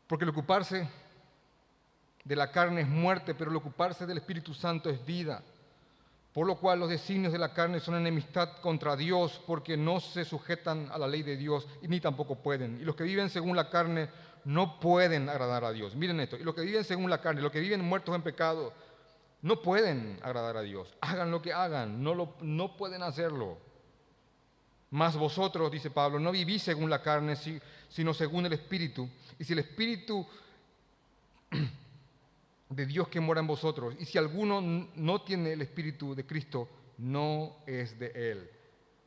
Porque 0.08 0.26
el 0.26 0.32
ocuparse 0.32 0.90
de 2.30 2.36
la 2.36 2.52
carne 2.52 2.82
es 2.82 2.88
muerte, 2.88 3.34
pero 3.34 3.50
el 3.50 3.58
ocuparse 3.58 4.06
del 4.06 4.20
Espíritu 4.20 4.54
Santo 4.54 4.92
es 4.92 5.04
vida. 5.04 5.42
Por 6.32 6.46
lo 6.46 6.58
cual 6.58 6.80
los 6.80 6.88
designios 6.88 7.34
de 7.34 7.40
la 7.40 7.56
carne 7.56 7.80
son 7.80 7.96
enemistad 7.96 8.58
contra 8.62 8.96
Dios, 8.96 9.42
porque 9.48 9.76
no 9.76 10.00
se 10.00 10.24
sujetan 10.24 10.90
a 10.92 11.00
la 11.00 11.08
ley 11.08 11.24
de 11.24 11.36
Dios 11.38 11.68
y 11.82 11.88
ni 11.88 12.00
tampoco 12.00 12.36
pueden. 12.36 12.80
Y 12.80 12.86
los 12.86 12.96
que 12.96 13.04
viven 13.04 13.32
según 13.32 13.56
la 13.56 13.68
carne 13.72 14.10
no 14.46 14.80
pueden 14.80 15.28
agradar 15.28 15.64
a 15.64 15.72
Dios. 15.72 15.96
Miren 15.96 16.20
esto, 16.20 16.38
y 16.38 16.44
los 16.44 16.54
que 16.54 16.62
viven 16.62 16.84
según 16.84 17.10
la 17.10 17.20
carne, 17.20 17.42
los 17.42 17.52
que 17.52 17.62
viven 17.62 17.82
muertos 17.82 18.14
en 18.14 18.22
pecado, 18.22 18.74
no 19.42 19.64
pueden 19.64 20.20
agradar 20.22 20.56
a 20.56 20.62
Dios. 20.62 20.96
Hagan 21.02 21.32
lo 21.32 21.42
que 21.42 21.52
hagan, 21.52 22.04
no, 22.04 22.14
lo, 22.14 22.36
no 22.42 22.78
pueden 22.78 23.02
hacerlo. 23.02 23.58
Mas 24.92 25.18
vosotros, 25.18 25.72
dice 25.72 25.90
Pablo, 25.90 26.20
no 26.20 26.32
vivís 26.32 26.62
según 26.62 26.92
la 26.92 27.02
carne, 27.02 27.36
sino 27.90 28.14
según 28.14 28.46
el 28.46 28.54
Espíritu. 28.54 29.10
Y 29.40 29.44
si 29.44 29.54
el 29.54 29.60
Espíritu 29.60 30.28
de 32.70 32.86
Dios 32.86 33.08
que 33.08 33.20
mora 33.20 33.40
en 33.40 33.48
vosotros, 33.48 33.96
y 34.00 34.06
si 34.06 34.18
alguno 34.18 34.62
no 34.62 35.22
tiene 35.22 35.54
el 35.54 35.62
Espíritu 35.62 36.14
de 36.14 36.26
Cristo, 36.26 36.70
no 37.00 37.58
es 37.66 37.98
de 37.98 38.12
Él. 38.32 38.50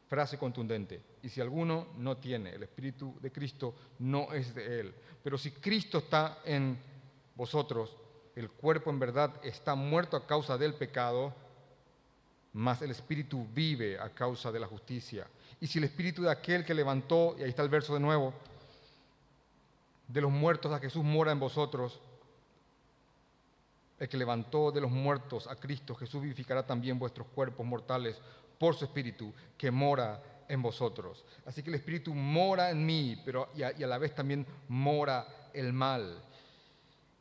Frase 0.08 0.36
contundente. 0.36 1.00
Y 1.22 1.28
si 1.28 1.40
alguno 1.40 1.86
no 1.96 2.16
tiene 2.16 2.50
el 2.50 2.64
Espíritu 2.64 3.16
de 3.20 3.30
Cristo, 3.30 3.74
no 4.00 4.32
es 4.32 4.54
de 4.54 4.80
Él. 4.80 4.94
Pero 5.22 5.38
si 5.38 5.52
Cristo 5.52 5.98
está 5.98 6.40
en 6.44 6.76
vosotros, 7.34 7.96
el 8.34 8.50
cuerpo 8.50 8.90
en 8.90 8.98
verdad 8.98 9.32
está 9.44 9.74
muerto 9.74 10.16
a 10.16 10.26
causa 10.26 10.58
del 10.58 10.74
pecado, 10.74 11.32
mas 12.52 12.82
el 12.82 12.90
Espíritu 12.90 13.46
vive 13.54 13.98
a 13.98 14.10
causa 14.10 14.50
de 14.50 14.60
la 14.60 14.66
justicia. 14.66 15.26
Y 15.60 15.66
si 15.66 15.78
el 15.78 15.84
Espíritu 15.84 16.22
de 16.22 16.30
aquel 16.30 16.64
que 16.64 16.74
levantó, 16.74 17.36
y 17.38 17.42
ahí 17.42 17.50
está 17.50 17.62
el 17.62 17.68
verso 17.68 17.94
de 17.94 18.00
nuevo, 18.00 18.34
de 20.08 20.20
los 20.20 20.30
muertos 20.30 20.72
a 20.72 20.80
Jesús 20.80 21.04
mora 21.04 21.32
en 21.32 21.40
vosotros, 21.40 22.00
el 24.02 24.08
que 24.08 24.16
levantó 24.16 24.72
de 24.72 24.80
los 24.80 24.90
muertos 24.90 25.46
a 25.46 25.54
Cristo, 25.54 25.94
Jesús 25.94 26.20
vivificará 26.20 26.66
también 26.66 26.98
vuestros 26.98 27.28
cuerpos 27.28 27.64
mortales 27.64 28.20
por 28.58 28.74
su 28.74 28.84
Espíritu 28.84 29.32
que 29.56 29.70
mora 29.70 30.20
en 30.48 30.60
vosotros. 30.60 31.24
Así 31.46 31.62
que 31.62 31.70
el 31.70 31.76
Espíritu 31.76 32.12
mora 32.12 32.70
en 32.70 32.84
mí, 32.84 33.22
pero 33.24 33.50
y 33.54 33.62
a, 33.62 33.68
a 33.68 33.86
la 33.86 33.98
vez 33.98 34.12
también 34.12 34.44
mora 34.66 35.24
el 35.54 35.72
mal. 35.72 36.20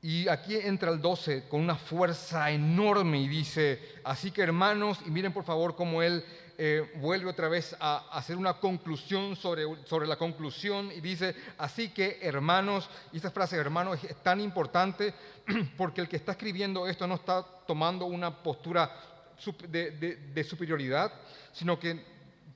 Y 0.02 0.28
aquí 0.28 0.56
entra 0.56 0.90
el 0.90 1.00
12 1.00 1.48
con 1.48 1.62
una 1.62 1.76
fuerza 1.76 2.50
enorme 2.50 3.22
y 3.22 3.28
dice, 3.28 3.80
así 4.04 4.32
que 4.32 4.42
hermanos, 4.42 5.02
y 5.06 5.12
miren 5.12 5.34
por 5.34 5.44
favor 5.44 5.76
cómo 5.76 6.02
él 6.02 6.26
eh, 6.64 6.92
vuelve 6.98 7.28
otra 7.28 7.50
vez 7.50 7.76
a 7.80 8.06
hacer 8.12 8.38
una 8.38 8.54
conclusión 8.60 9.36
sobre, 9.36 9.64
sobre 9.88 10.06
la 10.06 10.16
conclusión 10.16 10.92
y 10.92 11.02
dice, 11.02 11.36
así 11.58 11.90
que 11.90 12.20
hermanos, 12.22 12.88
y 13.12 13.18
esta 13.18 13.32
frase 13.32 13.56
hermanos 13.56 14.04
es 14.04 14.16
tan 14.18 14.40
importante 14.40 15.12
porque 15.76 16.02
el 16.02 16.08
que 16.08 16.18
está 16.18 16.34
escribiendo 16.34 16.86
esto 16.86 17.08
no 17.08 17.16
está 17.16 17.44
tomando 17.66 18.06
una 18.06 18.44
postura 18.44 18.92
de, 19.70 19.90
de, 19.90 20.44
superioridad, 20.44 21.12
sino 21.52 21.80
que 21.80 22.06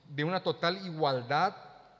de 0.08 0.22
una 0.22 0.40
total 0.40 0.86
igualdad, 0.86 1.56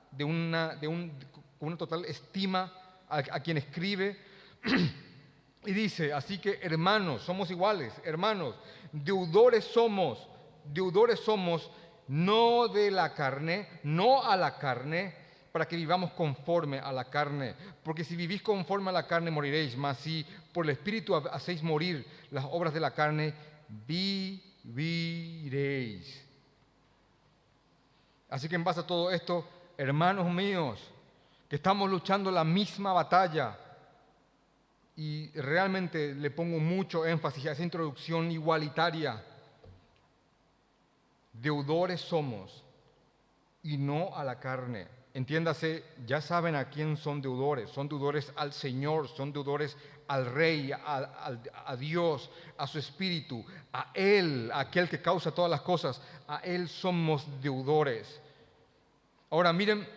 de 0.09 0.23
una, 0.23 0.77
de 0.77 0.87
un, 0.87 1.11
una 1.59 1.75
total 1.75 2.05
estima 2.05 2.71
a 3.09 3.41
quien 3.41 3.57
escribe. 3.57 4.17
Y 5.65 5.73
dice, 5.73 6.13
así 6.13 6.37
que 6.37 6.59
hermanos, 6.61 7.23
somos 7.23 7.51
iguales, 7.51 7.91
hermanos, 8.05 8.55
deudores 8.93 9.65
somos, 9.65 10.25
deudores 10.63 11.19
somos 11.19 11.69
no 12.07 12.67
de 12.67 12.91
la 12.91 13.13
carne, 13.13 13.67
no 13.83 14.23
a 14.23 14.35
la 14.35 14.57
carne, 14.57 15.13
para 15.51 15.67
que 15.67 15.75
vivamos 15.75 16.11
conforme 16.11 16.79
a 16.79 16.91
la 16.91 17.05
carne. 17.09 17.55
Porque 17.83 18.03
si 18.03 18.15
vivís 18.15 18.41
conforme 18.41 18.89
a 18.89 18.93
la 18.93 19.07
carne 19.07 19.31
moriréis, 19.31 19.75
mas 19.75 19.97
si 19.97 20.25
por 20.53 20.65
el 20.65 20.71
Espíritu 20.71 21.15
hacéis 21.15 21.63
morir 21.63 22.05
las 22.31 22.45
obras 22.45 22.73
de 22.73 22.79
la 22.79 22.91
carne, 22.91 23.33
viviréis. 24.63 26.23
Así 28.29 28.47
que 28.49 28.55
en 28.55 28.63
base 28.63 28.81
a 28.81 28.87
todo 28.87 29.09
esto, 29.11 29.47
hermanos 29.77 30.31
míos, 30.31 30.79
que 31.49 31.55
estamos 31.55 31.89
luchando 31.89 32.29
la 32.29 32.43
misma 32.43 32.93
batalla, 32.93 33.57
y 34.97 35.29
realmente 35.39 36.15
le 36.15 36.31
pongo 36.31 36.59
mucho 36.59 37.05
énfasis 37.05 37.45
a 37.45 37.51
esa 37.51 37.63
introducción 37.63 38.31
igualitaria. 38.31 39.23
Deudores 41.41 42.01
somos 42.01 42.63
y 43.63 43.77
no 43.77 44.15
a 44.15 44.23
la 44.23 44.39
carne. 44.39 44.87
Entiéndase, 45.13 45.83
ya 46.05 46.21
saben 46.21 46.55
a 46.55 46.69
quién 46.69 46.95
son 46.95 47.21
deudores. 47.21 47.69
Son 47.71 47.87
deudores 47.87 48.31
al 48.35 48.53
Señor, 48.53 49.07
son 49.07 49.33
deudores 49.33 49.75
al 50.07 50.25
Rey, 50.27 50.71
a, 50.71 51.75
Dios, 51.77 52.29
a 52.57 52.67
su 52.67 52.79
Espíritu, 52.79 53.43
a 53.73 53.91
Él, 53.93 54.51
aquel 54.53 54.87
que 54.87 55.01
causa 55.01 55.31
todas 55.31 55.49
las 55.49 55.61
cosas. 55.61 56.01
A 56.27 56.37
Él 56.37 56.69
somos 56.69 57.25
deudores. 57.41 58.21
Ahora 59.29 59.51
miren, 59.51 59.87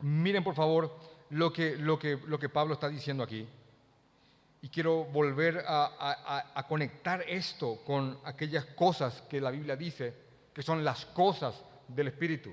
miren 0.00 0.44
por 0.44 0.54
favor 0.54 0.96
lo 1.30 1.52
que, 1.52 1.76
lo 1.76 1.98
que, 1.98 2.18
lo 2.26 2.38
que 2.38 2.48
Pablo 2.48 2.74
está 2.74 2.88
diciendo 2.88 3.22
aquí. 3.22 3.46
Y 4.62 4.68
quiero 4.68 5.04
volver 5.06 5.64
a, 5.66 6.64
conectar 6.68 7.22
esto 7.28 7.82
con 7.84 8.16
aquellas 8.24 8.64
cosas 8.64 9.20
que 9.22 9.40
la 9.40 9.50
Biblia 9.50 9.74
dice, 9.74 10.14
que 10.54 10.62
son 10.62 10.84
las 10.84 11.06
cosas 11.06 11.54
del 11.88 12.08
Espíritu. 12.08 12.52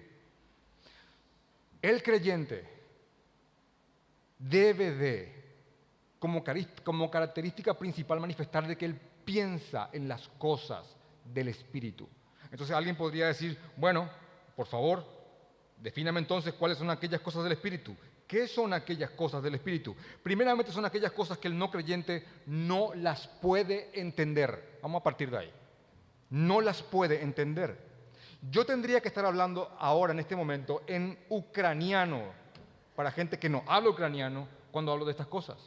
El 1.82 2.04
creyente 2.04 2.68
debe 4.38 4.92
de, 4.92 5.34
como, 6.20 6.44
característica 7.12 7.74
principal, 7.78 8.20
manifestar 8.20 8.68
de 8.68 8.78
que 8.78 8.86
él 8.86 9.00
piensa 9.26 9.90
en 9.94 10.08
las 10.08 10.28
cosas 10.38 10.86
del 11.26 11.50
Espíritu. 11.50 12.08
Entonces 12.52 12.76
alguien 12.76 12.96
podría 12.96 13.28
decir, 13.28 13.58
bueno, 13.78 14.10
por 14.56 14.68
favor, 14.68 15.06
defíname 15.78 16.20
entonces 16.20 16.54
cuáles 16.54 16.78
son 16.78 16.90
aquellas 16.90 17.22
cosas 17.22 17.44
del 17.44 17.54
Espíritu. 17.54 17.96
¿Qué 18.28 18.48
son 18.48 18.74
aquellas 18.74 19.12
cosas 19.12 19.42
del 19.42 19.56
Espíritu? 19.56 19.96
Primeramente 20.22 20.72
son 20.72 20.86
aquellas 20.86 21.12
cosas 21.12 21.38
que 21.38 21.48
el 21.48 21.58
no 21.58 21.72
creyente 21.72 22.24
no 22.46 22.94
las 22.94 23.28
puede 23.28 23.90
entender. 24.00 24.80
Vamos 24.84 25.00
a 25.00 25.04
partir 25.04 25.32
de 25.32 25.38
ahí. 25.38 25.54
No 26.30 26.62
las 26.62 26.84
puede 26.84 27.24
entender. 27.24 27.89
Yo 28.42 28.66
tendría 28.66 29.02
que 29.02 29.10
estar 29.10 29.26
hablando 29.26 29.76
ahora, 29.80 30.14
en 30.14 30.20
este 30.20 30.36
momento, 30.36 30.84
en 30.88 31.18
ucraniano, 31.30 32.24
para 32.96 33.12
gente 33.12 33.38
que 33.38 33.50
no 33.50 33.64
habla 33.68 33.90
ucraniano 33.90 34.48
cuando 34.72 34.92
hablo 34.92 35.06
de 35.06 35.12
estas 35.12 35.28
cosas. 35.28 35.58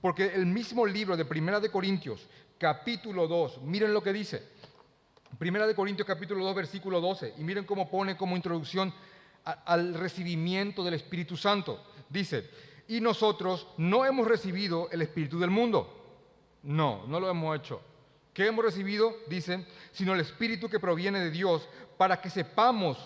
Porque 0.00 0.26
el 0.34 0.46
mismo 0.46 0.86
libro 0.86 1.16
de 1.16 1.24
Primera 1.24 1.60
de 1.60 1.70
Corintios, 1.70 2.26
capítulo 2.58 3.28
2, 3.28 3.62
miren 3.62 3.92
lo 3.92 4.02
que 4.02 4.12
dice. 4.12 4.42
Primera 5.38 5.66
de 5.66 5.74
Corintios, 5.74 6.06
capítulo 6.06 6.44
2, 6.44 6.54
versículo 6.54 7.00
12. 7.00 7.34
Y 7.38 7.42
miren 7.42 7.64
cómo 7.64 7.90
pone 7.90 8.16
como 8.16 8.36
introducción 8.36 8.94
al 9.44 9.94
recibimiento 9.94 10.82
del 10.84 10.94
Espíritu 10.94 11.36
Santo. 11.36 11.84
Dice, 12.08 12.48
y 12.88 13.00
nosotros 13.00 13.66
no 13.76 14.04
hemos 14.04 14.26
recibido 14.26 14.88
el 14.90 15.02
Espíritu 15.02 15.38
del 15.38 15.50
mundo. 15.50 15.98
No, 16.62 17.06
no 17.06 17.20
lo 17.20 17.28
hemos 17.28 17.58
hecho. 17.58 17.80
¿Qué 18.32 18.46
hemos 18.46 18.64
recibido? 18.64 19.14
Dice, 19.28 19.66
sino 19.92 20.14
el 20.14 20.20
Espíritu 20.20 20.68
que 20.68 20.80
proviene 20.80 21.20
de 21.20 21.30
Dios 21.30 21.68
para 22.02 22.20
que 22.20 22.30
sepamos 22.30 22.98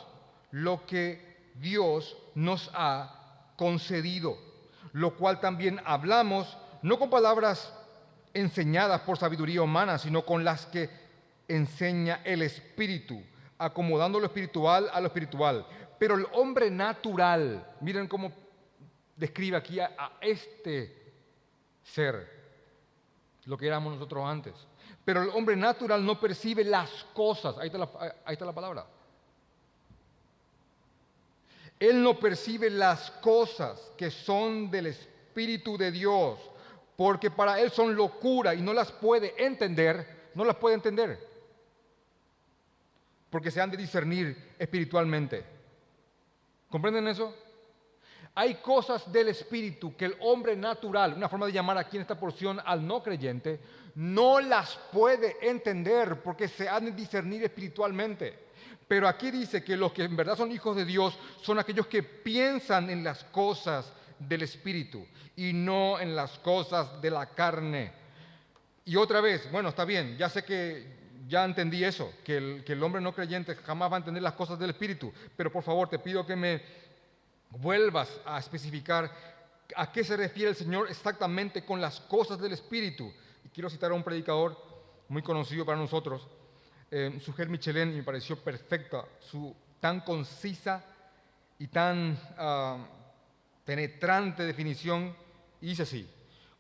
lo 0.53 0.87
que 0.87 1.51
Dios 1.57 2.17
nos 2.35 2.71
ha 2.73 3.53
concedido, 3.55 4.39
lo 4.95 5.19
cual 5.19 5.39
también 5.39 5.83
hablamos, 5.85 6.57
no 6.81 6.99
con 6.99 7.11
palabras 7.11 7.75
enseñadas 8.33 9.03
por 9.03 9.19
sabiduría 9.19 9.61
humana, 9.61 9.99
sino 9.99 10.25
con 10.25 10.45
las 10.45 10.65
que 10.65 10.89
enseña 11.47 12.23
el 12.25 12.41
Espíritu, 12.41 13.23
acomodando 13.59 14.19
lo 14.19 14.25
espiritual 14.25 14.89
a 14.91 14.99
lo 15.03 15.09
espiritual. 15.09 15.67
Pero 15.99 16.15
el 16.15 16.27
hombre 16.33 16.71
natural, 16.71 17.67
miren 17.83 18.09
cómo 18.09 18.33
describe 19.15 19.59
aquí 19.59 19.79
a, 19.79 19.91
a, 19.99 20.13
este 20.23 21.13
ser, 21.83 22.36
lo 23.47 23.57
que 23.57 23.67
éramos 23.67 23.95
nosotros 23.95 24.25
antes. 24.27 24.55
Pero 25.05 25.23
el 25.23 25.31
hombre 25.31 25.57
natural 25.57 26.05
no 26.05 26.21
percibe 26.21 26.65
las 26.65 26.91
cosas, 27.15 27.57
ahí 27.59 27.69
está 27.69 28.45
la, 28.45 28.53
palabra. 28.53 28.87
Él 31.79 32.03
no 32.03 32.19
percibe 32.19 32.69
las 32.71 33.11
cosas 33.13 33.93
que 33.97 34.11
son 34.11 34.71
del 34.71 34.87
Espíritu 34.87 35.79
de 35.79 35.93
Dios, 35.93 36.39
porque 36.97 37.31
para 37.31 37.61
él 37.61 37.71
son 37.71 37.95
locura 37.95 38.55
y 38.55 38.63
no 38.63 38.73
las 38.73 38.91
puede 38.91 39.35
entender, 39.45 40.31
no 40.35 40.45
las 40.45 40.57
puede 40.57 40.75
entender, 40.75 41.19
porque 43.31 43.51
se 43.51 43.61
han 43.61 43.71
de 43.71 43.77
discernir 43.77 44.55
espiritualmente. 44.59 45.45
¿Comprenden 46.69 47.07
eso? 47.07 47.33
Hay 48.39 48.57
cosas 48.57 49.11
del 49.11 49.29
espíritu 49.29 49.97
que 49.97 50.05
el 50.05 50.17
hombre 50.21 50.55
natural, 50.55 51.15
una 51.15 51.27
forma 51.27 51.47
de 51.47 51.53
llamar 51.53 51.79
aquí 51.79 51.97
en 51.97 52.03
esta 52.03 52.21
porción 52.21 52.61
al 52.63 52.87
no 52.87 53.03
creyente, 53.03 53.59
no 53.95 54.41
las 54.41 54.79
puede 54.93 55.39
entender 55.41 56.21
porque 56.23 56.47
se 56.47 56.69
han 56.69 56.85
de 56.85 56.93
discernir 56.93 57.45
espiritualmente. 57.45 58.39
Pero 58.87 59.09
aquí 59.09 59.31
dice 59.31 59.65
que 59.65 59.75
los 59.75 59.91
que 59.91 60.05
en 60.05 60.15
verdad 60.15 60.37
son 60.37 60.53
hijos 60.53 60.77
de 60.77 60.85
Dios 60.85 61.19
son 61.41 61.59
aquellos 61.59 61.87
que 61.87 62.03
piensan 62.03 62.91
en 62.91 63.03
las 63.03 63.25
cosas 63.25 63.91
del 64.19 64.43
espíritu 64.43 65.07
y 65.35 65.55
no 65.55 65.99
en 65.99 66.15
las 66.15 66.39
cosas 66.41 67.01
de 67.01 67.11
la 67.11 67.31
carne. 67.31 67.91
Y 68.85 68.97
otra 68.97 69.23
vez, 69.23 69.51
bueno, 69.51 69.71
está 69.71 69.87
bien, 69.87 70.19
ya 70.19 70.29
sé 70.29 70.45
que 70.45 70.95
ya 71.27 71.43
entendí 71.47 71.83
eso, 71.83 72.13
que 72.23 72.37
el, 72.37 72.65
que 72.65 72.75
el 72.75 72.83
hombre 72.83 73.01
no 73.01 73.15
creyente 73.15 73.57
jamás 73.57 73.91
va 73.91 73.97
a 73.97 73.99
entender 73.99 74.23
las 74.23 74.35
cosas 74.35 74.59
del 74.59 74.71
espíritu, 74.71 75.11
pero 75.35 75.51
por 75.51 75.63
favor 75.63 75.89
te 75.89 75.99
pido 75.99 76.27
que 76.27 76.37
me 76.37 76.86
vuelvas 77.61 78.09
a 78.25 78.39
especificar 78.39 79.11
a 79.75 79.91
qué 79.91 80.05
se 80.05 80.17
refiere 80.17 80.51
el 80.51 80.57
Señor 80.57 80.89
exactamente 80.89 81.65
con 81.65 81.81
las 81.81 82.01
cosas 82.01 82.39
del 82.39 82.53
Espíritu. 82.53 83.13
Y 83.45 83.49
quiero 83.49 83.71
citar 83.71 83.91
a 83.91 83.95
un 83.95 84.03
predicador 84.03 84.57
muy 85.09 85.23
conocido 85.23 85.65
para 85.65 85.79
nosotros, 85.79 86.27
eh, 86.91 87.19
Suger 87.25 87.49
Michelin, 87.49 87.93
y 87.93 87.97
me 87.97 88.03
pareció 88.03 88.37
perfecta, 88.37 89.05
su 89.21 89.55
tan 89.81 90.01
concisa 90.01 90.85
y 91.59 91.69
tan 91.69 92.19
uh, 92.39 92.85
penetrante 93.65 94.45
definición, 94.45 95.15
y 95.61 95.69
dice 95.69 95.83
así. 95.83 96.09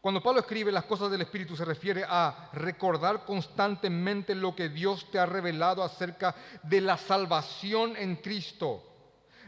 Cuando 0.00 0.22
Pablo 0.22 0.40
escribe 0.40 0.70
las 0.70 0.84
cosas 0.84 1.10
del 1.10 1.22
Espíritu 1.22 1.56
se 1.56 1.64
refiere 1.64 2.04
a 2.08 2.50
recordar 2.52 3.24
constantemente 3.24 4.34
lo 4.36 4.54
que 4.54 4.68
Dios 4.68 5.10
te 5.10 5.18
ha 5.18 5.26
revelado 5.26 5.82
acerca 5.82 6.34
de 6.62 6.80
la 6.80 6.96
salvación 6.96 7.96
en 7.96 8.16
Cristo 8.16 8.85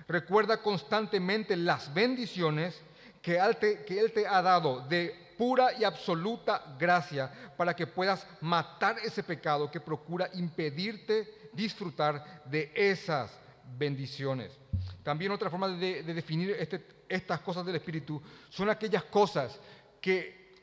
Recuerda 0.09 0.62
constantemente 0.62 1.55
las 1.55 1.92
bendiciones 1.92 2.81
que 3.21 3.37
él, 3.37 4.12
te, 4.12 4.27
ha 4.27 4.40
dado 4.40 4.81
de 4.88 5.35
pura 5.37 5.73
y 5.79 5.85
absoluta 5.85 6.77
gracia 6.79 7.31
para 7.59 7.77
que 7.77 7.87
puedas 7.87 8.27
matar 8.40 8.97
ese 9.05 9.23
pecado 9.23 9.71
que 9.71 9.81
procura 9.81 10.31
impedirte 10.33 11.51
disfrutar 11.53 12.42
de 12.47 12.73
esas 12.75 13.38
bendiciones. 13.77 14.59
También 15.03 15.31
otra 15.31 15.51
forma 15.51 15.68
de, 15.68 16.03
de 16.03 16.14
definir 16.14 16.57
este, 16.59 16.83
estas 17.07 17.40
cosas 17.40 17.66
del 17.66 17.77
Espíritu 17.77 18.23
son 18.49 18.71
aquellas 18.71 19.05
cosas 19.05 19.61
que 20.01 20.55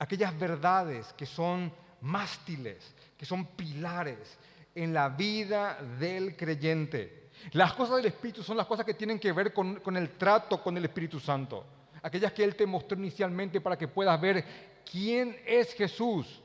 aquellas 0.00 0.36
verdades 0.36 1.12
que 1.12 1.26
son 1.26 1.72
mástiles, 2.00 2.92
que 3.16 3.24
son 3.24 3.46
pilares 3.54 4.36
en 4.74 4.92
la 4.92 5.10
vida 5.10 5.80
del 6.00 6.36
creyente. 6.36 7.21
Las 7.52 7.72
cosas 7.74 7.96
del 7.96 8.06
Espíritu 8.06 8.42
son 8.42 8.56
las 8.56 8.66
cosas 8.66 8.86
que 8.86 8.94
tienen 8.94 9.18
que 9.18 9.32
ver 9.32 9.52
con, 9.52 9.96
el 9.96 10.10
trato 10.10 10.62
con 10.62 10.76
el 10.76 10.84
Espíritu 10.84 11.18
Santo. 11.18 11.64
Aquellas 12.02 12.32
que 12.32 12.44
Él 12.44 12.54
te 12.54 12.66
mostró 12.66 12.96
inicialmente 12.96 13.60
para 13.60 13.76
que 13.76 13.88
puedas 13.88 14.20
ver 14.20 14.44
quién 14.90 15.36
es 15.44 15.74
Jesús. 15.74 16.40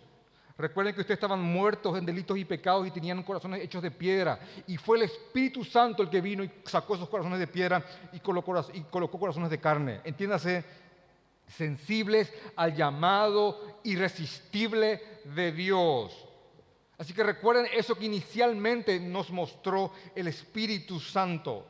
Recuerden 0.57 0.95
que 0.95 1.01
ustedes 1.01 1.17
estaban 1.17 1.41
muertos 1.41 1.95
en 1.97 2.05
delitos 2.05 2.35
y 2.37 2.43
pecados 2.43 2.87
y 2.87 2.91
tenían 2.91 3.21
corazones 3.21 3.61
hechos 3.61 3.81
de 3.81 3.91
piedra. 3.91 4.39
Y 4.65 4.77
fue 4.77 4.97
el 4.97 5.03
Espíritu 5.03 5.63
Santo 5.63 6.01
el 6.01 6.09
que 6.09 6.19
vino 6.19 6.43
y 6.43 6.51
sacó 6.65 6.95
esos 6.95 7.09
corazones 7.09 7.39
de 7.39 7.47
piedra 7.47 7.85
y 8.11 8.19
colocó 8.19 9.19
corazones 9.19 9.51
de 9.51 9.59
carne. 9.59 10.01
Entiéndase, 10.03 10.65
sensibles 11.47 12.33
al 12.55 12.75
llamado 12.75 13.79
irresistible 13.83 15.01
de 15.35 15.51
Dios. 15.51 16.26
Así 16.97 17.13
que 17.13 17.23
recuerden 17.23 17.67
eso 17.73 17.95
que 17.95 18.05
inicialmente 18.05 18.99
nos 18.99 19.29
mostró 19.29 19.91
el 20.15 20.27
Espíritu 20.27 20.99
Santo. 20.99 21.65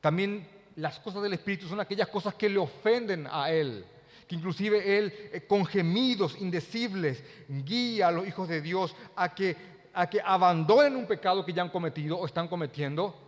También 0.00 0.46
las 0.76 1.00
cosas 1.00 1.22
del 1.22 1.32
Espíritu 1.32 1.66
son 1.66 1.80
aquellas 1.80 2.08
cosas 2.08 2.34
que 2.34 2.48
le 2.48 2.58
ofenden 2.58 3.26
a 3.30 3.50
Él 3.50 3.84
que 4.28 4.36
inclusive 4.36 4.98
Él 4.98 5.30
eh, 5.32 5.46
con 5.48 5.64
gemidos 5.64 6.36
indecibles 6.38 7.24
guía 7.48 8.08
a 8.08 8.12
los 8.12 8.28
hijos 8.28 8.46
de 8.46 8.60
Dios 8.60 8.94
a 9.16 9.34
que, 9.34 9.56
a 9.94 10.08
que 10.08 10.20
abandonen 10.22 10.94
un 10.94 11.06
pecado 11.06 11.44
que 11.44 11.52
ya 11.54 11.62
han 11.62 11.70
cometido 11.70 12.18
o 12.18 12.26
están 12.26 12.46
cometiendo, 12.46 13.18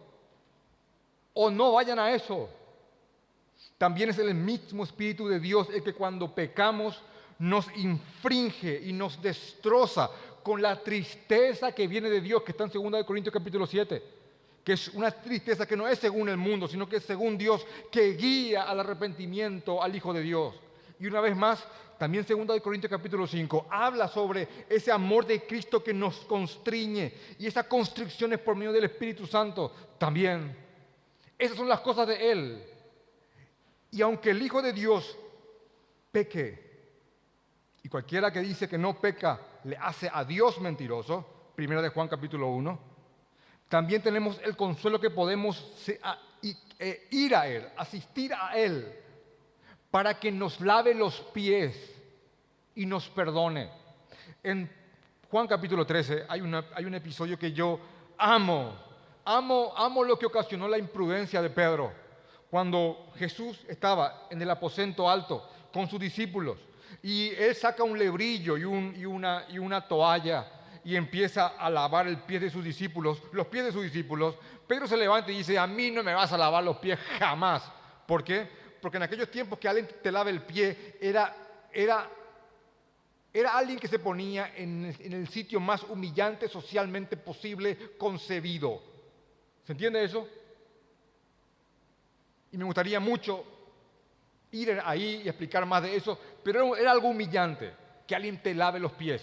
o 1.33 1.51
no 1.51 1.73
vayan 1.73 1.99
a 1.99 2.13
eso. 2.13 2.51
También 3.79 4.11
es 4.11 4.19
el 4.19 4.35
mismo 4.35 4.85
Espíritu 4.85 5.27
de 5.27 5.41
Dios 5.41 5.69
el 5.73 5.83
que 5.83 5.95
cuando 5.95 6.35
pecamos 6.35 7.03
nos 7.41 7.67
infringe 7.77 8.83
y 8.85 8.93
nos 8.93 9.21
destroza 9.21 10.11
con 10.43 10.61
la 10.61 10.83
tristeza 10.83 11.73
que 11.73 11.89
viene 11.89 12.11
de 12.11 12.21
Dios, 12.21 12.43
que 12.43 12.53
está 12.53 12.65
en 12.65 12.71
2 12.71 13.05
Corintios 13.05 13.33
capítulo 13.33 13.67
7, 13.67 14.03
que 14.63 14.75
es 14.75 14.89
una 14.89 15.11
tristeza 15.11 15.67
que 15.67 15.77
no 15.77 15.89
es 15.89 15.99
según 15.99 16.29
el 16.29 16.37
mundo, 16.37 16.69
sino 16.69 16.89
que 16.89 16.97
es 16.97 17.05
según 17.05 17.39
Dios, 17.39 17.67
que 17.91 18.13
guía 18.13 18.65
al 18.65 18.81
arrepentimiento 18.81 19.83
al 19.83 19.97
Hijo 19.97 20.13
de 20.13 20.23
Dios. 20.23 20.55
Y 20.99 21.07
una 21.07 21.23
vez 21.23 21.35
más, 21.35 21.67
también 21.99 22.27
2 22.29 22.61
Corintios 22.61 22.91
capítulo 22.91 23.27
5 23.27 23.69
habla 23.71 24.07
sobre 24.09 24.47
ese 24.69 24.93
amor 24.93 25.27
de 25.27 25.43
Cristo 25.47 25.83
que 25.83 25.95
nos 25.95 26.17
constriñe 26.27 27.13
y 27.39 27.47
esa 27.47 27.67
constricción 27.67 28.35
es 28.35 28.39
por 28.39 28.55
medio 28.55 28.73
del 28.73 28.85
Espíritu 28.85 29.27
Santo 29.27 29.73
también. 29.99 30.55
Esas 31.39 31.57
son 31.57 31.69
las 31.69 31.81
cosas 31.81 32.07
de 32.07 32.31
Él. 32.31 32.65
Y 33.91 34.03
aunque 34.03 34.31
el 34.31 34.43
Hijo 34.43 34.61
de 34.61 34.75
Dios 34.75 35.17
peque, 36.13 36.70
y 37.83 37.89
cualquiera 37.89 38.31
que 38.31 38.41
dice 38.41 38.69
que 38.69 38.79
no 38.79 39.01
peca 39.01 39.41
le 39.65 39.77
hace 39.77 40.11
a 40.13 40.25
Dios 40.25 40.61
mentiroso, 40.61 41.53
primera 41.55 41.81
de 41.81 41.89
Juan 41.89 42.09
capítulo 42.09 42.49
1, 42.49 42.79
también 43.69 44.03
tenemos 44.03 44.41
el 44.45 44.57
consuelo 44.57 45.01
que 45.01 45.11
podemos 45.11 45.65
eh, 46.79 47.09
ir 47.11 47.35
a 47.35 47.47
Él, 47.47 47.67
asistir 47.77 48.35
a 48.35 48.57
Él 48.57 48.93
para 49.91 50.19
que 50.19 50.31
nos 50.31 50.61
lave 50.61 50.95
los 50.95 51.21
pies 51.33 51.75
y 52.75 52.87
nos 52.87 53.09
perdone. 53.09 53.71
En 54.43 54.71
Juan 55.31 55.47
capítulo 55.47 55.87
13 55.87 56.25
hay, 56.29 56.43
hay 56.75 56.85
un 56.85 56.95
episodio 56.95 57.39
que 57.39 57.53
yo 57.53 57.81
amo, 58.19 58.75
amo, 59.25 59.73
amo 59.77 60.05
lo 60.05 60.19
que 60.19 60.27
ocasionó 60.27 60.69
la 60.69 60.79
imprudencia 60.79 61.41
de 61.41 61.51
Pedro. 61.51 61.93
Cuando 62.51 63.11
Jesús 63.17 63.65
estaba 63.69 64.27
en 64.31 64.43
el 64.43 64.51
aposento 64.51 65.09
alto 65.09 65.49
con 65.73 65.89
sus 65.89 66.01
discípulos 66.01 66.59
y 67.03 67.31
él 67.31 67.55
saca 67.55 67.83
un 67.83 67.99
lebrillo 67.99 68.57
y, 68.57 68.65
una, 68.65 69.89
toalla 69.89 70.47
y 70.85 70.97
empieza 70.97 71.49
a 71.49 71.69
lavar 71.71 72.07
el 72.07 72.19
pie 72.19 72.41
de 72.41 72.51
sus 72.51 72.65
discípulos, 72.65 73.23
los 73.33 73.47
pies 73.47 73.67
de 73.67 73.73
sus 73.73 73.83
discípulos, 73.83 74.37
Pedro 74.67 74.87
se 74.87 74.97
levanta 74.97 75.31
y 75.31 75.39
dice, 75.39 75.59
a 75.59 75.67
mí 75.67 75.91
no 75.91 76.03
me 76.03 76.15
vas 76.15 76.33
a 76.33 76.39
lavar 76.39 76.63
los 76.63 76.77
pies 76.79 76.99
jamás. 77.19 77.63
¿Por 78.07 78.25
qué? 78.25 78.61
porque 78.81 78.97
en 78.97 79.03
aquellos 79.03 79.31
tiempos 79.31 79.59
que 79.59 79.69
alguien 79.69 79.89
te 80.03 80.11
lave 80.11 80.31
el 80.31 80.43
pie 80.43 80.97
era 81.01 82.09
alguien 83.53 83.79
que 83.79 83.89
se 83.89 83.99
ponía 83.99 84.55
en, 84.57 84.95
en 84.99 85.13
el 85.13 85.29
sitio 85.29 85.61
más 85.61 85.83
humillante 85.85 86.49
socialmente 86.49 87.17
posible 87.17 87.97
concebido. 87.99 88.83
¿Se 89.65 89.73
entiende 89.73 90.03
eso? 90.03 90.27
Y 92.53 92.57
me 92.57 92.65
gustaría 92.65 92.99
mucho 92.99 93.45
ir 94.53 94.81
ahí 94.85 95.23
y 95.25 95.29
explicar 95.29 95.65
más 95.67 95.83
de 95.83 95.95
eso, 95.95 96.19
pero 96.43 96.77
era 96.77 96.91
algo 96.91 97.09
humillante 97.09 97.73
que 98.07 98.15
alguien 98.15 98.43
te 98.43 98.55
lave 98.55 98.81
los 98.81 98.93
pies. 98.93 99.23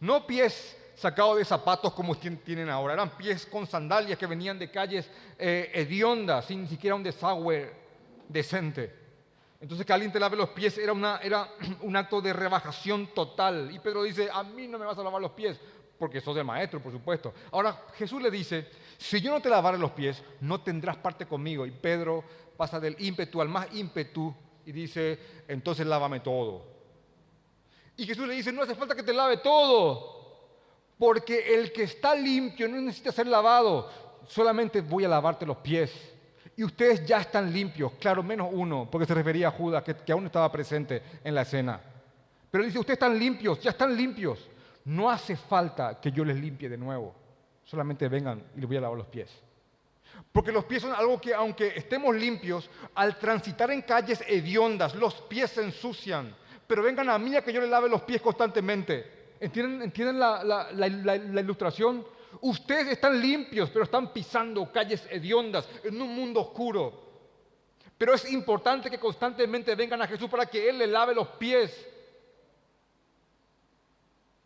No 0.00 0.26
pies 0.26 0.76
sacados 0.94 1.38
de 1.38 1.44
zapatos 1.44 1.92
como 1.92 2.16
tienen 2.16 2.68
ahora, 2.68 2.94
eran 2.94 3.16
pies 3.16 3.46
con 3.46 3.66
sandalias 3.66 4.18
que 4.18 4.26
venían 4.26 4.58
de 4.58 4.70
calles 4.70 5.08
eh, 5.38 5.70
hediondas, 5.72 6.44
sin 6.46 6.66
siquiera 6.68 6.96
un 6.96 7.02
desagüe 7.02 7.72
decente. 8.28 8.94
Entonces 9.60 9.86
que 9.86 9.92
alguien 9.92 10.12
te 10.12 10.20
lave 10.20 10.36
los 10.36 10.50
pies 10.50 10.78
era, 10.78 10.92
una, 10.92 11.18
era 11.18 11.48
un 11.82 11.96
acto 11.96 12.20
de 12.20 12.32
rebajación 12.32 13.08
total. 13.14 13.70
Y 13.72 13.78
Pedro 13.78 14.02
dice, 14.02 14.28
a 14.32 14.42
mí 14.42 14.66
no 14.68 14.78
me 14.78 14.86
vas 14.86 14.98
a 14.98 15.02
lavar 15.02 15.22
los 15.22 15.32
pies, 15.32 15.58
porque 15.98 16.20
sos 16.20 16.36
el 16.36 16.44
maestro, 16.44 16.80
por 16.80 16.92
supuesto. 16.92 17.34
Ahora 17.52 17.84
Jesús 17.96 18.22
le 18.22 18.30
dice, 18.30 18.68
si 18.96 19.20
yo 19.20 19.30
no 19.30 19.40
te 19.40 19.48
lavare 19.48 19.78
los 19.78 19.92
pies, 19.92 20.22
no 20.40 20.60
tendrás 20.60 20.96
parte 20.96 21.26
conmigo. 21.26 21.66
Y 21.66 21.70
Pedro 21.70 22.24
pasa 22.56 22.78
del 22.78 22.96
ímpetu 22.98 23.40
al 23.40 23.48
más 23.48 23.68
ímpetu 23.72 24.34
y 24.68 24.72
dice, 24.72 25.18
entonces 25.48 25.86
lávame 25.86 26.20
todo. 26.20 26.62
Y 27.96 28.04
Jesús 28.04 28.28
le 28.28 28.34
dice, 28.34 28.52
no 28.52 28.62
hace 28.62 28.74
falta 28.74 28.94
que 28.94 29.02
te 29.02 29.14
lave 29.14 29.38
todo, 29.38 30.50
porque 30.98 31.54
el 31.54 31.72
que 31.72 31.84
está 31.84 32.14
limpio 32.14 32.68
no 32.68 32.78
necesita 32.78 33.10
ser 33.10 33.28
lavado, 33.28 33.90
solamente 34.26 34.82
voy 34.82 35.06
a 35.06 35.08
lavarte 35.08 35.46
los 35.46 35.56
pies 35.56 35.90
y 36.54 36.64
ustedes 36.64 37.06
ya 37.06 37.22
están 37.22 37.50
limpios, 37.50 37.92
claro, 37.94 38.22
menos 38.22 38.50
uno, 38.52 38.86
porque 38.90 39.06
se 39.06 39.14
refería 39.14 39.48
a 39.48 39.52
Judas, 39.52 39.82
que, 39.82 40.12
aún 40.12 40.26
estaba 40.26 40.52
presente 40.52 41.02
en 41.24 41.34
la 41.34 41.42
escena. 41.42 41.80
Pero 42.50 42.62
dice, 42.62 42.78
ustedes 42.78 42.96
están 42.96 43.18
limpios, 43.18 43.58
ya 43.60 43.70
están 43.70 43.96
limpios. 43.96 44.50
No 44.84 45.08
hace 45.08 45.34
falta 45.34 45.98
que 45.98 46.12
yo 46.12 46.26
les 46.26 46.36
limpie 46.36 46.68
de 46.68 46.76
nuevo, 46.76 47.14
solamente 47.64 48.06
vengan 48.06 48.44
y 48.54 48.60
les 48.60 48.68
voy 48.68 48.76
a 48.76 48.82
lavar 48.82 48.98
los 48.98 49.06
pies. 49.06 49.30
Porque 50.32 50.52
los 50.52 50.64
pies 50.64 50.82
son 50.82 50.92
algo 50.92 51.20
que, 51.20 51.34
aunque 51.34 51.72
estemos 51.76 52.14
limpios, 52.14 52.68
al 52.94 53.18
transitar 53.18 53.70
en 53.70 53.82
calles 53.82 54.22
hediondas, 54.26 54.94
los 54.94 55.14
pies 55.22 55.50
se 55.50 55.62
ensucian. 55.62 56.34
Pero 56.66 56.82
vengan 56.82 57.08
a 57.08 57.18
mí 57.18 57.34
a 57.34 57.42
que 57.42 57.52
yo 57.52 57.60
les 57.60 57.70
lave 57.70 57.88
los 57.88 58.02
pies 58.02 58.20
constantemente. 58.20 59.36
¿Entienden, 59.40 59.82
¿entienden 59.82 60.18
la 60.18 61.40
ilustración? 61.40 62.04
Ustedes 62.40 62.88
están 62.88 63.20
limpios, 63.20 63.70
pero 63.70 63.84
están 63.84 64.12
pisando 64.12 64.70
calles 64.70 65.06
hediondas 65.10 65.68
en 65.82 66.00
un 66.00 66.14
mundo 66.14 66.40
oscuro. 66.40 67.08
Pero 67.96 68.14
es 68.14 68.30
importante 68.30 68.90
que 68.90 68.98
constantemente 68.98 69.74
vengan 69.74 70.00
a 70.02 70.06
Jesús 70.06 70.30
para 70.30 70.46
que 70.46 70.68
Él 70.68 70.78
le 70.78 70.86
lave 70.86 71.14
los 71.14 71.28
pies. 71.28 71.86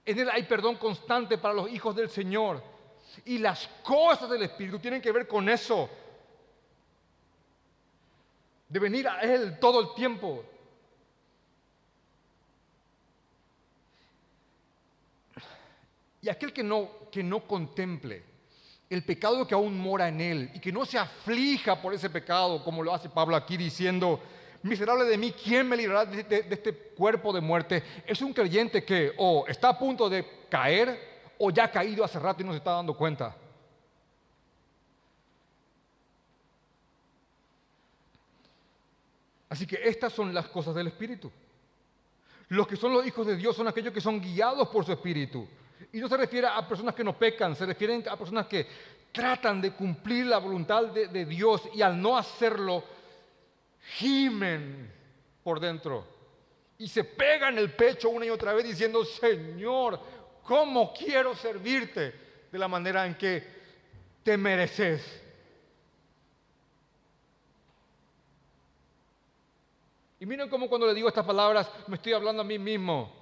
En 0.05 0.19
Él 0.19 0.31
hay 0.31 0.45
perdón 0.45 0.77
constante 0.77 1.37
para 1.39 1.55
los 1.55 1.71
hijos 1.71 1.95
del 1.95 2.09
Señor. 2.09 2.63
Y 3.25 3.39
las 3.39 3.69
cosas 3.83 4.29
del 4.31 4.43
Espíritu 4.43 4.79
tienen 4.79 5.01
que 5.01 5.13
ver 5.13 5.27
con 5.27 5.49
eso. 5.49 5.89
De 8.69 8.79
venir 8.79 9.07
a 9.09 9.21
Él 9.21 9.59
todo 9.59 9.81
el 9.81 9.95
tiempo. 9.95 10.45
Y 16.23 16.29
aquel 16.29 16.53
que 16.53 16.63
no, 16.63 17.11
que 17.11 17.23
no 17.23 17.47
contemple 17.47 18.33
el 18.89 19.03
pecado 19.05 19.47
que 19.47 19.55
aún 19.55 19.79
mora 19.79 20.09
en 20.09 20.21
él 20.21 20.51
y 20.55 20.61
que 20.61 20.71
no 20.71 20.85
se 20.85 20.99
aflija 20.99 21.81
por 21.81 21.95
ese 21.95 22.11
pecado, 22.11 22.63
como 22.63 22.83
lo 22.83 22.95
hace 22.95 23.09
Pablo 23.09 23.35
aquí 23.35 23.57
diciendo, 23.57 24.21
miserable 24.63 25.05
de 25.05 25.17
mí, 25.17 25.33
¿quién 25.33 25.67
me 25.67 25.79
librará 25.79 26.05
de, 26.05 26.47
este 26.51 26.75
cuerpo 26.75 27.33
de 27.33 27.41
muerte? 27.41 27.83
Es 28.07 28.21
un 28.21 28.35
creyente 28.35 28.85
que 28.85 29.15
o 29.17 29.47
está 29.49 29.71
a 29.71 29.79
punto 29.79 30.11
de 30.11 30.45
caer 30.51 31.12
o 31.45 31.51
ya 31.51 31.65
ha 31.65 31.71
caído 31.73 32.05
hace 32.05 32.21
rato 32.21 32.41
y 32.41 32.45
no 32.47 32.53
se 32.53 32.59
está 32.59 32.71
dando 32.71 32.95
cuenta. 32.95 33.35
Así 39.49 39.67
que 39.67 39.81
estas 39.83 40.13
son 40.13 40.33
las 40.33 40.47
cosas 40.47 40.73
del 40.73 40.87
Espíritu. 40.87 41.33
Los 42.51 42.69
que 42.69 42.77
son 42.77 42.93
los 42.93 43.05
hijos 43.05 43.27
de 43.27 43.35
Dios 43.35 43.57
son 43.57 43.67
aquellos 43.67 43.93
que 43.93 44.01
son 44.01 44.21
guiados 44.21 44.69
por 44.69 44.85
su 44.85 44.93
Espíritu. 44.93 45.49
Y 45.93 45.99
no 45.99 46.09
se 46.09 46.17
refiere 46.17 46.47
a 46.47 46.67
personas 46.69 46.95
que 46.95 47.03
no 47.03 47.19
pecan, 47.19 47.57
se 47.57 47.67
refieren 47.67 48.05
a 48.09 48.17
personas 48.17 48.47
que 48.47 48.65
tratan 49.11 49.61
de 49.61 49.73
cumplir 49.73 50.27
la 50.27 50.39
voluntad 50.39 50.87
de, 50.87 51.27
Dios 51.27 51.69
y 51.75 51.83
al 51.83 52.01
no 52.01 52.17
hacerlo, 52.17 52.85
gimen 53.97 54.93
por 55.43 55.59
dentro 55.59 56.07
y 56.83 56.89
se 56.89 57.05
pegan 57.05 57.57
el 57.59 57.73
pecho 57.75 58.09
una 58.09 58.27
y 58.27 58.31
otra 58.31 58.55
vez 58.55 58.65
diciendo, 58.65 59.05
Señor, 59.05 60.01
¿cómo 60.45 60.93
quiero 60.93 61.35
servirte 61.35 62.15
de 62.51 62.59
la 62.59 62.69
manera 62.69 63.07
en 63.07 63.15
que 63.15 63.47
te 64.23 64.37
mereces? 64.37 65.23
Y 70.23 70.27
miren 70.27 70.49
cómo 70.49 70.69
cuando 70.69 70.87
le 70.87 70.95
digo 70.95 71.09
estas 71.09 71.27
palabras 71.27 71.69
me 71.89 71.97
estoy 71.97 72.13
hablando 72.13 72.43
a 72.43 72.45
mí 72.45 72.57
mismo. 72.57 73.13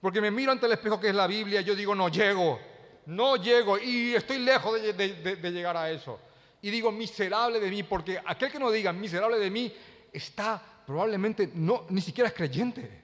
Porque 0.00 0.20
me 0.20 0.32
miro 0.32 0.50
ante 0.50 0.66
el 0.66 0.72
espejo 0.72 1.00
que 1.00 1.10
es 1.10 1.14
la 1.14 1.28
Biblia 1.28 1.60
y 1.60 1.64
yo 1.64 1.76
digo, 1.76 1.94
no 1.94 2.08
llego, 2.08 2.58
no 3.06 3.36
llego 3.36 3.78
y 3.78 4.16
estoy 4.16 4.38
lejos 4.38 4.82
de, 4.82 5.50
llegar 5.52 5.76
a 5.76 5.90
eso. 5.90 6.18
Y 6.60 6.70
digo, 6.70 6.90
miserable 6.90 7.60
de 7.60 7.70
mí, 7.70 7.84
porque 7.84 8.20
aquel 8.24 8.50
que 8.50 8.58
no 8.58 8.70
diga 8.70 8.92
miserable 8.92 9.38
de 9.38 9.48
mí 9.48 9.72
está 10.12 10.60
probablemente 10.84 11.50
no, 11.54 11.86
ni 11.88 12.00
siquiera 12.00 12.30
creyente. 12.32 13.03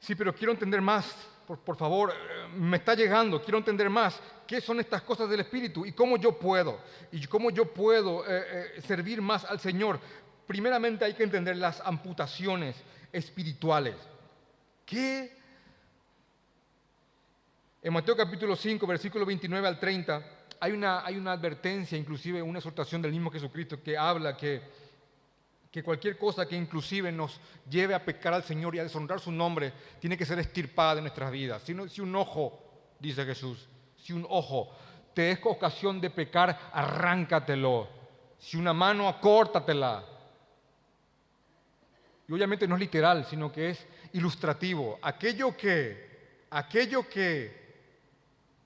Sí, 0.00 0.14
pero 0.14 0.34
quiero 0.34 0.52
entender 0.52 0.80
más. 0.80 1.14
Por, 1.46 1.76
favor, 1.76 2.12
eh, 2.12 2.48
me 2.56 2.76
está 2.76 2.94
llegando, 2.94 3.42
quiero 3.42 3.58
entender 3.58 3.90
más. 3.90 4.20
¿Qué 4.46 4.60
son 4.60 4.78
estas 4.80 5.02
cosas 5.02 5.28
del 5.28 5.40
Espíritu? 5.40 5.84
¿Y 5.84 5.92
cómo 5.92 6.16
yo 6.16 6.38
puedo? 6.38 6.80
¿Y 7.10 7.26
cómo 7.26 7.50
yo 7.50 7.74
puedo 7.74 8.24
eh, 8.24 8.76
eh, 8.76 8.82
servir 8.82 9.20
más 9.20 9.44
al 9.44 9.58
Señor? 9.58 9.98
Primeramente 10.46 11.04
hay 11.04 11.14
que 11.14 11.24
entender 11.24 11.56
las 11.56 11.80
amputaciones 11.80 12.76
espirituales. 13.12 13.96
¿Qué? 14.86 15.36
En 17.82 17.92
Mateo 17.92 18.16
capítulo 18.16 18.54
5, 18.54 18.86
versículo 18.86 19.26
29 19.26 19.66
al 19.66 19.80
30, 19.80 20.22
hay 20.60 20.72
una, 20.72 21.04
hay 21.04 21.16
una 21.16 21.32
advertencia, 21.32 21.98
inclusive 21.98 22.42
una 22.42 22.58
exhortación 22.58 23.02
del 23.02 23.10
mismo 23.10 23.30
Jesucristo 23.30 23.82
que 23.82 23.98
habla 23.98 24.36
que 24.36 24.62
que 25.70 25.82
cualquier 25.82 26.18
cosa 26.18 26.46
que 26.46 26.56
inclusive 26.56 27.12
nos 27.12 27.40
lleve 27.68 27.94
a 27.94 28.04
pecar 28.04 28.34
al 28.34 28.42
Señor 28.42 28.74
y 28.74 28.80
a 28.80 28.82
deshonrar 28.82 29.20
su 29.20 29.30
nombre 29.30 29.72
tiene 30.00 30.16
que 30.16 30.26
ser 30.26 30.38
estirpada 30.38 30.96
de 30.96 31.02
nuestras 31.02 31.30
vidas. 31.30 31.62
Si, 31.62 31.74
si 31.88 32.00
un 32.00 32.14
ojo, 32.16 32.58
dice 32.98 33.24
Jesús, 33.24 33.68
si 33.96 34.12
un 34.12 34.26
ojo 34.28 34.74
te 35.14 35.30
es 35.30 35.40
ocasión 35.44 36.00
de 36.00 36.10
pecar, 36.10 36.70
arráncatelo. 36.72 37.88
Si 38.38 38.56
una 38.56 38.72
mano, 38.72 39.08
acórtatela. 39.08 40.04
Y 42.26 42.32
obviamente 42.32 42.66
no 42.66 42.76
es 42.76 42.80
literal, 42.80 43.26
sino 43.26 43.52
que 43.52 43.70
es 43.70 43.86
ilustrativo. 44.12 44.98
Aquello 45.02 45.56
que, 45.56 46.46
aquello 46.50 47.08
que 47.08 47.69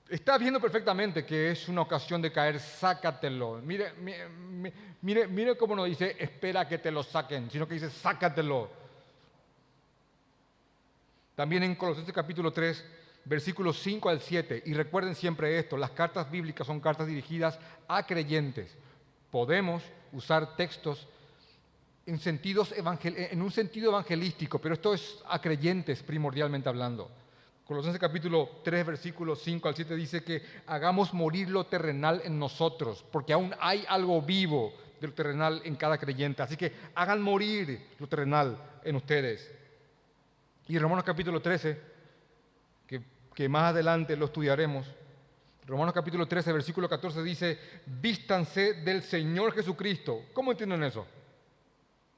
Está 0.07 0.37
viendo 0.37 0.59
perfectamente 0.59 1.25
que 1.25 1.51
es 1.51 1.67
una 1.67 1.81
ocasión 1.81 2.21
de 2.21 2.31
caer, 2.31 2.59
sácatelo. 2.59 3.59
Mire, 3.63 3.93
mire, 5.01 5.27
mire, 5.27 5.57
cómo 5.57 5.75
no 5.75 5.83
dice 5.83 6.15
espera 6.19 6.67
que 6.67 6.77
te 6.77 6.91
lo 6.91 7.01
saquen, 7.01 7.49
sino 7.49 7.67
que 7.67 7.73
dice 7.73 7.89
sácatelo. 7.89 8.69
También 11.33 11.63
en 11.63 11.75
Colosenses 11.75 12.13
capítulo 12.13 12.53
3, 12.53 12.85
versículos 13.25 13.79
5 13.79 14.07
al 14.09 14.21
7. 14.21 14.61
Y 14.67 14.73
recuerden 14.73 15.15
siempre 15.15 15.57
esto, 15.57 15.75
las 15.75 15.91
cartas 15.91 16.29
bíblicas 16.29 16.67
son 16.67 16.79
cartas 16.79 17.07
dirigidas 17.07 17.59
a 17.87 18.05
creyentes. 18.05 18.77
Podemos 19.31 19.81
usar 20.11 20.55
textos 20.55 21.07
en, 22.05 22.19
sentidos 22.19 22.75
en 22.77 23.41
un 23.41 23.51
sentido 23.51 23.89
evangelístico, 23.89 24.59
pero 24.59 24.75
esto 24.75 24.93
es 24.93 25.17
a 25.27 25.41
creyentes 25.41 26.03
primordialmente 26.03 26.69
hablando. 26.69 27.09
Colosenses 27.65 27.99
capítulo 27.99 28.61
3, 28.63 28.85
versículos 28.85 29.41
5 29.41 29.67
al 29.67 29.75
7 29.75 29.95
dice 29.95 30.23
que 30.23 30.43
hagamos 30.67 31.15
morir 31.15 31.49
lo 31.49 31.65
terrenal 31.65 32.21
en 32.23 32.37
nosotros, 32.37 33.03
porque 33.11 33.33
aún 33.33 33.55
hay 33.59 33.83
algo 33.87 34.21
vivo 34.21 34.71
de 35.01 35.07
lo 35.07 35.13
terrenal 35.13 35.61
en 35.65 35.75
cada 35.75 35.97
creyente. 35.97 36.43
Así 36.43 36.55
que 36.55 36.71
hagan 36.93 37.23
morir 37.23 37.87
lo 37.97 38.07
terrenal 38.07 38.55
en 38.83 38.95
ustedes. 38.95 39.51
Y 40.67 40.77
Romanos 40.77 41.03
capítulo 41.03 41.41
13, 41.41 41.81
que, 42.85 43.01
que 43.33 43.49
más 43.49 43.71
adelante 43.71 44.15
lo 44.15 44.25
estudiaremos, 44.25 44.85
Romanos 45.65 45.95
capítulo 45.95 46.27
13, 46.27 46.53
versículo 46.53 46.87
14 46.87 47.23
dice, 47.23 47.57
vístanse 47.87 48.73
del 48.73 49.01
Señor 49.01 49.51
Jesucristo. 49.51 50.25
¿Cómo 50.33 50.51
entienden 50.51 50.83
eso? 50.83 51.07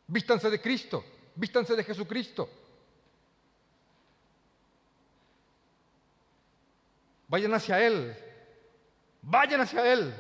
Vístanse 0.07 0.49
de 0.49 0.59
Cristo, 0.59 1.05
vístanse 1.35 1.73
de 1.73 1.85
Jesucristo. 1.85 2.49
Vayan 7.27 7.53
hacia 7.53 7.85
Él. 7.85 8.15
Vayan 9.21 9.61
hacia 9.61 9.91
Él. 9.91 10.13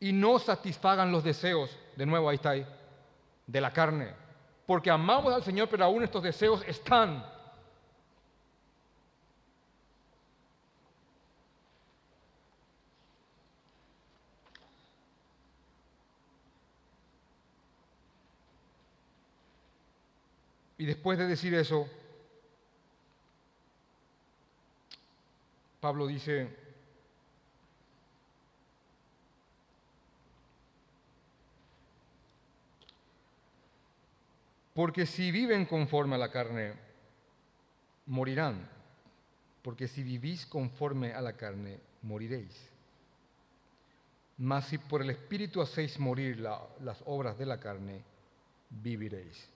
Y 0.00 0.12
no 0.12 0.38
satisfagan 0.38 1.10
los 1.10 1.24
deseos, 1.24 1.76
de 1.96 2.06
nuevo 2.06 2.28
ahí 2.28 2.36
está 2.36 2.50
ahí, 2.50 2.66
de 3.46 3.60
la 3.60 3.72
carne. 3.72 4.14
Porque 4.64 4.90
amamos 4.90 5.34
al 5.34 5.42
Señor, 5.42 5.68
pero 5.68 5.84
aún 5.84 6.04
estos 6.04 6.22
deseos 6.22 6.62
están. 6.66 7.24
Y 20.78 20.86
después 20.86 21.18
de 21.18 21.26
decir 21.26 21.52
eso, 21.54 21.88
Pablo 25.80 26.06
dice, 26.06 26.48
porque 34.74 35.06
si 35.06 35.30
viven 35.30 35.66
conforme 35.66 36.16
a 36.16 36.18
la 36.18 36.30
carne, 36.30 36.72
morirán, 38.06 38.68
porque 39.62 39.86
si 39.86 40.02
vivís 40.02 40.46
conforme 40.46 41.12
a 41.14 41.20
la 41.20 41.34
carne, 41.34 41.78
moriréis. 42.02 42.70
Mas 44.38 44.66
si 44.66 44.78
por 44.78 45.02
el 45.02 45.10
Espíritu 45.10 45.60
hacéis 45.60 45.98
morir 45.98 46.40
las 46.40 47.02
obras 47.06 47.38
de 47.38 47.46
la 47.46 47.60
carne, 47.60 48.02
viviréis. 48.70 49.48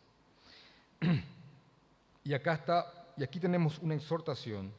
y 2.24 2.34
acá 2.34 2.54
está, 2.54 3.12
y 3.16 3.24
aquí 3.24 3.40
tenemos 3.40 3.78
una 3.78 3.94
exhortación 3.94 4.72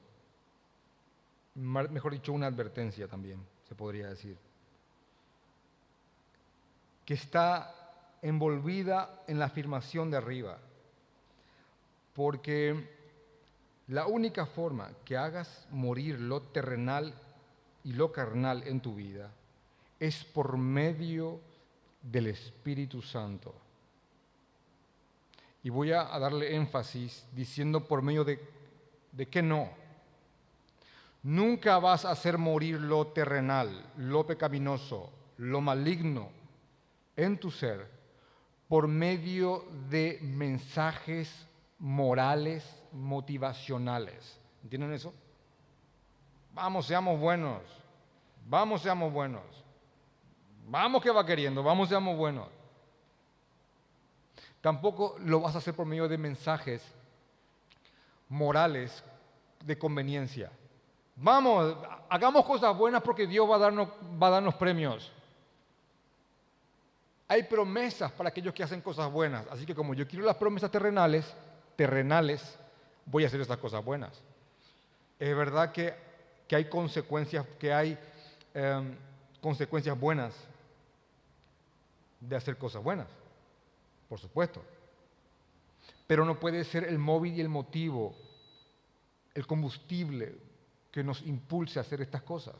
mejor 1.55 2.13
dicho, 2.13 2.33
una 2.33 2.47
advertencia 2.47 3.07
también, 3.07 3.39
se 3.67 3.75
podría 3.75 4.07
decir, 4.07 4.37
que 7.05 7.13
está 7.13 7.73
envolvida 8.21 9.23
en 9.27 9.39
la 9.39 9.45
afirmación 9.45 10.09
de 10.09 10.17
arriba, 10.17 10.57
porque 12.15 12.89
la 13.87 14.07
única 14.07 14.45
forma 14.45 14.91
que 15.03 15.17
hagas 15.17 15.67
morir 15.69 16.19
lo 16.19 16.41
terrenal 16.41 17.13
y 17.83 17.93
lo 17.93 18.11
carnal 18.11 18.63
en 18.65 18.79
tu 18.79 18.95
vida 18.95 19.29
es 19.99 20.23
por 20.23 20.57
medio 20.57 21.39
del 22.01 22.27
Espíritu 22.27 23.01
Santo. 23.01 23.53
Y 25.63 25.69
voy 25.69 25.91
a 25.91 26.03
darle 26.19 26.55
énfasis 26.55 27.25
diciendo 27.33 27.85
por 27.87 28.01
medio 28.01 28.23
de, 28.23 28.39
de 29.11 29.41
no 29.41 29.82
Nunca 31.23 31.79
vas 31.79 32.03
a 32.03 32.11
hacer 32.11 32.37
morir 32.37 32.79
lo 32.81 33.07
terrenal, 33.07 33.85
lo 33.97 34.27
pecaminoso, 34.27 35.09
lo 35.37 35.61
maligno 35.61 36.29
en 37.15 37.37
tu 37.37 37.49
ser 37.49 37.89
por 38.67 38.87
medio 38.87 39.65
de 39.89 40.19
mensajes 40.21 41.47
morales, 41.79 42.63
motivacionales. 42.91 44.39
¿Entienden 44.63 44.93
eso? 44.93 45.13
Vamos, 46.53 46.87
seamos 46.87 47.19
buenos. 47.19 47.61
Vamos, 48.45 48.81
seamos 48.81 49.11
buenos. 49.11 49.43
Vamos 50.67 51.01
que 51.01 51.11
va 51.11 51.25
queriendo, 51.25 51.63
vamos, 51.63 51.89
seamos 51.89 52.17
buenos. 52.17 52.47
Tampoco 54.61 55.17
lo 55.19 55.41
vas 55.41 55.55
a 55.55 55.57
hacer 55.57 55.73
por 55.73 55.85
medio 55.85 56.07
de 56.07 56.17
mensajes 56.17 56.81
morales 58.29 59.03
de 59.63 59.77
conveniencia. 59.77 60.51
Vamos, 61.15 61.77
hagamos 62.09 62.45
cosas 62.45 62.75
buenas 62.75 63.01
porque 63.01 63.27
Dios 63.27 63.49
va 63.49 63.55
a 63.55 64.29
darnos, 64.29 64.55
premios. 64.55 65.11
Hay 67.27 67.43
promesas 67.43 68.11
para 68.11 68.29
aquellos 68.29 68.53
que 68.53 68.63
hacen 68.63 68.81
cosas 68.81 69.11
buenas. 69.11 69.45
Así 69.47 69.65
que 69.65 69.75
como 69.75 69.93
yo 69.93 70.07
quiero 70.07 70.25
las 70.25 70.37
promesas 70.37 70.71
terrenales, 70.71 71.33
terrenales, 71.75 72.57
voy 73.05 73.23
a 73.23 73.27
hacer 73.27 73.41
esas 73.41 73.57
cosas 73.57 73.83
buenas. 73.83 74.21
Es 75.19 75.35
verdad 75.35 75.71
que, 75.71 75.93
hay 76.51 76.65
consecuencias, 76.65 77.47
que 77.57 77.73
hay 77.73 77.97
em, 78.53 78.95
consecuencias 79.41 79.99
buenas 79.99 80.35
de 82.19 82.35
hacer 82.35 82.57
cosas 82.57 82.83
buenas, 82.83 83.07
por 84.07 84.19
supuesto. 84.19 84.61
Pero 86.05 86.25
no 86.25 86.39
puede 86.39 86.63
ser 86.63 86.83
el 86.83 86.99
móvil 86.99 87.33
y 87.33 87.41
el 87.41 87.49
motivo, 87.49 88.15
el 89.33 89.47
combustible 89.47 90.35
que 90.93 91.03
nos 91.03 91.23
impulse 91.23 91.79
a 91.79 91.81
hacer 91.81 92.01
estas 92.01 92.21
cosas. 92.21 92.55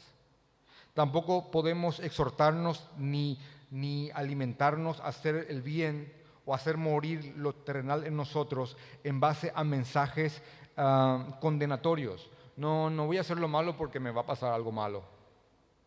Tampoco 0.96 1.52
podemos 1.52 2.00
exhortarnos 2.00 2.90
ni, 2.98 3.40
ni 3.70 4.10
alimentarnos 4.10 5.00
a 5.02 5.10
hacer 5.10 5.46
el 5.50 5.62
bien 5.62 6.12
o 6.44 6.56
hacer 6.56 6.78
morir 6.78 7.36
lo 7.38 7.54
terrenal 7.54 8.06
en 8.06 8.18
nosotros 8.18 8.76
en 9.04 9.20
base 9.20 9.54
a 9.56 9.64
mensajes 9.64 10.42
ah, 10.76 11.38
condenatorios. 11.40 12.28
No, 12.58 12.90
no 12.90 13.06
voy 13.06 13.20
a 13.20 13.22
hacer 13.22 13.38
lo 13.38 13.48
malo 13.48 13.78
porque 13.78 14.00
me 14.00 14.10
va 14.10 14.22
a 14.22 14.26
pasar 14.26 14.52
algo 14.52 14.72
malo. 14.72 15.04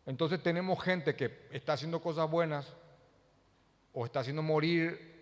Entonces 0.05 0.41
tenemos 0.41 0.81
gente 0.81 1.17
que 1.17 1.49
está 1.51 1.73
haciendo 1.73 2.01
cosas 2.01 2.31
buenas 2.31 2.73
o 3.93 4.05
está 4.05 4.21
haciendo 4.21 4.41
morir 4.41 5.17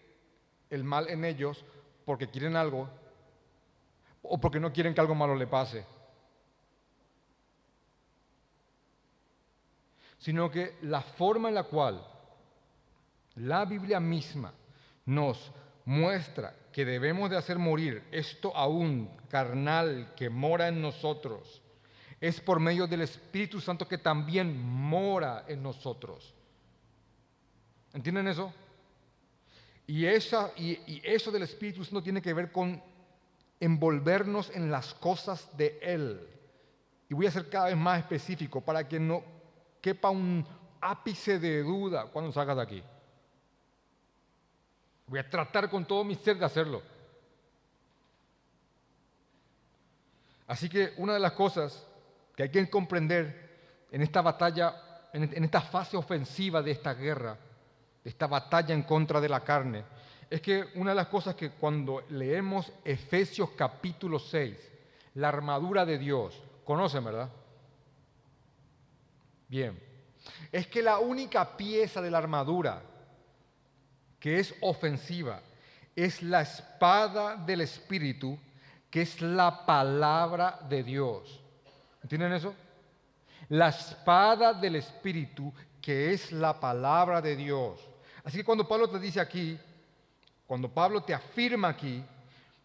el 0.69 0.84
mal 0.84 1.09
en 1.09 1.26
ellos 1.26 1.65
porque 2.05 2.30
quieren 2.30 2.55
algo 2.55 2.88
o 4.21 4.39
porque 4.39 4.59
no 4.59 4.71
quieren 4.71 4.93
que 4.93 5.01
algo 5.01 5.15
malo 5.15 5.34
le 5.36 5.47
pase. 5.47 5.95
Sino 10.26 10.49
que 10.49 10.80
la 10.82 11.01
forma 11.01 11.49
en 11.49 11.53
la 11.53 11.65
cual 11.65 12.03
la 13.36 13.63
Biblia 13.63 13.99
misma 13.99 14.51
nos 15.05 15.51
muestra 15.86 16.55
que 16.73 16.84
debemos 16.84 17.30
de 17.30 17.38
hacer 17.38 17.59
morir 17.59 18.03
esto 18.11 18.51
aún 18.57 19.07
carnal 19.30 20.15
que 20.15 20.32
mora 20.32 20.67
en 20.67 20.82
nosotros 20.82 21.61
es 22.19 22.41
por 22.41 22.59
medio 22.59 22.88
del 22.88 23.01
Espíritu 23.01 23.61
Santo 23.61 23.88
que 23.88 23.99
también 23.99 24.59
mora 24.59 25.45
en 25.47 25.61
nosotros. 25.61 26.34
¿Entienden 27.93 28.28
eso? 28.28 28.51
Y, 29.86 30.07
esa, 30.07 30.53
y, 30.57 30.71
y 30.88 31.01
eso 31.03 31.30
del 31.30 31.43
Espíritu 31.43 31.86
Santo 31.86 32.01
tiene 32.01 32.23
que 32.23 32.34
ver 32.34 32.51
con 32.51 32.82
envolvernos 33.59 34.49
en 34.55 34.71
las 34.71 34.91
cosas 34.95 35.55
de 35.55 35.78
Él. 35.84 36.28
Y 37.09 37.13
voy 37.13 37.28
a 37.28 37.32
ser 37.32 37.47
cada 37.47 37.67
vez 37.67 37.78
más 37.78 37.99
específico 37.99 38.59
para 38.61 38.88
que 38.88 38.99
no 38.99 39.34
quepa 39.86 40.09
un 40.09 40.43
ápice 40.81 41.38
de 41.38 41.61
duda 41.61 42.07
cuando 42.07 42.31
salgas 42.31 42.55
de 42.55 42.63
aquí. 42.63 42.83
Voy 45.05 45.19
a 45.19 45.29
tratar 45.29 45.69
con 45.69 45.86
todo 45.86 46.03
mi 46.03 46.15
ser 46.15 46.39
de 46.39 46.45
hacerlo. 46.45 46.81
Así 50.47 50.67
que 50.69 50.95
una 50.97 51.13
de 51.13 51.19
las 51.19 51.33
cosas 51.33 51.86
que 52.36 52.41
hay 52.41 52.49
que 52.49 52.67
comprender 52.67 53.86
en 53.91 54.01
esta 54.01 54.23
batalla, 54.23 55.09
en 55.13 55.43
esta 55.43 55.61
fase 55.61 55.95
ofensiva 55.95 56.63
de 56.63 56.71
esta 56.71 56.95
guerra, 56.95 57.38
de 58.03 58.09
esta 58.09 58.25
batalla 58.25 58.73
en 58.73 58.81
contra 58.81 59.21
de 59.21 59.29
la 59.29 59.41
carne, 59.41 59.83
es 60.31 60.41
que 60.41 60.65
una 60.73 60.89
de 60.89 60.95
las 60.95 61.09
cosas 61.09 61.36
que 61.36 61.51
cuando 61.51 62.01
leemos 62.09 62.73
Efesios 62.83 63.51
capítulo 63.51 64.17
6, 64.17 64.57
la 65.13 65.29
armadura 65.29 65.86
de 65.86 65.99
Dios, 65.99 66.41
conocen, 66.63 67.03
¿verdad? 67.03 67.29
Bien, 69.48 69.80
es 70.52 70.68
que 70.68 70.82
la 70.82 71.00
única 71.00 71.56
pieza 71.56 72.02
de 72.02 72.12
la 72.12 72.18
armadura 72.18 72.82
que 74.20 74.39
es 74.39 74.56
ofensiva 74.62 75.41
es 75.96 76.24
la 76.24 76.41
espada 76.41 77.36
del 77.36 77.62
Espíritu, 77.62 78.38
que 78.89 79.02
es 79.02 79.22
la 79.22 79.66
palabra 79.66 80.60
de 80.68 80.84
Dios. 80.84 81.41
¿Entienden 82.02 82.34
eso? 82.34 82.56
La 83.50 83.70
espada 83.70 84.54
del 84.54 84.78
Espíritu, 84.78 85.54
que 85.82 86.12
es 86.12 86.32
la 86.32 86.60
palabra 86.60 87.22
de 87.22 87.36
Dios. 87.36 87.80
Así 88.24 88.38
que 88.38 88.43
cuando 88.43 88.68
Pablo 88.68 88.89
te 88.89 89.00
dice 89.00 89.20
aquí, 89.20 89.60
cuando 90.48 90.74
Pablo 90.74 91.04
te 91.04 91.14
afirma 91.14 91.70
aquí, 91.70 92.04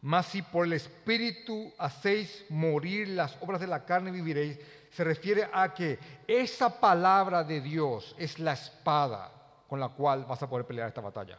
más 0.02 0.26
si 0.26 0.40
por 0.40 0.64
el 0.64 0.72
Espíritu 0.72 1.72
hacéis 1.78 2.44
morir 2.48 3.08
las 3.08 3.36
obras 3.42 3.60
de 3.60 3.66
la 3.66 3.84
carne 3.84 4.10
viviréis, 4.10 4.58
se 4.90 5.04
refiere 5.04 5.48
a 5.52 5.72
que 5.72 5.98
esa 6.26 6.80
palabra 6.80 7.44
de 7.44 7.60
Dios 7.60 8.14
es 8.18 8.38
la 8.38 8.52
espada 8.52 9.32
con 9.68 9.78
la 9.78 9.88
cual 9.88 10.24
vas 10.24 10.42
a 10.42 10.48
poder 10.48 10.66
pelear 10.66 10.88
esta 10.88 11.00
batalla. 11.00 11.38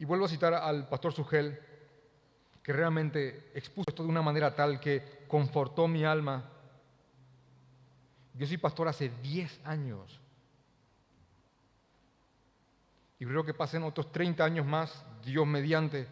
Y 0.00 0.04
vuelvo 0.04 0.24
a 0.24 0.28
citar 0.28 0.54
al 0.54 0.88
pastor 0.88 1.12
Sugel, 1.12 1.60
que 2.62 2.72
realmente 2.72 3.52
expuso 3.54 3.90
esto 3.90 4.02
de 4.02 4.08
una 4.08 4.22
manera 4.22 4.54
tal 4.54 4.80
que 4.80 5.24
confortó 5.28 5.86
mi 5.86 6.04
alma. 6.04 6.50
Yo 8.34 8.46
soy 8.46 8.56
pastor 8.56 8.88
hace 8.88 9.10
10 9.22 9.60
años. 9.64 10.20
Y 13.18 13.26
creo 13.26 13.44
que 13.44 13.54
pasen 13.54 13.82
otros 13.82 14.10
30 14.10 14.42
años 14.42 14.66
más, 14.66 15.04
Dios 15.22 15.46
mediante, 15.46 16.08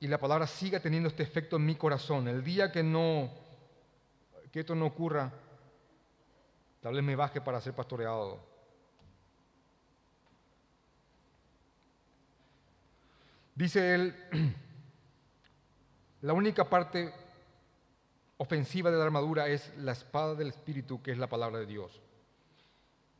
y 0.00 0.06
la 0.06 0.18
palabra 0.18 0.46
siga 0.46 0.80
teniendo 0.80 1.08
este 1.08 1.22
efecto 1.22 1.56
en 1.56 1.66
mi 1.66 1.74
corazón. 1.74 2.28
El 2.28 2.44
día 2.44 2.70
que 2.70 2.82
no, 2.82 3.30
que 4.52 4.60
esto 4.60 4.74
no 4.74 4.86
ocurra, 4.86 5.32
tal 6.80 6.94
vez 6.94 7.02
me 7.02 7.16
baje 7.16 7.40
para 7.40 7.60
ser 7.60 7.74
pastoreado. 7.74 8.38
Dice 13.56 13.94
él, 13.94 14.14
la 16.22 16.32
única 16.32 16.68
parte 16.68 17.12
ofensiva 18.36 18.88
de 18.88 18.98
la 18.98 19.04
armadura 19.04 19.48
es 19.48 19.76
la 19.78 19.92
espada 19.92 20.36
del 20.36 20.48
Espíritu, 20.48 21.02
que 21.02 21.10
es 21.10 21.18
la 21.18 21.28
palabra 21.28 21.58
de 21.58 21.66
Dios. 21.66 22.00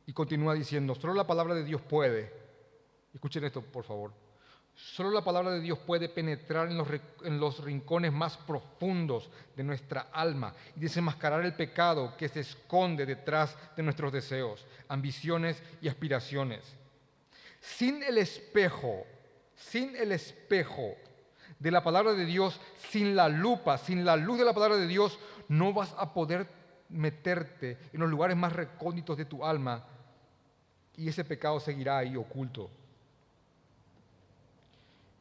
Y 0.05 0.13
continúa 0.13 0.53
diciendo, 0.53 0.95
solo 0.95 1.13
la 1.13 1.27
palabra 1.27 1.55
de 1.55 1.65
Dios 1.65 1.81
puede, 1.81 2.33
escuchen 3.13 3.43
esto 3.43 3.61
por 3.61 3.83
favor, 3.83 4.13
solo 4.79 5.11
la 5.11 5.23
palabra 5.23 5.51
de 5.51 5.61
Dios 5.61 5.79
puede 5.79 6.09
penetrar 6.09 6.69
en 6.69 7.39
los, 7.39 7.63
rincones 7.63 8.11
más 8.11 8.37
profundos 8.37 9.29
de 9.55 9.63
nuestra 9.63 10.07
alma 10.11 10.53
y 10.75 10.79
desenmascarar 10.79 11.43
el 11.45 11.53
pecado 11.53 12.15
que 12.17 12.29
se 12.29 12.41
esconde 12.41 13.05
detrás 13.05 13.57
de 13.75 13.83
nuestros 13.83 14.11
deseos, 14.11 14.65
ambiciones 14.87 15.61
y 15.81 15.87
aspiraciones. 15.87 16.61
Sin 17.59 18.03
el 18.03 18.17
espejo 18.17 19.05
sin 19.59 19.95
el 19.95 20.11
espejo 20.11 20.95
de 21.59 21.71
la 21.71 21.83
palabra 21.83 22.13
de 22.13 22.25
Dios, 22.25 22.59
sin 22.89 23.15
la 23.15 23.27
lupa, 23.27 23.77
sin 23.77 24.05
la 24.05 24.15
luz 24.15 24.39
de 24.39 24.45
la 24.45 24.53
palabra 24.53 24.77
de 24.77 24.87
Dios, 24.87 25.19
no 25.49 25.73
vas 25.73 25.93
a 25.97 26.13
poder 26.13 26.47
meterte 26.89 27.77
en 27.93 27.99
los 27.99 28.09
lugares 28.09 28.37
más 28.37 28.53
recónditos 28.53 29.17
de 29.17 29.25
tu 29.25 29.45
alma 29.45 29.85
y 30.95 31.09
ese 31.09 31.23
pecado 31.23 31.59
seguirá 31.59 31.97
ahí 31.97 32.15
oculto. 32.15 32.71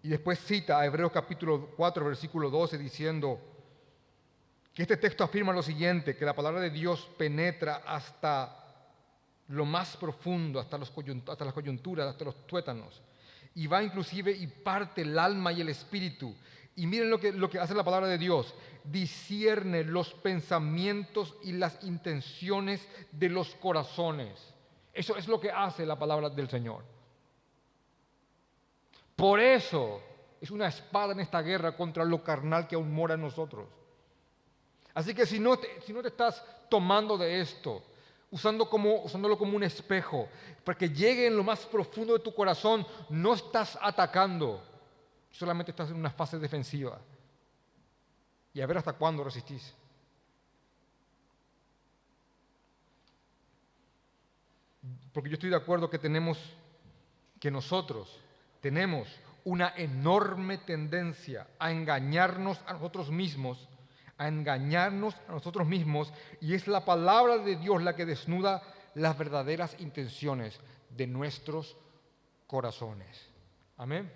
Y 0.08 0.12
después 0.12 0.38
cita 0.38 0.80
a 0.80 0.86
Hebreos 0.86 1.12
capítulo 1.12 1.68
4, 1.76 2.02
versículo 2.02 2.48
12, 2.48 2.78
diciendo 2.78 3.38
que 4.72 4.80
este 4.80 4.96
texto 4.96 5.22
afirma 5.22 5.52
lo 5.52 5.62
siguiente, 5.62 6.16
que 6.16 6.24
la 6.24 6.34
palabra 6.34 6.62
de 6.62 6.70
Dios 6.70 7.06
penetra 7.18 7.82
hasta 7.86 8.56
lo 9.48 9.66
más 9.66 9.98
profundo, 9.98 10.60
hasta, 10.60 10.78
hasta 10.78 11.44
las 11.44 11.52
coyunturas, 11.52 12.08
hasta 12.08 12.24
los 12.24 12.46
tuétanos 12.46 13.02
y 13.54 13.66
va 13.66 13.82
inclusive 13.82 14.32
y 14.32 14.46
parte 14.46 15.02
el 15.02 15.18
alma 15.18 15.52
y 15.52 15.60
el 15.60 15.68
espíritu. 15.68 16.34
Y 16.74 16.86
miren 16.86 17.10
lo 17.10 17.20
que, 17.20 17.30
lo 17.30 17.50
que 17.50 17.58
hace 17.58 17.74
la 17.74 17.84
palabra 17.84 18.08
de 18.08 18.16
Dios. 18.16 18.54
Discierne 18.84 19.84
los 19.84 20.14
pensamientos 20.14 21.36
y 21.44 21.52
las 21.52 21.84
intenciones 21.84 22.80
de 23.12 23.28
los 23.28 23.54
corazones. 23.56 24.54
Eso 24.94 25.18
es 25.18 25.28
lo 25.28 25.38
que 25.38 25.50
hace 25.50 25.84
la 25.84 25.98
palabra 25.98 26.30
del 26.30 26.48
Señor. 26.48 26.82
Por 29.18 29.40
eso 29.40 30.00
es 30.40 30.48
una 30.52 30.68
espada 30.68 31.12
en 31.12 31.18
esta 31.18 31.42
guerra 31.42 31.76
contra 31.76 32.04
lo 32.04 32.22
carnal 32.22 32.68
que 32.68 32.76
aún 32.76 32.94
mora 32.94 33.14
en 33.14 33.22
nosotros. 33.22 33.68
Así 34.94 35.12
que 35.12 35.26
si 35.26 35.40
no 35.40 35.58
si 35.84 35.92
no 35.92 36.02
te 36.02 36.06
estás 36.06 36.40
tomando 36.70 37.18
de 37.18 37.40
esto, 37.40 37.82
usando 38.30 38.70
como, 38.70 39.02
usándolo 39.02 39.36
como 39.36 39.56
un 39.56 39.64
espejo, 39.64 40.28
para 40.62 40.78
que 40.78 40.90
llegue 40.90 41.26
en 41.26 41.36
lo 41.36 41.42
más 41.42 41.66
profundo 41.66 42.12
de 42.12 42.20
tu 42.20 42.32
corazón, 42.32 42.86
no 43.08 43.34
estás 43.34 43.76
atacando, 43.82 44.62
solamente 45.32 45.72
estás 45.72 45.90
en 45.90 45.96
una 45.96 46.10
fase 46.10 46.38
defensiva. 46.38 47.00
Y 48.54 48.60
a 48.60 48.66
ver 48.66 48.78
hasta 48.78 48.92
cuándo 48.92 49.24
resistís. 49.24 49.74
Porque 55.12 55.28
yo 55.28 55.34
estoy 55.34 55.50
de 55.50 55.56
acuerdo 55.56 55.90
que 55.90 55.98
tenemos, 55.98 56.38
que 57.40 57.50
nosotros 57.50 58.27
tenemos 58.60 59.08
una 59.44 59.72
enorme 59.76 60.58
tendencia 60.58 61.46
a 61.58 61.70
engañarnos 61.70 62.60
a 62.66 62.74
nosotros 62.74 63.10
mismos 63.10 63.68
a 64.18 64.26
engañarnos 64.26 65.14
a 65.28 65.32
nosotros 65.32 65.66
mismos 65.66 66.12
y 66.40 66.54
es 66.54 66.66
la 66.66 66.84
palabra 66.84 67.38
de 67.38 67.56
Dios 67.56 67.82
la 67.82 67.94
que 67.94 68.04
desnuda 68.04 68.62
las 68.94 69.16
verdaderas 69.16 69.76
intenciones 69.78 70.58
de 70.90 71.06
nuestros 71.06 71.76
corazones. 72.48 73.30
Amén. 73.76 74.12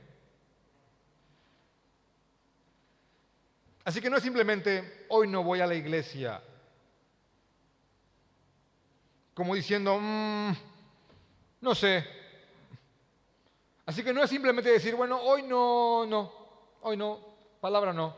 Así 3.85 4.01
que 4.01 4.11
no 4.11 4.17
es 4.17 4.23
simplemente 4.23 5.07
hoy 5.09 5.29
no 5.29 5.45
voy 5.45 5.61
a 5.61 5.67
la 5.67 5.75
iglesia, 5.75 6.43
como 9.35 9.55
diciendo, 9.55 9.99
mm, 10.01 10.53
no 11.61 11.75
sé. 11.75 12.22
Así 13.93 14.03
que 14.03 14.15
no 14.15 14.23
es 14.23 14.31
simplemente 14.31 14.71
decir, 14.71 14.95
bueno, 14.95 15.21
hoy 15.21 15.43
no, 15.43 16.07
no, 16.07 16.33
hoy 16.81 16.97
no, 16.97 17.19
palabra 17.61 17.93
no. 17.93 18.17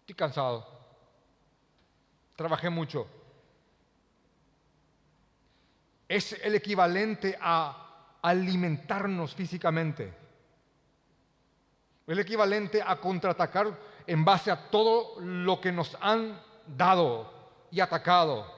Estoy 0.00 0.16
cansado. 0.16 0.66
Trabajé 2.34 2.68
mucho. 2.68 3.06
es 6.08 6.32
el 6.42 6.56
equivalente 6.56 7.38
a 7.40 8.16
alimentarnos 8.22 9.36
físicamente. 9.36 10.12
El 12.08 12.18
equivalente 12.18 12.82
a 12.84 12.96
contraatacar 12.96 13.78
en 14.04 14.24
base 14.24 14.50
a 14.50 14.68
todo 14.68 15.20
lo 15.20 15.60
que 15.60 15.70
nos 15.70 15.96
han 16.00 16.40
dado 16.66 17.32
y 17.70 17.78
atacado. 17.78 18.52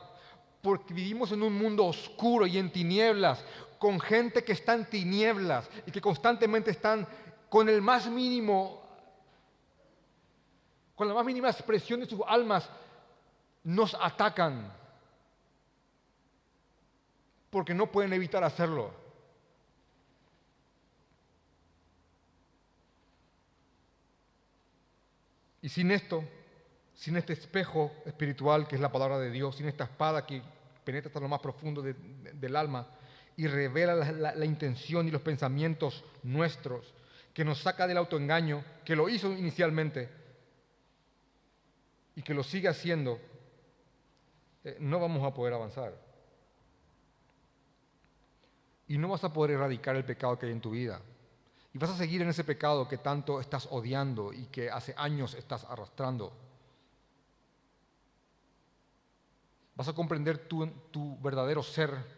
Porque 0.62 0.94
vivimos 0.94 1.32
en 1.32 1.42
un 1.42 1.52
mundo 1.52 1.84
oscuro 1.84 2.46
y 2.46 2.56
en 2.56 2.72
tinieblas, 2.72 3.44
con 3.79 4.01
gente 4.01 4.43
que 4.43 4.53
está 4.53 4.74
en 4.74 4.85
tinieblas 4.87 5.68
y 5.87 5.93
que 5.93 6.01
constantemente 6.01 6.70
están 6.70 7.07
con 7.49 7.68
el 7.68 7.81
más 7.81 8.09
mínimo, 8.09 8.83
con 10.95 11.09
la 11.09 11.14
más 11.14 11.24
mínima 11.24 11.49
expresión 11.49 12.01
de 12.01 12.07
sus 12.07 12.20
almas, 12.26 12.68
nos 13.64 13.95
atacan. 13.95 14.72
Porque 17.51 17.72
no 17.72 17.91
pueden 17.91 18.12
evitar 18.12 18.45
hacerlo. 18.45 18.93
Y 25.62 25.68
sin 25.68 25.91
esto, 25.91 26.22
sin 26.95 27.16
este 27.16 27.33
espejo 27.33 27.93
espiritual 28.05 28.66
que 28.68 28.74
es 28.74 28.81
la 28.81 28.93
palabra 28.93 29.18
de 29.18 29.31
Dios, 29.31 29.57
sin 29.57 29.66
esta 29.66 29.85
espada 29.85 30.26
que 30.26 30.43
penetra 30.85 31.09
hasta 31.09 31.20
lo 31.20 31.29
más 31.29 31.41
profundo 31.41 31.83
del 31.83 32.57
alma 32.57 32.87
y 33.39 33.47
revela 33.47 33.95
la, 33.95 34.45
intención 34.45 35.07
y 35.07 35.12
los 35.12 35.22
pensamientos 35.22 36.05
nuestros, 36.24 36.93
que 37.32 37.45
nos 37.45 37.62
saca 37.62 37.86
del 37.86 37.99
autoengaño, 37.99 38.64
que 38.84 38.97
lo 38.97 39.09
hizo 39.09 39.32
inicialmente 39.32 40.11
y 42.16 42.22
que 42.22 42.34
lo 42.34 42.43
sigue 42.43 42.66
haciendo, 42.66 43.20
eh, 44.64 44.76
no 44.80 44.99
vamos 44.99 45.24
a 45.24 45.32
poder 45.32 45.55
avanzar. 45.55 45.95
Y 48.89 48.99
no 48.99 49.07
vas 49.07 49.22
a 49.22 49.32
poder 49.32 49.53
erradicar 49.53 49.95
el 49.95 50.05
pecado 50.05 50.36
que 50.36 50.47
hay 50.47 50.53
en 50.53 50.61
tu 50.61 50.72
vida. 50.72 51.01
Y 51.72 51.78
vas 51.78 51.91
a 51.91 51.97
seguir 51.97 52.22
en 52.22 52.30
ese 52.30 52.43
pecado 52.43 52.89
que 52.89 52.99
tanto 52.99 53.41
estás 53.41 53.68
odiando 53.70 54.32
y 54.32 54.47
que 54.47 54.68
hace 54.68 54.95
años 54.97 55.34
estás 55.34 55.62
arrastrando. 55.62 56.32
Vas 59.76 59.86
a 59.86 59.93
comprender 59.93 60.39
tu, 60.49 60.66
tu 60.91 61.16
verdadero 61.20 61.62
ser, 61.62 62.17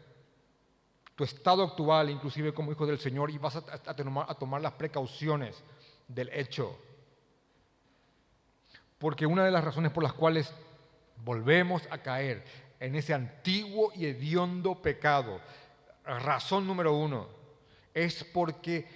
tu 1.15 1.25
estado 1.25 1.63
actual, 1.63 2.11
inclusive 2.11 2.55
como 2.55 2.73
hijo 2.73 2.87
del 2.87 2.99
Señor, 2.99 3.31
y 3.31 3.39
vas 3.39 3.57
a, 3.57 3.95
tomar 3.95 4.61
las 4.61 4.73
precauciones 4.73 5.63
del 6.09 6.29
hecho. 6.33 6.79
Porque 8.99 9.27
una 9.27 9.45
de 9.45 9.51
las 9.51 9.65
razones 9.65 9.93
por 9.93 10.03
las 10.03 10.13
cuales 10.13 10.53
volvemos 11.25 11.83
a 11.91 11.99
caer 11.99 12.45
en 12.79 12.95
ese 12.95 13.13
antiguo 13.13 13.93
y 13.95 14.07
hediondo 14.07 14.81
pecado, 14.81 15.41
razón 16.05 16.67
número 16.67 16.95
uno, 16.95 17.29
es 17.93 18.25
porque 18.25 18.87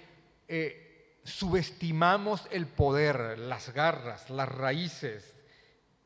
eh, 0.47 1.19
subestimamos 1.23 2.47
el 2.51 2.67
poder, 2.67 3.37
las 3.39 3.73
garras, 3.73 4.29
las 4.29 4.49
raíces 4.49 5.35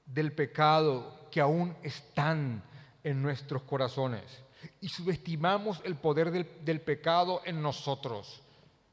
del 0.06 0.32
pecado 0.32 1.28
que 1.32 1.42
aún 1.42 1.76
están 1.84 2.64
en 3.04 3.22
nuestros 3.22 3.64
corazones. 3.64 4.24
Y 4.82 4.90
subestimamos 4.90 5.82
el 5.84 5.96
poder 5.96 6.32
del, 6.32 6.82
pecado 6.82 7.42
en 7.46 7.62
nosotros. 7.62 8.42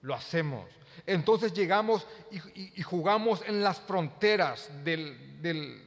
Lo 0.02 0.14
hacemos. 0.14 0.70
Entonces 1.06 1.52
llegamos 1.52 2.06
y, 2.54 2.82
jugamos 2.82 3.42
en 3.46 3.62
las 3.62 3.80
fronteras 3.80 4.70
del, 4.84 5.82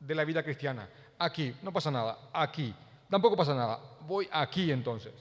de 0.00 0.14
la 0.14 0.24
vida 0.24 0.42
cristiana. 0.42 0.88
Aquí, 1.18 1.54
no 1.62 1.72
pasa 1.72 1.90
nada. 1.90 2.30
Aquí, 2.32 2.74
tampoco 3.08 3.36
pasa 3.36 3.54
nada. 3.54 3.78
Voy 4.06 4.28
aquí 4.32 4.72
entonces. 4.72 5.14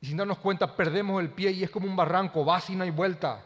Y 0.00 0.06
sin 0.06 0.18
darnos 0.18 0.38
cuenta 0.38 0.76
perdemos 0.76 1.22
el 1.22 1.30
pie 1.30 1.50
y 1.50 1.62
es 1.62 1.70
como 1.70 1.86
un 1.86 1.96
barranco, 1.96 2.44
va 2.44 2.60
sin 2.60 2.82
hay 2.82 2.90
vuelta. 2.90 3.42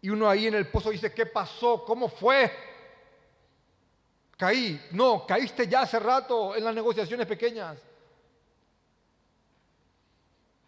Y 0.00 0.10
uno 0.10 0.28
ahí 0.28 0.46
en 0.46 0.54
el 0.54 0.68
pozo 0.68 0.90
dice, 0.90 1.12
¿qué 1.12 1.26
pasó? 1.26 1.84
¿Cómo 1.84 2.08
fue? 2.08 2.52
Caí. 4.38 4.80
No, 4.92 5.26
caíste 5.26 5.66
ya 5.66 5.82
hace 5.82 5.98
rato 5.98 6.54
en 6.54 6.64
las 6.64 6.74
negociaciones 6.74 7.26
pequeñas. 7.26 7.76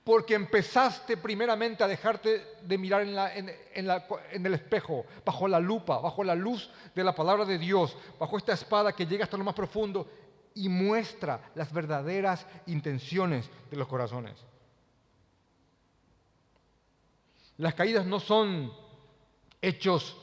Porque 0.03 0.35
empezaste 0.35 1.17
primeramente 1.17 1.85
a 1.85 1.87
dejarte 1.87 2.59
de 2.63 2.79
mirar 2.79 3.03
en, 3.03 3.49
en, 3.75 4.47
el 4.47 4.55
espejo, 4.55 5.07
bajo 5.25 5.47
la 5.47 5.61
lupa, 5.61 5.99
bajo 5.99 6.25
la 6.25 6.35
luz 6.35 6.69
de 6.95 7.05
la 7.05 7.15
palabra 7.15 7.45
de 7.45 7.59
Dios, 7.59 7.97
bajo 8.19 8.37
esta 8.37 8.55
espada 8.55 8.93
que 8.93 9.07
llega 9.07 9.25
hasta 9.25 9.37
lo 9.37 9.45
más 9.45 9.55
profundo 9.55 10.11
y 10.55 10.69
muestra 10.69 11.53
las 11.55 11.73
verdaderas 11.73 12.45
intenciones 12.67 13.49
de 13.71 13.77
los 13.77 13.87
corazones. 13.87 14.35
Las 17.59 17.75
caídas 17.75 18.05
no 18.05 18.19
son 18.19 18.73
hechos 19.63 20.17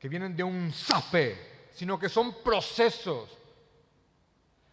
que 0.00 0.08
vienen 0.08 0.34
de 0.34 0.42
un 0.42 0.72
zape, 0.72 1.55
sino 1.76 1.98
que 1.98 2.08
son 2.08 2.42
procesos 2.42 3.28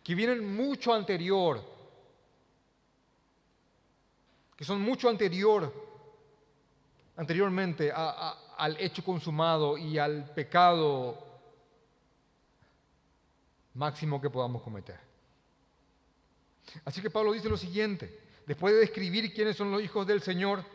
que 0.04 0.16
vienen 0.16 0.56
mucho 0.56 0.94
anterior, 0.94 1.62
que 4.56 4.64
son 4.64 4.82
mucho 4.82 5.10
anterior, 5.10 5.72
anteriormente 7.18 7.92
al 7.92 8.78
hecho 8.80 9.04
consumado 9.04 9.78
y 9.78 10.00
al 10.00 10.34
pecado 10.34 11.22
máximo 13.76 14.20
que 14.20 14.30
podamos 14.30 14.62
cometer. 14.62 15.00
Así 16.86 17.02
que 17.02 17.10
Pablo 17.10 17.34
dice 17.34 17.50
lo 17.50 17.58
siguiente, 17.58 18.18
después 18.48 18.74
de 18.74 18.80
describir 18.80 19.34
quiénes 19.34 19.56
son 19.56 19.72
los 19.72 19.84
hijos 19.84 20.08
del 20.08 20.22
Señor, 20.22 20.66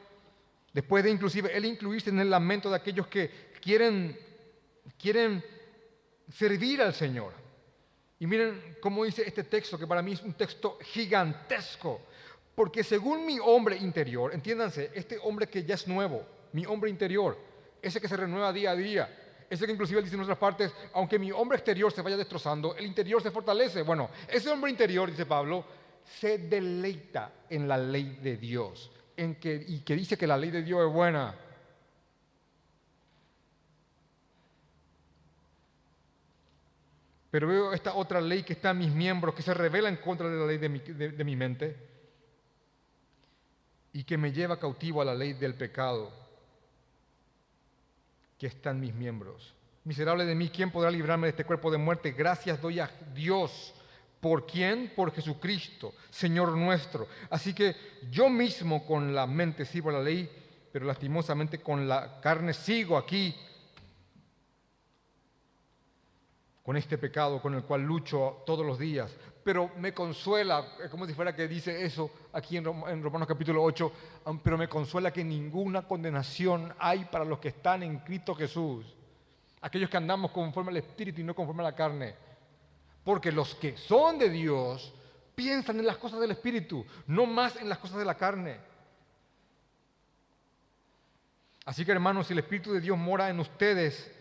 Después 0.72 1.02
de 1.02 1.10
inclusive 1.10 1.56
él 1.56 1.64
incluirse 1.64 2.10
en 2.10 2.20
el 2.20 2.30
lamento 2.30 2.70
de 2.70 2.76
aquellos 2.76 3.06
que 3.06 3.50
quieren, 3.60 4.18
quieren 4.98 5.44
servir 6.30 6.82
al 6.82 6.94
Señor. 6.94 7.32
Y 8.20 8.26
miren 8.26 8.76
cómo 8.80 9.04
dice 9.04 9.22
este 9.26 9.44
texto, 9.44 9.78
que 9.78 9.86
para 9.86 10.02
mí 10.02 10.12
es 10.12 10.22
un 10.22 10.34
texto 10.34 10.78
gigantesco. 10.82 12.00
Porque 12.54 12.82
según 12.82 13.24
mi 13.24 13.38
hombre 13.38 13.76
interior, 13.76 14.34
entiéndanse, 14.34 14.90
este 14.94 15.18
hombre 15.22 15.48
que 15.48 15.62
ya 15.64 15.76
es 15.76 15.86
nuevo, 15.86 16.26
mi 16.52 16.66
hombre 16.66 16.90
interior, 16.90 17.38
ese 17.80 18.00
que 18.00 18.08
se 18.08 18.16
renueva 18.16 18.52
día 18.52 18.72
a 18.72 18.76
día, 18.76 19.44
ese 19.48 19.64
que 19.64 19.72
inclusive 19.72 20.02
dice 20.02 20.16
en 20.16 20.22
otras 20.22 20.38
partes, 20.38 20.72
aunque 20.94 21.18
mi 21.18 21.30
hombre 21.30 21.56
exterior 21.56 21.92
se 21.92 22.02
vaya 22.02 22.16
destrozando, 22.16 22.74
el 22.74 22.86
interior 22.86 23.22
se 23.22 23.30
fortalece. 23.30 23.82
Bueno, 23.82 24.10
ese 24.26 24.50
hombre 24.50 24.70
interior, 24.70 25.08
dice 25.08 25.24
Pablo, 25.24 25.64
se 26.04 26.38
deleita 26.38 27.32
en 27.48 27.68
la 27.68 27.78
ley 27.78 28.18
de 28.20 28.36
Dios 28.36 28.90
que, 29.40 29.64
y 29.66 29.80
que 29.80 29.96
dice 29.96 30.16
que 30.16 30.26
la 30.26 30.36
ley 30.36 30.50
de 30.50 30.62
Dios 30.62 30.86
es 30.86 30.92
buena. 30.92 31.34
Pero 37.38 37.46
veo 37.46 37.72
esta 37.72 37.94
otra 37.94 38.20
ley 38.20 38.42
que 38.42 38.54
está 38.54 38.70
en 38.70 38.78
mis 38.78 38.92
miembros, 38.92 39.32
que 39.32 39.42
se 39.42 39.54
revela 39.54 39.88
en 39.88 39.98
contra 39.98 40.28
de 40.28 40.36
la 40.36 40.44
ley 40.44 40.58
de 40.58 40.68
mi, 40.68 40.80
de 40.80 41.22
mi 41.22 41.36
mente 41.36 41.76
y 43.92 44.02
que 44.02 44.18
me 44.18 44.32
lleva 44.32 44.58
cautivo 44.58 45.02
a 45.02 45.04
la 45.04 45.14
ley 45.14 45.34
del 45.34 45.54
pecado 45.54 46.10
que 48.36 48.48
está 48.48 48.70
en 48.70 48.80
mis 48.80 48.92
miembros. 48.92 49.54
Miserable 49.84 50.24
de 50.24 50.34
mí, 50.34 50.48
¿quién 50.48 50.72
podrá 50.72 50.90
librarme 50.90 51.28
de 51.28 51.30
este 51.30 51.44
cuerpo 51.44 51.70
de 51.70 51.78
muerte? 51.78 52.10
Gracias 52.10 52.60
doy 52.60 52.80
a 52.80 52.90
Dios 53.14 53.72
¿Por 54.20 54.44
quién? 54.44 54.92
Por 54.96 55.12
Jesucristo, 55.12 55.94
Señor 56.10 56.56
nuestro. 56.56 57.06
Así 57.30 57.54
que 57.54 57.76
yo 58.10 58.28
mismo 58.28 58.84
con 58.84 59.14
la 59.14 59.28
mente 59.28 59.64
sigo 59.64 59.92
la 59.92 60.02
ley, 60.02 60.28
pero 60.72 60.86
lastimosamente 60.86 61.60
con 61.60 61.86
la 61.86 62.20
carne 62.20 62.52
sigo 62.52 62.98
aquí, 62.98 63.32
con 66.68 66.76
este 66.76 66.98
pecado 66.98 67.40
con 67.40 67.54
el 67.54 67.62
cual 67.62 67.80
lucho 67.80 68.42
todos 68.44 68.66
los 68.66 68.78
días. 68.78 69.10
Pero 69.42 69.70
me 69.78 69.94
consuela, 69.94 70.76
como 70.90 71.06
si 71.06 71.14
fuera 71.14 71.34
que 71.34 71.48
dice 71.48 71.82
eso 71.82 72.10
aquí 72.34 72.58
en 72.58 73.02
Romanos 73.02 73.26
capítulo 73.26 73.62
8, 73.62 73.92
pero 74.44 74.58
me 74.58 74.68
consuela 74.68 75.10
que 75.10 75.24
ninguna 75.24 75.88
condenación 75.88 76.74
hay 76.78 77.06
para 77.06 77.24
los 77.24 77.38
que 77.38 77.48
están 77.48 77.84
en 77.84 78.00
Cristo 78.00 78.34
Jesús. 78.34 78.84
Aquellos 79.62 79.88
que 79.88 79.96
andamos 79.96 80.30
conforme 80.30 80.70
al 80.72 80.76
Espíritu 80.76 81.22
y 81.22 81.24
no 81.24 81.34
conforme 81.34 81.62
a 81.62 81.70
la 81.70 81.74
carne. 81.74 82.14
Porque 83.02 83.32
los 83.32 83.54
que 83.54 83.78
son 83.78 84.18
de 84.18 84.28
Dios 84.28 84.92
piensan 85.34 85.78
en 85.78 85.86
las 85.86 85.96
cosas 85.96 86.20
del 86.20 86.32
Espíritu, 86.32 86.84
no 87.06 87.24
más 87.24 87.56
en 87.56 87.70
las 87.70 87.78
cosas 87.78 87.96
de 87.96 88.04
la 88.04 88.18
carne. 88.18 88.58
Así 91.64 91.82
que 91.82 91.92
hermanos, 91.92 92.26
si 92.26 92.34
el 92.34 92.40
Espíritu 92.40 92.74
de 92.74 92.82
Dios 92.82 92.98
mora 92.98 93.30
en 93.30 93.40
ustedes, 93.40 94.17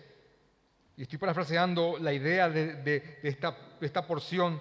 y 0.98 1.04
estoy 1.04 1.20
parafraseando 1.20 2.00
la 2.00 2.12
idea 2.12 2.50
de, 2.50 3.20
esta, 3.22 4.08
porción, 4.08 4.60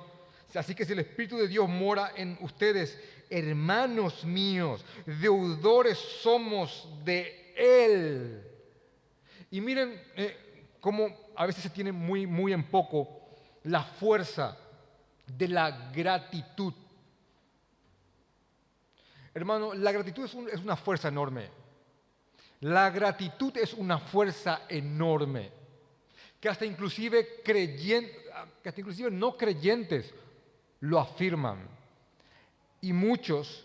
así 0.55 0.75
que 0.75 0.85
si 0.85 0.93
el 0.93 0.99
Espíritu 0.99 1.39
de 1.39 1.49
Dios 1.49 1.67
mora 1.67 2.13
en 2.15 2.37
ustedes, 2.43 3.01
hermanos 3.31 4.23
míos, 4.23 4.85
deudores 5.07 5.97
somos 5.97 6.87
de 7.05 7.55
Él. 7.57 8.43
Y 9.51 9.63
miren 9.63 9.99
eh, 10.15 10.75
cómo 10.79 11.09
a 11.35 11.47
veces 11.47 11.63
se 11.63 11.71
tiene 11.71 11.91
muy, 11.91 12.27
muy 12.27 12.53
en 12.53 12.65
poco 12.65 13.31
la 13.63 13.83
fuerza 13.83 14.59
de 15.27 15.49
la 15.49 15.91
gratitud. 15.91 16.75
Hermano, 19.33 19.73
la 19.73 19.91
gratitud 19.91 20.27
es 20.53 20.63
una 20.63 20.77
fuerza 20.77 21.09
enorme. 21.09 21.49
La 22.61 22.91
gratitud 22.91 23.57
es 23.57 23.73
una 23.73 23.99
fuerza 23.99 24.63
enorme 24.69 25.66
que 26.47 26.51
hasta 26.51 26.65
inclusive 26.65 27.43
creyentes, 27.43 28.23
que 28.63 28.69
hasta 28.69 28.81
inclusive 28.81 29.11
no 29.11 29.37
creyentes 29.37 30.15
lo 30.79 31.01
afirman. 31.01 31.59
Y 32.83 32.93
muchos 32.93 33.65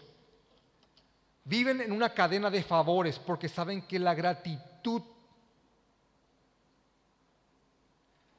viven 1.43 1.81
en 1.81 1.91
una 1.91 2.11
cadena 2.11 2.49
de 2.49 2.63
favores 2.63 3.19
porque 3.19 3.47
saben 3.47 3.83
que 3.83 3.99
la 3.99 4.15
gratitud 4.15 5.03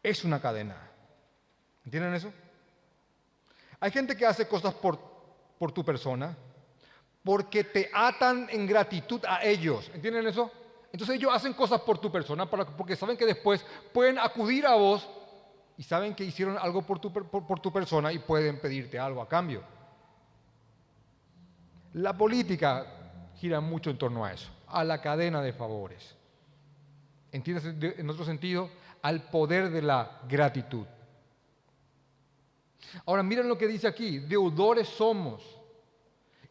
es 0.03 0.25
una 0.25 0.41
cadena. 0.41 0.91
¿Entienden 1.85 2.15
eso? 2.15 2.33
Hay 3.79 3.93
gente 3.93 4.17
que 4.17 4.27
hace 4.27 4.49
cosas 4.49 4.75
por, 4.75 4.99
por 5.57 5.71
tu 5.71 5.85
persona, 5.85 6.37
porque 7.23 7.63
te 7.63 7.89
atan 7.95 8.49
en 8.51 8.67
gratitud 8.67 9.25
a 9.25 9.45
ellos. 9.45 9.89
¿Entienden 9.95 10.27
eso? 10.27 10.51
Entonces 10.93 11.17
ellos 11.17 11.33
hacen 11.33 11.55
cosas 11.55 11.81
por 11.81 11.99
tu 11.99 12.13
persona 12.13 12.49
porque 12.49 12.97
saben 12.97 13.17
que 13.17 13.25
después 13.25 13.65
pueden 13.93 14.19
acudir 14.19 14.67
a 14.67 14.75
vos 14.75 15.09
y 15.79 15.83
saben 15.83 16.15
que 16.15 16.25
hicieron 16.25 16.59
algo 16.59 16.83
por 16.83 16.99
tu, 16.99 17.11
por 17.11 17.61
tu 17.61 17.73
persona 17.73 18.13
y 18.13 18.19
pueden 18.19 18.61
pedirte 18.61 18.99
algo 18.99 19.23
a 19.23 19.29
cambio. 19.29 19.63
La 21.95 22.17
política 22.17 22.87
gira 23.39 23.61
mucho 23.61 23.91
en 23.91 23.99
torno 23.99 24.25
a 24.25 24.33
eso, 24.33 24.51
a 24.69 24.85
la 24.85 25.01
cadena 25.01 25.41
de 25.41 25.55
favores. 25.55 26.15
¿Entiendes? 27.33 27.99
En 27.99 28.11
otro 28.11 28.27
sentido, 28.27 28.69
al 29.01 29.23
poder 29.31 29.71
de 29.71 29.83
la 29.83 30.21
gratitud. 30.29 30.87
Ahora 33.07 33.23
miren 33.23 33.49
lo 33.49 33.57
que 33.57 33.67
dice 33.67 33.87
aquí, 33.87 34.19
deudores 34.19 34.89
somos 34.89 35.43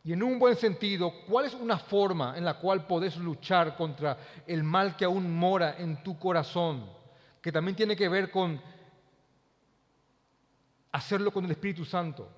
y 0.03 0.13
en 0.13 0.23
un 0.23 0.39
buen 0.39 0.55
sentido, 0.55 1.13
¿cuál 1.27 1.45
es 1.45 1.53
una 1.53 1.77
forma 1.77 2.35
en 2.35 2.43
la 2.43 2.55
cual 2.55 2.87
podés 2.87 3.17
luchar 3.17 3.75
contra 3.75 4.17
el 4.47 4.63
mal 4.63 4.95
que 4.95 5.05
aún 5.05 5.35
mora 5.35 5.75
en 5.77 6.01
tu 6.01 6.17
corazón? 6.17 6.89
Que 7.39 7.51
también 7.51 7.75
tiene 7.75 7.95
que 7.95 8.09
ver 8.09 8.31
con 8.31 8.59
hacerlo 10.91 11.31
con 11.31 11.45
el 11.45 11.51
Espíritu 11.51 11.85
Santo. 11.85 12.29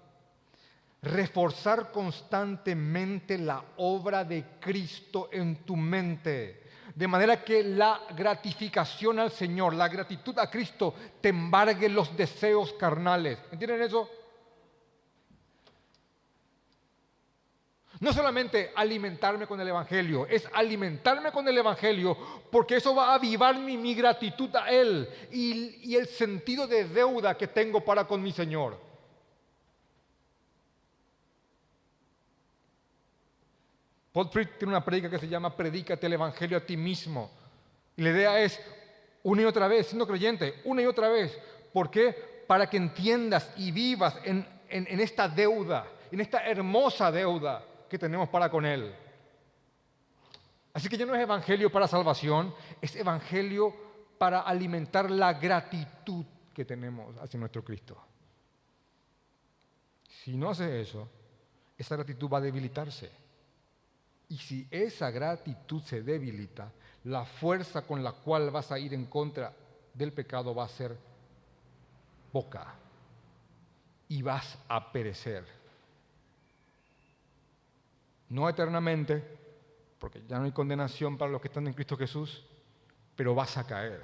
Reforzar 1.02 1.90
constantemente 1.92 3.38
la 3.38 3.64
obra 3.78 4.26
de 4.26 4.58
Cristo 4.60 5.30
en 5.32 5.64
tu 5.64 5.78
mente. 5.78 6.64
De 6.94 7.08
manera 7.08 7.44
que 7.44 7.64
la 7.64 8.02
gratificación 8.16 9.20
al 9.20 9.32
Señor, 9.32 9.74
la 9.74 9.88
gratitud 9.88 10.38
a 10.38 10.50
Cristo, 10.50 10.94
te 11.22 11.30
embargue 11.30 11.88
los 11.88 12.16
deseos 12.16 12.74
carnales. 12.74 13.40
¿Entienden 13.52 13.82
eso? 13.82 14.10
No 18.04 18.12
solamente 18.12 18.74
alimentarme 18.76 19.48
con 19.48 19.62
el 19.62 19.70
Evangelio, 19.70 20.28
es 20.28 20.46
alimentarme 20.52 21.32
con 21.32 21.48
el 21.48 21.58
Evangelio 21.58 22.18
porque 22.52 22.76
eso 22.76 22.94
va 22.94 23.12
a 23.12 23.14
avivar 23.14 23.58
mi, 23.58 23.96
gratitud 23.96 24.54
a 24.58 24.70
Él 24.70 25.08
y, 25.32 25.96
el 25.96 26.06
sentido 26.08 26.68
de 26.68 26.84
deuda 26.84 27.38
que 27.38 27.48
tengo 27.48 27.80
para 27.80 28.06
con 28.06 28.22
mi 28.22 28.34
Señor. 28.34 28.78
Paul 34.12 34.30
Tripp 34.30 34.58
tiene 34.58 34.74
una 34.74 34.84
predica 34.84 35.10
que 35.10 35.20
se 35.20 35.30
llama 35.30 35.56
Predícate 35.56 36.06
el 36.06 36.12
Evangelio 36.12 36.58
a 36.58 36.66
ti 36.66 36.76
mismo. 36.76 37.32
Y 37.96 38.02
la 38.02 38.10
idea 38.10 38.42
es, 38.42 38.60
una 39.24 39.44
y 39.44 39.46
otra 39.46 39.70
vez, 39.70 39.88
siendo 39.88 40.06
creyente, 40.06 40.56
una 40.66 40.82
y 40.82 40.88
otra 40.88 41.08
vez. 41.08 41.40
¿Por 41.72 41.90
qué? 41.90 42.44
Para 42.48 42.70
que 42.70 42.76
entiendas 42.76 43.50
y 43.56 43.72
vivas 43.72 44.20
en, 44.26 44.46
en 44.68 45.00
esta 45.00 45.30
deuda, 45.30 45.88
en 46.12 46.20
esta 46.20 46.46
hermosa 46.46 47.10
deuda 47.10 47.64
que 47.94 48.00
tenemos 48.00 48.28
para 48.28 48.50
con 48.50 48.66
Él. 48.66 48.92
Así 50.74 50.90
que 50.90 50.98
ya 50.98 51.06
no 51.06 51.14
es 51.14 51.22
evangelio 51.22 51.72
para 51.72 51.88
salvación, 51.88 52.52
es 52.82 52.96
evangelio 52.96 53.72
para 54.18 54.40
alimentar 54.40 55.12
la 55.12 55.34
gratitud 55.36 56.26
que 56.56 56.66
tenemos 56.66 57.16
hacia 57.20 57.40
nuestro 57.40 57.64
Cristo. 57.64 57.96
Si 60.08 60.36
no 60.36 60.50
hace 60.50 60.82
eso, 60.82 61.08
esa 61.78 61.96
gratitud 61.96 62.28
va 62.28 62.40
a 62.40 62.42
debilitarse. 62.42 63.12
Y 64.30 64.38
si 64.40 64.68
esa 64.72 65.12
gratitud 65.12 65.84
se 65.84 66.02
debilita, 66.02 66.72
la 67.04 67.26
fuerza 67.26 67.84
con 67.84 68.04
la 68.04 68.14
cual 68.14 68.50
vas 68.50 68.72
a 68.72 68.80
ir 68.80 68.96
en 68.96 69.06
contra 69.06 69.54
del 69.94 70.14
pecado 70.14 70.56
va 70.56 70.66
a 70.66 70.70
ser 70.70 70.98
poca 72.32 72.74
y 74.08 74.24
vas 74.24 74.58
a 74.68 74.92
perecer 74.92 75.63
no 78.34 78.50
eternamente, 78.50 79.24
porque 80.00 80.24
ya 80.28 80.40
no 80.40 80.46
hay 80.46 80.52
condenación 80.52 81.20
para 81.20 81.32
los 81.32 81.40
que 81.40 81.50
están 81.50 81.68
en 81.68 81.74
Cristo 81.74 81.96
Jesús, 81.96 82.44
pero 83.16 83.36
vas 83.36 83.58
a 83.58 83.68
caer. 83.68 84.04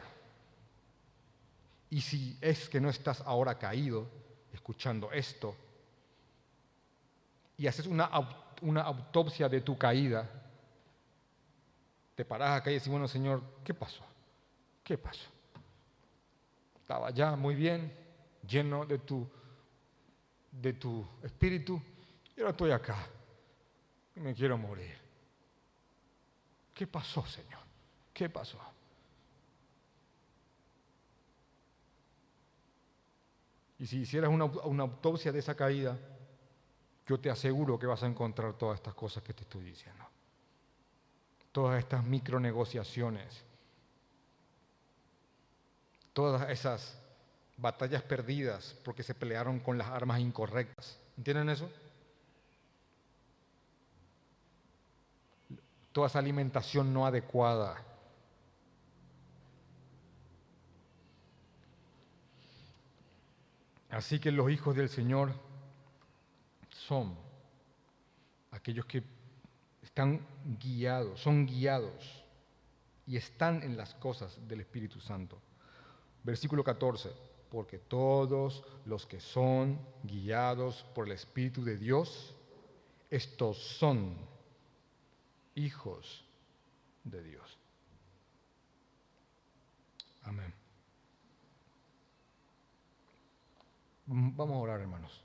Y 1.89 1.99
si 1.99 2.37
es 2.39 2.69
que 2.69 2.79
no 2.79 2.89
estás 2.89 3.21
ahora 3.21 3.57
caído, 3.57 4.07
escuchando 4.53 5.11
esto, 5.11 5.55
y 7.57 7.65
haces 7.65 7.87
una, 7.87 8.07
una 8.61 8.83
autopsia 8.83 9.49
de 9.49 9.61
tu 9.61 9.75
caída, 9.75 10.29
te 12.13 12.23
paras 12.23 12.59
acá 12.59 12.69
y 12.69 12.75
decís, 12.75 12.87
bueno 12.87 13.07
Señor, 13.07 13.41
¿qué 13.63 13.73
pasó? 13.73 14.03
¿Qué 14.83 14.95
pasó? 14.95 15.27
Estaba 16.81 17.09
ya 17.09 17.35
muy 17.35 17.55
bien, 17.55 17.91
lleno 18.47 18.85
de 18.85 18.99
tu, 18.99 19.27
de 20.51 20.73
tu 20.73 21.03
espíritu, 21.23 21.81
y 22.37 22.41
ahora 22.41 22.51
estoy 22.51 22.71
acá 22.71 22.95
me 24.19 24.33
quiero 24.33 24.57
morir. 24.57 24.97
¿Qué 26.73 26.87
pasó, 26.87 27.25
Señor? 27.25 27.61
¿Qué 28.13 28.29
pasó? 28.29 28.59
Y 33.79 33.87
si 33.87 33.99
hicieras 33.99 34.29
una, 34.29 34.45
una, 34.45 34.83
autopsia 34.83 35.31
de 35.31 35.39
esa 35.39 35.55
caída, 35.55 35.97
yo 37.07 37.19
te 37.19 37.29
aseguro 37.29 37.79
que 37.79 37.87
vas 37.87 38.03
a 38.03 38.07
encontrar 38.07 38.53
todas 38.53 38.75
estas 38.75 38.93
cosas 38.93 39.23
que 39.23 39.33
te 39.33 39.43
estoy 39.43 39.63
diciendo. 39.63 40.05
Todas 41.51 41.79
estas 41.79 42.05
micronegociaciones, 42.05 43.43
todas 46.13 46.49
esas 46.49 46.99
batallas 47.57 48.03
perdidas 48.03 48.75
porque 48.83 49.03
se 49.03 49.15
pelearon 49.15 49.59
con 49.59 49.77
las 49.77 49.87
armas 49.87 50.19
incorrectas. 50.19 50.99
¿Entienden 51.17 51.49
eso? 51.49 51.69
Toda 55.91 56.07
esa 56.07 56.19
alimentación 56.19 56.93
no 56.93 57.05
adecuada. 57.05 57.83
Así 63.89 64.19
que 64.19 64.31
los 64.31 64.51
hijos 64.51 64.75
del 64.75 64.89
Señor 64.89 65.33
son 66.69 67.15
aquellos 68.51 68.85
que 68.85 69.03
están 69.81 70.25
guiados, 70.59 71.19
son 71.19 71.47
guiados 71.47 72.23
y 73.07 73.17
están 73.17 73.63
en 73.63 73.75
las 73.75 73.95
cosas 73.95 74.37
del 74.47 74.61
Espíritu 74.61 74.99
Santo. 74.99 75.41
Versículo 76.23 76.63
14, 76.63 77.11
porque 77.49 77.79
todos 77.79 78.63
los 78.85 79.07
que 79.07 79.19
son 79.19 79.79
guiados 80.03 80.85
por 80.93 81.07
el 81.07 81.13
Espíritu 81.13 81.63
de 81.63 81.77
Dios, 81.77 82.35
estos 83.09 83.57
son 83.57 84.15
hijos 85.59 86.25
de 87.03 87.21
Dios. 87.21 87.57
Amén. 90.23 90.53
Vamos 94.05 94.55
a 94.55 94.59
orar, 94.59 94.79
hermanos. 94.79 95.23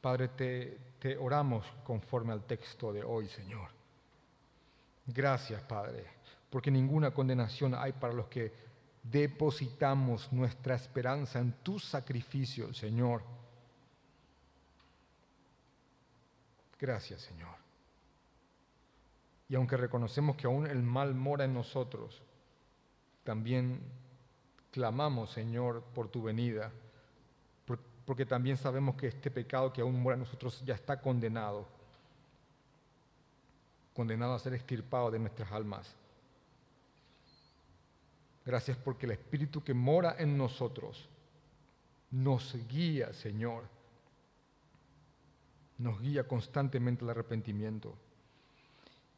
Padre, 0.00 0.28
te, 0.28 0.78
te, 0.98 1.16
oramos 1.16 1.66
conforme 1.84 2.32
al 2.32 2.44
texto 2.44 2.92
de 2.92 3.02
hoy, 3.02 3.28
Señor. 3.28 3.68
Gracias, 5.06 5.62
Padre, 5.62 6.06
porque 6.50 6.70
ninguna 6.70 7.12
condenación 7.12 7.74
hay 7.74 7.92
para 7.92 8.12
los 8.12 8.26
que 8.26 8.52
depositamos 9.02 10.32
nuestra 10.32 10.74
esperanza 10.74 11.38
en 11.38 11.52
tu 11.62 11.78
sacrificio, 11.78 12.72
Señor 12.74 13.35
Gracias, 16.78 17.22
Señor. 17.22 17.54
Y 19.48 19.54
aunque 19.54 19.76
reconocemos 19.76 20.36
que 20.36 20.46
aún 20.46 20.66
el 20.66 20.82
mal 20.82 21.14
mora 21.14 21.44
en 21.44 21.54
nosotros, 21.54 22.22
también 23.24 23.80
clamamos, 24.72 25.30
Señor, 25.30 25.82
por 25.94 26.08
tu 26.08 26.22
venida, 26.22 26.70
porque 28.04 28.24
también 28.24 28.56
sabemos 28.56 28.94
que 28.94 29.08
este 29.08 29.30
pecado 29.30 29.72
que 29.72 29.80
aún 29.80 30.00
mora 30.00 30.14
en 30.14 30.20
nosotros 30.20 30.62
ya 30.64 30.74
está 30.74 31.00
condenado, 31.00 31.66
condenado 33.94 34.34
a 34.34 34.38
ser 34.38 34.54
extirpado 34.54 35.10
de 35.10 35.18
nuestras 35.18 35.50
almas. 35.50 35.92
Gracias 38.44 38.76
porque 38.76 39.06
el 39.06 39.12
Espíritu 39.12 39.62
que 39.64 39.74
mora 39.74 40.14
en 40.18 40.38
nosotros 40.38 41.08
nos 42.12 42.54
guía, 42.68 43.12
Señor. 43.12 43.64
Nos 45.78 46.00
guía 46.00 46.26
constantemente 46.26 47.04
al 47.04 47.10
arrepentimiento. 47.10 47.96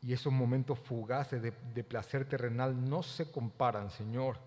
Y 0.02 0.12
esos 0.12 0.32
momentos 0.32 0.78
fugaces 0.78 1.42
de, 1.42 1.52
de 1.74 1.84
placer 1.84 2.28
terrenal 2.28 2.88
no 2.88 3.02
se 3.02 3.30
comparan, 3.30 3.90
Señor, 3.90 4.38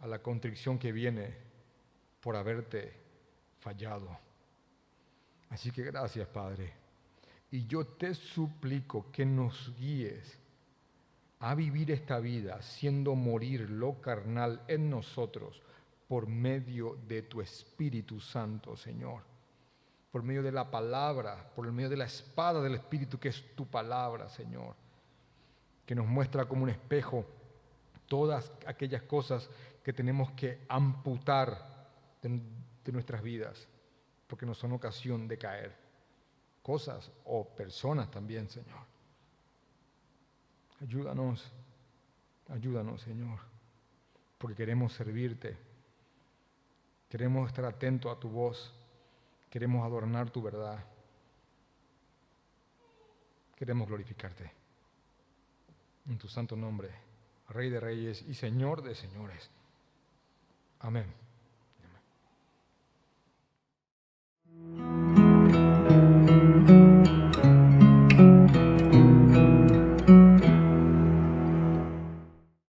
a 0.00 0.06
la 0.06 0.20
contrición 0.20 0.78
que 0.78 0.92
viene 0.92 1.34
por 2.20 2.36
haberte 2.36 2.92
fallado. 3.60 4.18
Así 5.50 5.70
que 5.70 5.82
gracias, 5.82 6.28
Padre. 6.28 6.72
Y 7.50 7.66
yo 7.66 7.86
te 7.86 8.14
suplico 8.14 9.10
que 9.12 9.24
nos 9.24 9.74
guíes 9.78 10.38
a 11.40 11.54
vivir 11.54 11.90
esta 11.90 12.18
vida, 12.18 12.60
siendo 12.62 13.14
morir 13.14 13.68
lo 13.70 14.00
carnal 14.00 14.62
en 14.66 14.90
nosotros 14.90 15.60
por 16.08 16.26
medio 16.26 16.98
de 17.06 17.22
tu 17.22 17.40
Espíritu 17.40 18.18
Santo, 18.18 18.76
Señor. 18.76 19.33
Por 20.14 20.22
medio 20.22 20.44
de 20.44 20.52
la 20.52 20.70
palabra, 20.70 21.50
por 21.56 21.68
medio 21.72 21.90
de 21.90 21.96
la 21.96 22.04
espada 22.04 22.60
del 22.62 22.76
Espíritu 22.76 23.18
que 23.18 23.30
es 23.30 23.56
tu 23.56 23.66
palabra, 23.66 24.28
Señor. 24.28 24.76
Que 25.84 25.96
nos 25.96 26.06
muestra 26.06 26.46
como 26.46 26.62
un 26.62 26.70
espejo 26.70 27.26
todas 28.06 28.52
aquellas 28.64 29.02
cosas 29.02 29.50
que 29.82 29.92
tenemos 29.92 30.30
que 30.30 30.64
amputar 30.68 31.90
de, 32.22 32.92
nuestras 32.92 33.24
vidas, 33.24 33.66
porque 34.28 34.46
no 34.46 34.54
son 34.54 34.70
ocasión 34.70 35.26
de 35.26 35.36
caer. 35.36 35.74
Cosas 36.62 37.10
o 37.24 37.48
personas 37.48 38.08
también, 38.08 38.48
Señor. 38.48 38.86
Ayúdanos, 40.80 41.50
ayúdanos, 42.50 43.02
Señor, 43.02 43.40
porque 44.38 44.54
queremos 44.54 44.92
servirte, 44.92 45.58
queremos 47.08 47.48
estar 47.48 47.64
atentos 47.64 48.16
a 48.16 48.20
tu 48.20 48.28
voz, 48.28 48.72
Queremos 49.54 49.86
adornar 49.86 50.30
tu 50.30 50.42
verdad. 50.42 50.84
Queremos 53.54 53.86
glorificarte. 53.86 54.50
En 56.08 56.18
tu 56.18 56.26
santo 56.26 56.56
nombre, 56.56 56.90
Rey 57.50 57.70
de 57.70 57.78
Reyes 57.78 58.22
y 58.22 58.34
Señor 58.34 58.82
de 58.82 58.96
Señores. 58.96 59.48
Amén. 60.80 61.06